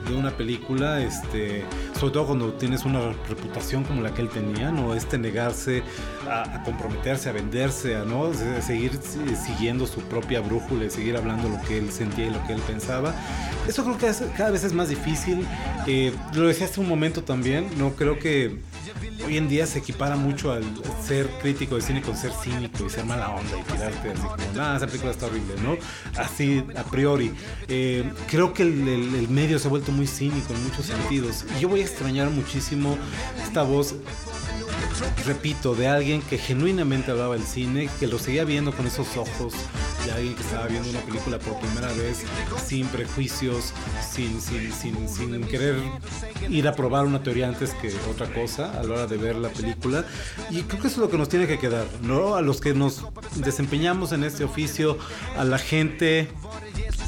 de 0.08 0.16
una 0.16 0.32
película, 0.32 1.02
este, 1.02 1.66
sobre 2.00 2.14
todo 2.14 2.28
cuando 2.28 2.54
tienes 2.54 2.86
una 2.86 3.12
reputación 3.28 3.84
como 3.84 4.02
la 4.02 4.14
que 4.14 4.22
él 4.22 4.30
tenía, 4.30 4.72
¿no? 4.72 4.94
Este 4.96 5.18
negarse 5.18 5.84
a, 6.30 6.44
a 6.56 6.64
comprometerse, 6.64 7.28
a 7.28 7.34
venderse, 7.34 7.98
a 7.98 8.06
no 8.06 8.34
Se- 8.34 8.62
seguir 8.62 8.98
siguiendo 9.36 9.86
su 9.88 10.02
propia 10.02 10.40
brújula 10.42 10.86
y 10.86 10.90
seguir 10.90 11.18
hablando 11.18 11.50
lo 11.50 11.62
que 11.62 11.78
él 11.78 11.92
sentía 11.92 12.28
y 12.28 12.30
lo 12.30 12.46
que 12.48 12.54
él 12.54 12.62
pensaba. 12.62 13.14
Eso 13.68 13.84
creo 13.84 13.98
que 13.98 14.08
es- 14.08 14.24
cada 14.38 14.52
vez 14.52 14.64
es 14.64 14.74
más 14.74 14.90
difícil. 14.90 15.46
Eh, 15.88 16.14
lo 16.34 16.48
decía 16.48 16.66
hace 16.68 16.80
un 16.80 16.88
momento 16.88 17.24
también, 17.24 17.68
no 17.78 17.94
creo 17.94 18.18
que 18.20 18.60
hoy 19.26 19.38
en 19.38 19.50
día 19.50 19.66
se 19.66 19.80
equipara 19.80 20.16
mucho 20.16 20.52
al 20.52 20.64
ser 21.06 21.28
crítico 21.42 21.76
de 21.76 21.82
cine 21.82 22.02
con 22.02 22.16
ser 22.16 22.32
cínico 22.32 22.86
y 22.86 22.90
ser 22.90 23.04
mala 23.06 23.30
onda 23.30 23.60
y 23.60 23.64
tirarte 23.72 24.12
así 24.12 24.22
como, 24.22 24.54
nada, 24.56 24.78
esa 24.78 24.88
película 24.88 25.12
está 25.12 25.26
horrible, 25.26 25.56
¿no? 25.62 25.76
Así 26.22 26.64
a 26.78 26.84
priori. 26.84 27.34
Eh, 27.68 28.10
creo 28.28 28.54
que 28.54 28.64
el, 28.64 28.88
el- 28.88 29.16
el 29.16 29.28
medio 29.30 29.60
se 29.60 29.68
ha 29.68 29.70
vuelto 29.70 29.92
muy 29.92 30.08
cínico 30.08 30.54
en 30.54 30.64
muchos 30.64 30.86
sentidos. 30.86 31.46
Y 31.58 31.62
yo 31.62 31.70
voy 31.70 31.82
a 31.82 31.84
extrañar 31.84 32.30
muchísimo 32.30 32.98
esta 33.46 33.64
voz 33.64 33.96
repito, 35.26 35.76
de 35.76 35.88
alguien 35.88 36.22
que 36.22 36.38
genuinamente 36.38 37.12
hablaba 37.12 37.36
del 37.36 37.46
cine, 37.46 37.90
que 38.00 38.08
lo 38.08 38.20
seguía 38.20 38.46
viendo 38.46 38.72
con 38.72 38.88
esos 38.88 39.18
ojos 39.18 39.54
de 40.06 40.12
alguien 40.12 40.36
que 40.36 40.42
estaba 40.42 40.68
viendo 40.68 40.90
una 40.90 41.02
película 41.02 41.40
por 41.40 41.60
primera 41.60 41.92
vez, 41.94 42.24
sin 42.66 42.88
prejuicios, 42.88 43.74
sin, 44.10 44.40
sin, 44.40 44.72
sin, 44.72 45.10
sin 45.10 45.44
querer 45.48 45.76
ir 46.50 46.68
a 46.68 46.76
probar 46.76 47.06
una 47.06 47.22
teoría 47.22 47.48
antes 47.48 47.72
que 47.74 47.94
otra 48.10 48.28
cosa 48.28 48.72
a 48.80 48.84
la 48.84 48.94
hora 48.94 49.08
de 49.08 49.18
ver 49.18 49.36
la 49.36 49.50
película. 49.50 50.06
Y 50.50 50.62
creo 50.62 50.82
que 50.82 50.88
eso 50.88 50.98
es 50.98 51.06
lo 51.06 51.10
que 51.10 51.18
nos 51.18 51.30
tiene 51.30 51.48
que 51.48 51.60
quedar, 51.60 51.86
¿no? 52.02 52.36
A 52.36 52.42
los 52.42 52.62
que 52.62 52.74
nos 52.74 53.04
desempeñamos 53.36 54.12
en 54.12 54.24
este 54.24 54.44
oficio, 54.44 54.98
a 55.38 55.44
la 55.44 55.58
gente 55.58 56.30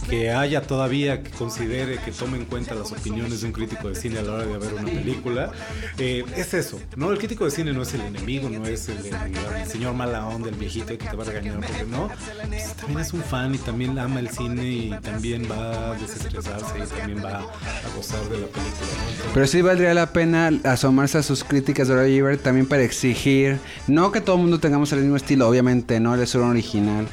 que 0.09 0.31
haya 0.31 0.61
todavía 0.61 1.21
que 1.23 1.29
considere 1.31 1.97
que 1.99 2.11
tome 2.11 2.37
en 2.37 2.45
cuenta 2.45 2.73
las 2.75 2.91
opiniones 2.91 3.41
de 3.41 3.47
un 3.47 3.53
crítico 3.53 3.89
de 3.89 3.95
cine 3.95 4.19
a 4.19 4.21
la 4.23 4.33
hora 4.33 4.45
de 4.45 4.57
ver 4.57 4.73
una 4.73 4.83
película 4.85 5.51
eh, 5.97 6.25
es 6.35 6.53
eso 6.53 6.79
no 6.95 7.11
el 7.11 7.17
crítico 7.17 7.45
de 7.45 7.51
cine 7.51 7.73
no 7.73 7.83
es 7.83 7.93
el 7.93 8.01
enemigo 8.01 8.49
no 8.49 8.65
es 8.65 8.89
el, 8.89 8.97
el- 9.05 9.13
el 9.61 9.67
señor 9.67 9.93
mala 9.93 10.25
onda 10.27 10.49
el 10.49 10.55
viejito 10.55 10.87
que 10.87 10.97
te 10.97 11.15
va 11.15 11.23
a 11.23 11.27
regañar 11.27 11.55
porque 11.59 11.83
no. 11.89 12.09
Pues, 12.47 12.73
también 12.75 12.99
es 12.99 13.13
un 13.13 13.21
fan 13.21 13.53
y 13.55 13.57
también 13.59 13.97
ama 13.99 14.19
el 14.19 14.29
cine 14.29 14.63
y 14.67 14.89
también 15.01 15.47
va 15.49 15.91
a 15.91 15.93
desestresarse 15.95 16.79
y 16.79 16.97
también 16.97 17.23
va 17.23 17.39
a 17.39 17.95
gozar 17.95 18.21
de 18.29 18.39
la 18.39 18.47
película 18.47 18.87
Pero 19.33 19.47
sí 19.47 19.61
valdría 19.61 19.93
la 19.93 20.11
pena 20.11 20.51
asomarse 20.63 21.17
a 21.19 21.23
sus 21.23 21.43
críticas 21.43 21.87
de 21.87 21.95
Roger 21.95 22.37
también 22.37 22.65
para 22.67 22.83
exigir, 22.83 23.59
no 23.87 24.11
que 24.11 24.21
todo 24.21 24.35
el 24.37 24.41
mundo 24.43 24.59
tengamos 24.59 24.91
el 24.93 25.01
mismo 25.01 25.17
estilo, 25.17 25.47
obviamente, 25.47 25.99
no, 25.99 26.15
él 26.15 26.21
es 26.21 26.33
original, 26.35 27.07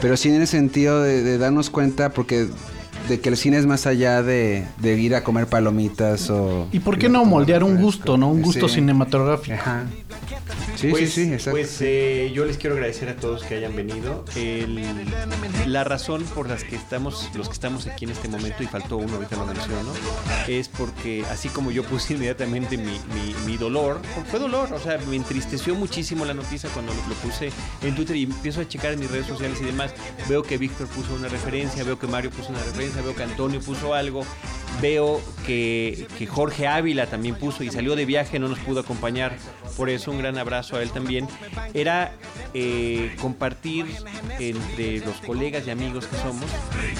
pero 0.00 0.16
sí 0.16 0.28
en 0.30 0.40
el 0.40 0.46
sentido 0.46 1.02
de, 1.02 1.22
de 1.22 1.38
darnos 1.38 1.70
cuenta 1.70 2.10
porque 2.10 2.46
de 3.08 3.20
que 3.20 3.28
el 3.28 3.36
cine 3.36 3.56
es 3.58 3.66
más 3.66 3.86
allá 3.86 4.22
de, 4.22 4.66
de 4.78 4.98
ir 5.00 5.14
a 5.14 5.24
comer 5.24 5.46
palomitas 5.46 6.30
o... 6.30 6.68
¿Y 6.70 6.78
por 6.80 6.98
qué 6.98 7.08
no 7.08 7.24
moldear 7.24 7.64
un 7.64 7.76
gusto, 7.76 8.16
no? 8.16 8.30
Un 8.30 8.42
gusto 8.42 8.68
Sí. 8.68 8.76
cinematográfico. 8.76 9.54
Ajá. 9.56 9.84
Sí, 10.80 10.88
pues, 10.88 11.12
sí, 11.12 11.24
sí, 11.26 11.32
exacto. 11.32 11.50
Pues 11.52 11.76
eh, 11.80 12.30
yo 12.34 12.44
les 12.44 12.56
quiero 12.56 12.74
agradecer 12.76 13.08
a 13.08 13.16
todos 13.16 13.42
que 13.44 13.54
hayan 13.56 13.74
venido. 13.76 14.24
El- 14.36 14.80
la 15.66 15.84
razón 15.84 16.22
por 16.34 16.48
las 16.48 16.64
que 16.64 16.76
estamos, 16.76 17.28
los 17.34 17.48
que 17.48 17.52
estamos 17.54 17.86
aquí 17.86 18.04
en 18.04 18.12
este 18.12 18.28
momento, 18.28 18.62
y 18.62 18.66
faltó 18.66 18.96
uno, 18.96 19.14
ahorita 19.16 19.36
lo 19.36 19.46
menciono, 19.46 19.92
es 20.48 20.68
porque 20.68 21.24
así 21.30 21.48
como 21.48 21.70
yo 21.70 21.84
puse 21.84 22.14
inmediatamente 22.14 22.76
mi, 22.76 22.84
mi- 23.14 23.34
mi 23.46 23.56
dolor, 23.56 24.00
porque 24.14 24.30
fue 24.30 24.38
dolor, 24.40 24.72
o 24.72 24.78
sea, 24.80 24.98
me 25.08 25.16
entristeció 25.16 25.74
muchísimo 25.74 26.24
la 26.24 26.34
noticia 26.34 26.70
cuando 26.70 26.92
lo, 26.94 27.00
lo 27.08 27.14
puse 27.16 27.50
en 27.82 27.94
Twitter 27.94 28.16
y 28.16 28.24
empiezo 28.24 28.60
a 28.60 28.68
checar 28.68 28.92
en 28.94 29.00
mis 29.00 29.10
redes 29.10 29.26
sociales 29.26 29.58
y 29.60 29.64
demás. 29.64 29.92
Veo 30.28 30.42
que 30.42 30.56
Víctor 30.58 30.86
puso 30.88 31.14
una 31.14 31.28
referencia, 31.28 31.84
veo 31.84 31.98
que 31.98 32.06
Mario 32.06 32.30
puso 32.30 32.50
una 32.50 32.62
referencia, 32.62 33.02
veo 33.02 33.14
que 33.14 33.22
Antonio 33.22 33.60
puso 33.60 33.94
algo. 33.94 34.24
Veo 34.80 35.20
que, 35.46 36.06
que 36.18 36.26
Jorge 36.26 36.66
Ávila 36.66 37.06
también 37.06 37.34
puso 37.34 37.62
y 37.64 37.70
salió 37.70 37.96
de 37.96 38.04
viaje, 38.06 38.38
no 38.38 38.48
nos 38.48 38.58
pudo 38.60 38.80
acompañar. 38.80 39.36
Por 39.76 39.90
eso 39.90 40.10
un 40.10 40.18
gran 40.18 40.38
abrazo 40.38 40.76
a 40.76 40.82
él 40.82 40.90
también. 40.90 41.26
Era 41.74 42.12
eh, 42.54 43.14
compartir 43.20 43.86
entre 44.38 45.00
los 45.00 45.16
colegas 45.26 45.66
y 45.66 45.70
amigos 45.70 46.06
que 46.06 46.16
somos 46.16 46.44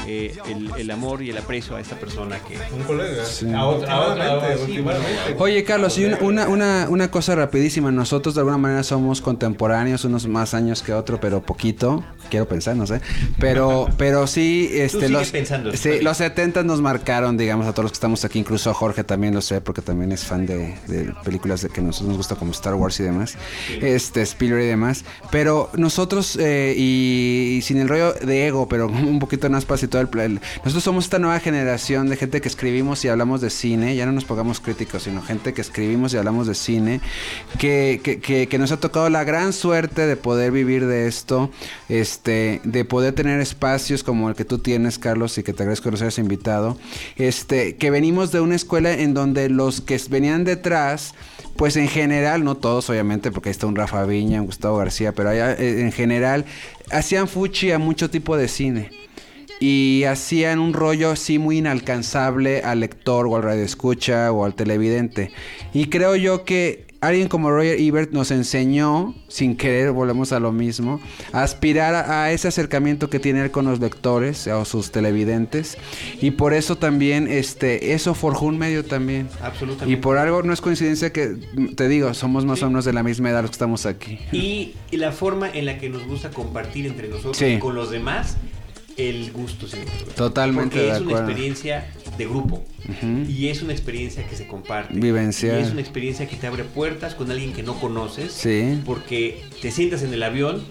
eh, 0.07 0.37
el, 0.49 0.71
el 0.79 0.91
amor 0.91 1.23
y 1.23 1.31
el 1.31 1.39
aprecio 1.39 1.77
a 1.77 1.81
esta 1.81 1.97
persona 1.97 2.39
que... 2.41 2.57
un 2.75 2.83
colega 2.85 3.23
A 3.57 3.67
otra- 3.67 3.93
a 3.93 4.01
otra- 4.03 4.31
Últimamente, 4.37 4.57
sí, 4.67 4.71
últimamente. 4.73 5.37
Oye, 5.39 5.65
Carlos, 5.65 5.99
y 5.99 6.05
una, 6.05 6.19
una, 6.21 6.49
una, 6.49 6.87
una 6.89 7.11
cosa 7.11 7.35
rapidísima. 7.35 7.91
Nosotros 7.91 8.35
de 8.35 8.41
alguna 8.41 8.59
manera 8.59 8.83
somos 8.83 9.21
contemporáneos, 9.21 10.05
unos 10.05 10.27
más 10.27 10.55
años 10.55 10.83
que 10.83 10.93
otro, 10.93 11.21
pero 11.21 11.43
poquito. 11.43 12.05
Quiero 12.31 12.49
pensar, 12.49 12.77
no 12.77 12.87
sé. 12.87 13.01
Pero, 13.39 13.89
pero 13.99 14.27
sí, 14.27 14.71
este, 14.73 15.09
los, 15.09 15.31
pensando, 15.31 15.77
sí, 15.77 16.01
los 16.01 16.17
70 16.17 16.63
nos 16.63 16.81
marcaron, 16.81 17.37
digamos, 17.37 17.67
a 17.67 17.73
todos 17.73 17.85
los 17.85 17.93
que 17.93 17.97
estamos 17.97 18.25
aquí. 18.25 18.39
Incluso 18.39 18.71
a 18.71 18.75
Jorge 18.75 19.05
también 19.05 19.35
lo 19.35 19.41
sé, 19.43 19.61
porque 19.61 19.83
también 19.83 20.13
es 20.13 20.25
fan 20.25 20.47
de, 20.47 20.77
de 20.87 21.13
películas 21.25 21.63
de 21.63 21.69
que 21.69 21.81
nosotros 21.81 22.09
nos 22.09 22.17
gusta 22.17 22.37
como 22.37 22.53
Star 22.53 22.75
Wars 22.75 22.99
y 23.01 23.03
demás. 23.03 23.35
Este, 23.81 24.23
Spielberg 24.23 24.63
y 24.65 24.67
demás. 24.69 25.05
Pero 25.31 25.71
nosotros, 25.77 26.37
eh, 26.41 26.75
y, 26.77 27.57
y 27.59 27.63
sin 27.63 27.79
el 27.79 27.89
rollo 27.89 28.13
de 28.15 28.47
ego, 28.47 28.69
pero 28.69 28.87
un 28.89 29.19
poquito 29.19 29.51
más 29.51 29.65
para 29.65 29.81
todo 29.89 30.03
el, 30.03 30.09
el- 30.21 30.41
Nosotros 30.65 30.85
somos 30.85 31.05
esta 31.05 31.19
nueva 31.19 31.41
generación 31.41 32.09
de 32.09 32.17
gente 32.17 32.41
que 32.41 32.49
escribimos 32.49 33.05
y 33.05 33.09
hablamos 33.09 33.41
de 33.41 33.51
cine. 33.51 33.97
Ya 33.97 34.07
no 34.07 34.13
nos 34.13 34.25
pongamos 34.25 34.61
críticos, 34.61 35.03
sino 35.05 35.23
gente 35.23 35.53
que 35.53 35.61
escribimos 35.61 36.15
y 36.15 36.17
hablamos 36.19 36.47
de 36.47 36.55
cine. 36.55 37.01
Que, 37.59 38.01
que, 38.03 38.21
que, 38.21 38.47
que 38.47 38.59
nos 38.59 38.71
ha 38.73 38.79
tocado 38.79 39.09
la 39.11 39.25
gran 39.25 39.53
suerte 39.53 40.07
de 40.07 40.17
poder 40.17 40.53
vivir 40.53 40.87
de 40.87 41.09
esto. 41.09 41.51
Este, 41.89 42.20
de 42.25 42.85
poder 42.85 43.15
tener 43.15 43.41
espacios 43.41 44.03
como 44.03 44.29
el 44.29 44.35
que 44.35 44.45
tú 44.45 44.59
tienes, 44.59 44.99
Carlos, 44.99 45.39
y 45.39 45.43
que 45.43 45.53
te 45.53 45.63
agradezco 45.63 45.85
que 45.85 45.93
nos 45.93 46.03
hayas 46.03 46.19
invitado. 46.19 46.79
Este, 47.17 47.77
que 47.77 47.91
venimos 47.91 48.33
de 48.33 48.41
una 48.41 48.57
escuela 48.57 48.93
en 48.93 49.15
donde 49.15 49.49
los 49.49 49.81
que 49.81 50.01
venían 50.09 50.45
detrás 50.45 51.15
pues 51.61 51.77
en 51.77 51.89
general, 51.89 52.43
no 52.43 52.57
todos 52.57 52.89
obviamente, 52.89 53.31
porque 53.31 53.51
ahí 53.51 53.51
está 53.51 53.67
un 53.67 53.77
Rafa 53.77 54.05
Viña, 54.07 54.41
un 54.41 54.47
Gustavo 54.47 54.79
García, 54.79 55.13
pero 55.13 55.29
allá, 55.29 55.53
eh, 55.53 55.83
en 55.83 55.93
general 55.93 56.47
hacían 56.91 57.29
fuchi 57.29 57.71
a 57.71 57.79
mucho 57.79 58.09
tipo 58.09 58.39
de 58.39 58.49
cine. 58.49 58.91
Y 59.61 60.05
hacían 60.05 60.59
un 60.59 60.73
rollo 60.73 61.11
así 61.11 61.39
muy 61.39 61.59
inalcanzable 61.59 62.63
al 62.63 62.81
lector 62.81 63.27
o 63.27 63.37
al 63.37 63.43
radioescucha 63.43 64.33
o 64.33 64.47
al 64.47 64.55
televidente. 64.55 65.33
Y 65.75 65.91
creo 65.91 66.17
yo 66.17 66.47
que 66.47 66.87
alguien 67.01 67.29
como 67.29 67.51
Roger 67.51 67.81
Ebert 67.81 68.13
nos 68.13 68.31
enseñó, 68.31 69.15
sin 69.29 69.57
querer, 69.57 69.93
volvemos 69.93 70.33
a 70.33 70.41
lo 70.41 70.53
mismo, 70.53 71.01
a 71.33 71.43
aspirar 71.43 71.95
a, 71.95 72.25
a 72.25 72.33
ese 72.33 72.49
acercamiento 72.49 73.09
que 73.11 73.19
tiene 73.19 73.43
él 73.43 73.51
con 73.51 73.65
los 73.65 73.81
lectores 73.81 74.47
o 74.47 74.65
sus 74.65 74.91
televidentes. 74.91 75.79
Y 76.21 76.33
por 76.33 76.53
eso 76.53 76.77
también, 76.77 77.27
este, 77.29 77.93
eso 77.95 78.15
forjó 78.15 78.47
un 78.47 78.59
medio 78.59 78.85
también. 78.85 79.29
Absolutamente. 79.43 79.93
Y 79.93 79.97
por 79.97 80.19
algo 80.19 80.43
no 80.43 80.53
es 80.53 80.61
coincidencia 80.61 81.13
que, 81.13 81.37
te 81.77 81.89
digo, 81.89 82.13
somos 82.15 82.45
más 82.45 82.63
o 82.63 82.67
menos 82.67 82.85
de 82.85 82.93
la 82.93 83.03
misma 83.03 83.31
edad 83.31 83.43
los 83.43 83.51
que 83.51 83.55
estamos 83.55 83.87
aquí. 83.87 84.19
Y, 84.33 84.75
y 84.91 84.97
la 84.97 85.13
forma 85.13 85.49
en 85.51 85.67
la 85.67 85.79
que 85.79 85.89
nos 85.89 86.07
gusta 86.07 86.31
compartir 86.31 86.87
entre 86.87 87.09
nosotros 87.09 87.37
Sí. 87.37 87.47
y 87.47 87.59
con 87.59 87.75
los 87.75 87.91
demás 87.91 88.37
el 89.09 89.33
gusto 89.33 89.67
cinematográfico. 89.67 90.15
Totalmente 90.17 90.77
Porque 90.77 90.91
de 90.91 90.97
es 90.97 91.01
una 91.01 91.13
experiencia 91.13 91.87
de 92.19 92.27
grupo 92.27 92.65
y 93.29 93.49
es 93.49 93.63
una 93.63 93.73
experiencia 93.73 94.27
que 94.27 94.37
se 94.37 94.47
comparte. 94.47 94.95
Vivencial. 94.95 95.59
Y 95.59 95.63
es 95.63 95.71
una 95.71 95.81
experiencia 95.81 96.27
que 96.29 96.37
te 96.37 96.47
abre 96.47 96.65
puertas 96.65 97.15
con 97.15 97.31
alguien 97.31 97.53
que 97.53 97.63
no 97.63 97.79
conoces. 97.81 98.33
Sí. 98.33 98.81
Porque 98.85 99.43
te 99.63 99.71
sientas 99.71 100.03
en 100.03 100.13
el 100.13 100.23
avión 100.23 100.63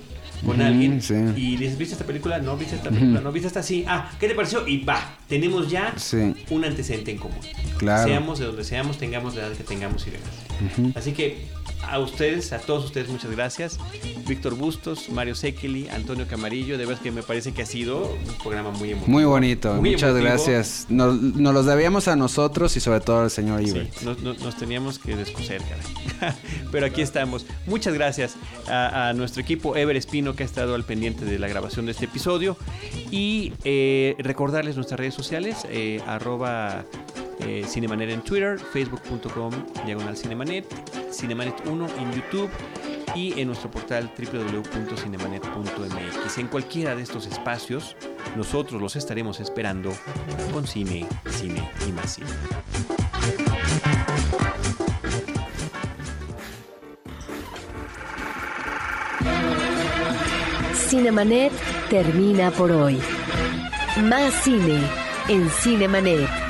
con 0.45 0.61
alguien 0.61 1.01
sí. 1.01 1.15
y 1.36 1.57
dices, 1.57 1.77
¿viste 1.77 1.93
esta 1.95 2.05
película? 2.05 2.39
No, 2.39 2.55
¿viste 2.55 2.75
esta 2.75 2.89
película? 2.89 3.19
No, 3.21 3.32
¿viste 3.32 3.47
esta? 3.47 3.61
Sí. 3.63 3.84
Ah, 3.88 4.11
¿qué 4.19 4.27
te 4.27 4.36
pareció? 4.36 4.65
Y 4.67 4.84
va, 4.84 5.17
tenemos 5.27 5.69
ya 5.69 5.93
Sí. 5.97 6.34
un 6.49 6.63
antecedente 6.63 7.11
en 7.11 7.17
común. 7.17 7.39
Claro. 7.77 8.07
Seamos 8.07 8.39
de 8.39 8.45
donde 8.45 8.63
seamos, 8.63 8.97
tengamos 8.97 9.36
la 9.36 9.47
edad 9.47 9.55
que 9.57 9.63
tengamos 9.63 10.05
y 10.07 10.11
demás. 10.11 10.95
Así 10.95 11.11
que 11.13 11.45
a 11.88 11.99
ustedes, 11.99 12.53
a 12.53 12.59
todos 12.59 12.86
ustedes, 12.86 13.09
muchas 13.09 13.32
gracias. 13.32 13.80
Víctor 14.27 14.53
Bustos, 14.55 15.09
Mario 15.09 15.34
Sekeli, 15.34 15.88
Antonio 15.89 16.27
Camarillo, 16.27 16.77
de 16.77 16.86
verdad 16.86 17.01
que 17.01 17.11
me 17.11 17.23
parece 17.23 17.51
que 17.51 17.63
ha 17.63 17.65
sido 17.65 18.03
un 18.13 18.36
programa 18.43 18.69
muy 18.71 18.91
emotivo. 18.91 19.11
Muy 19.11 19.23
bonito, 19.23 19.73
Muy 19.75 19.91
muchas 19.91 20.09
emotivo. 20.11 20.30
gracias. 20.30 20.86
Nos, 20.89 21.19
nos 21.19 21.53
los 21.53 21.65
debíamos 21.65 22.07
a 22.07 22.15
nosotros 22.15 22.75
y 22.77 22.80
sobre 22.80 22.99
todo 22.99 23.21
al 23.21 23.32
señor 23.32 23.63
Sí, 23.63 23.69
Ibert. 23.71 24.01
nos, 24.01 24.19
nos- 24.21 24.39
nos 24.39 24.55
teníamos 24.57 24.99
que 24.99 25.15
descoser, 25.15 25.61
caray. 25.63 26.36
Pero 26.71 26.86
aquí 26.86 27.01
estamos. 27.01 27.45
Muchas 27.65 27.93
gracias 27.93 28.36
a, 28.67 29.09
a 29.09 29.13
nuestro 29.13 29.41
equipo 29.41 29.75
Ever 29.75 29.95
Espino 29.95 30.36
que 30.36 30.43
ha 30.43 30.45
estado 30.45 30.75
al 30.75 30.84
pendiente 30.84 31.25
de 31.25 31.39
la 31.39 31.47
grabación 31.47 31.86
de 31.88 31.93
este 31.93 32.05
episodio. 32.05 32.55
Y 33.09 33.53
eh, 33.63 34.15
recordarles 34.19 34.75
nuestras 34.75 34.99
redes 34.99 35.15
sociales, 35.15 35.57
eh, 35.69 36.01
arroba 36.05 36.86
eh, 37.39 37.65
Cinemanet 37.67 38.09
en 38.09 38.21
Twitter, 38.21 38.59
facebook.com 38.59 39.53
diagonal 39.85 40.17
Cinemanet, 40.17 40.65
Cinemanet 41.11 41.55
1 41.67 41.87
en 41.97 42.13
YouTube 42.13 42.49
y 43.15 43.39
en 43.39 43.47
nuestro 43.47 43.71
portal 43.71 44.11
www.cinemanet.mx. 44.17 46.37
En 46.37 46.47
cualquiera 46.47 46.95
de 46.95 47.03
estos 47.03 47.27
espacios, 47.27 47.95
nosotros 48.35 48.81
los 48.81 48.95
estaremos 48.95 49.39
esperando 49.39 49.93
con 50.53 50.65
cine, 50.67 51.07
cine 51.29 51.69
y 51.87 51.91
más 51.91 52.15
cine. 52.15 52.27
Cinemanet 60.73 61.51
termina 61.89 62.51
por 62.51 62.71
hoy. 62.71 62.99
Más 64.03 64.33
cine 64.43 64.79
en 65.27 65.49
Cinemanet. 65.49 66.49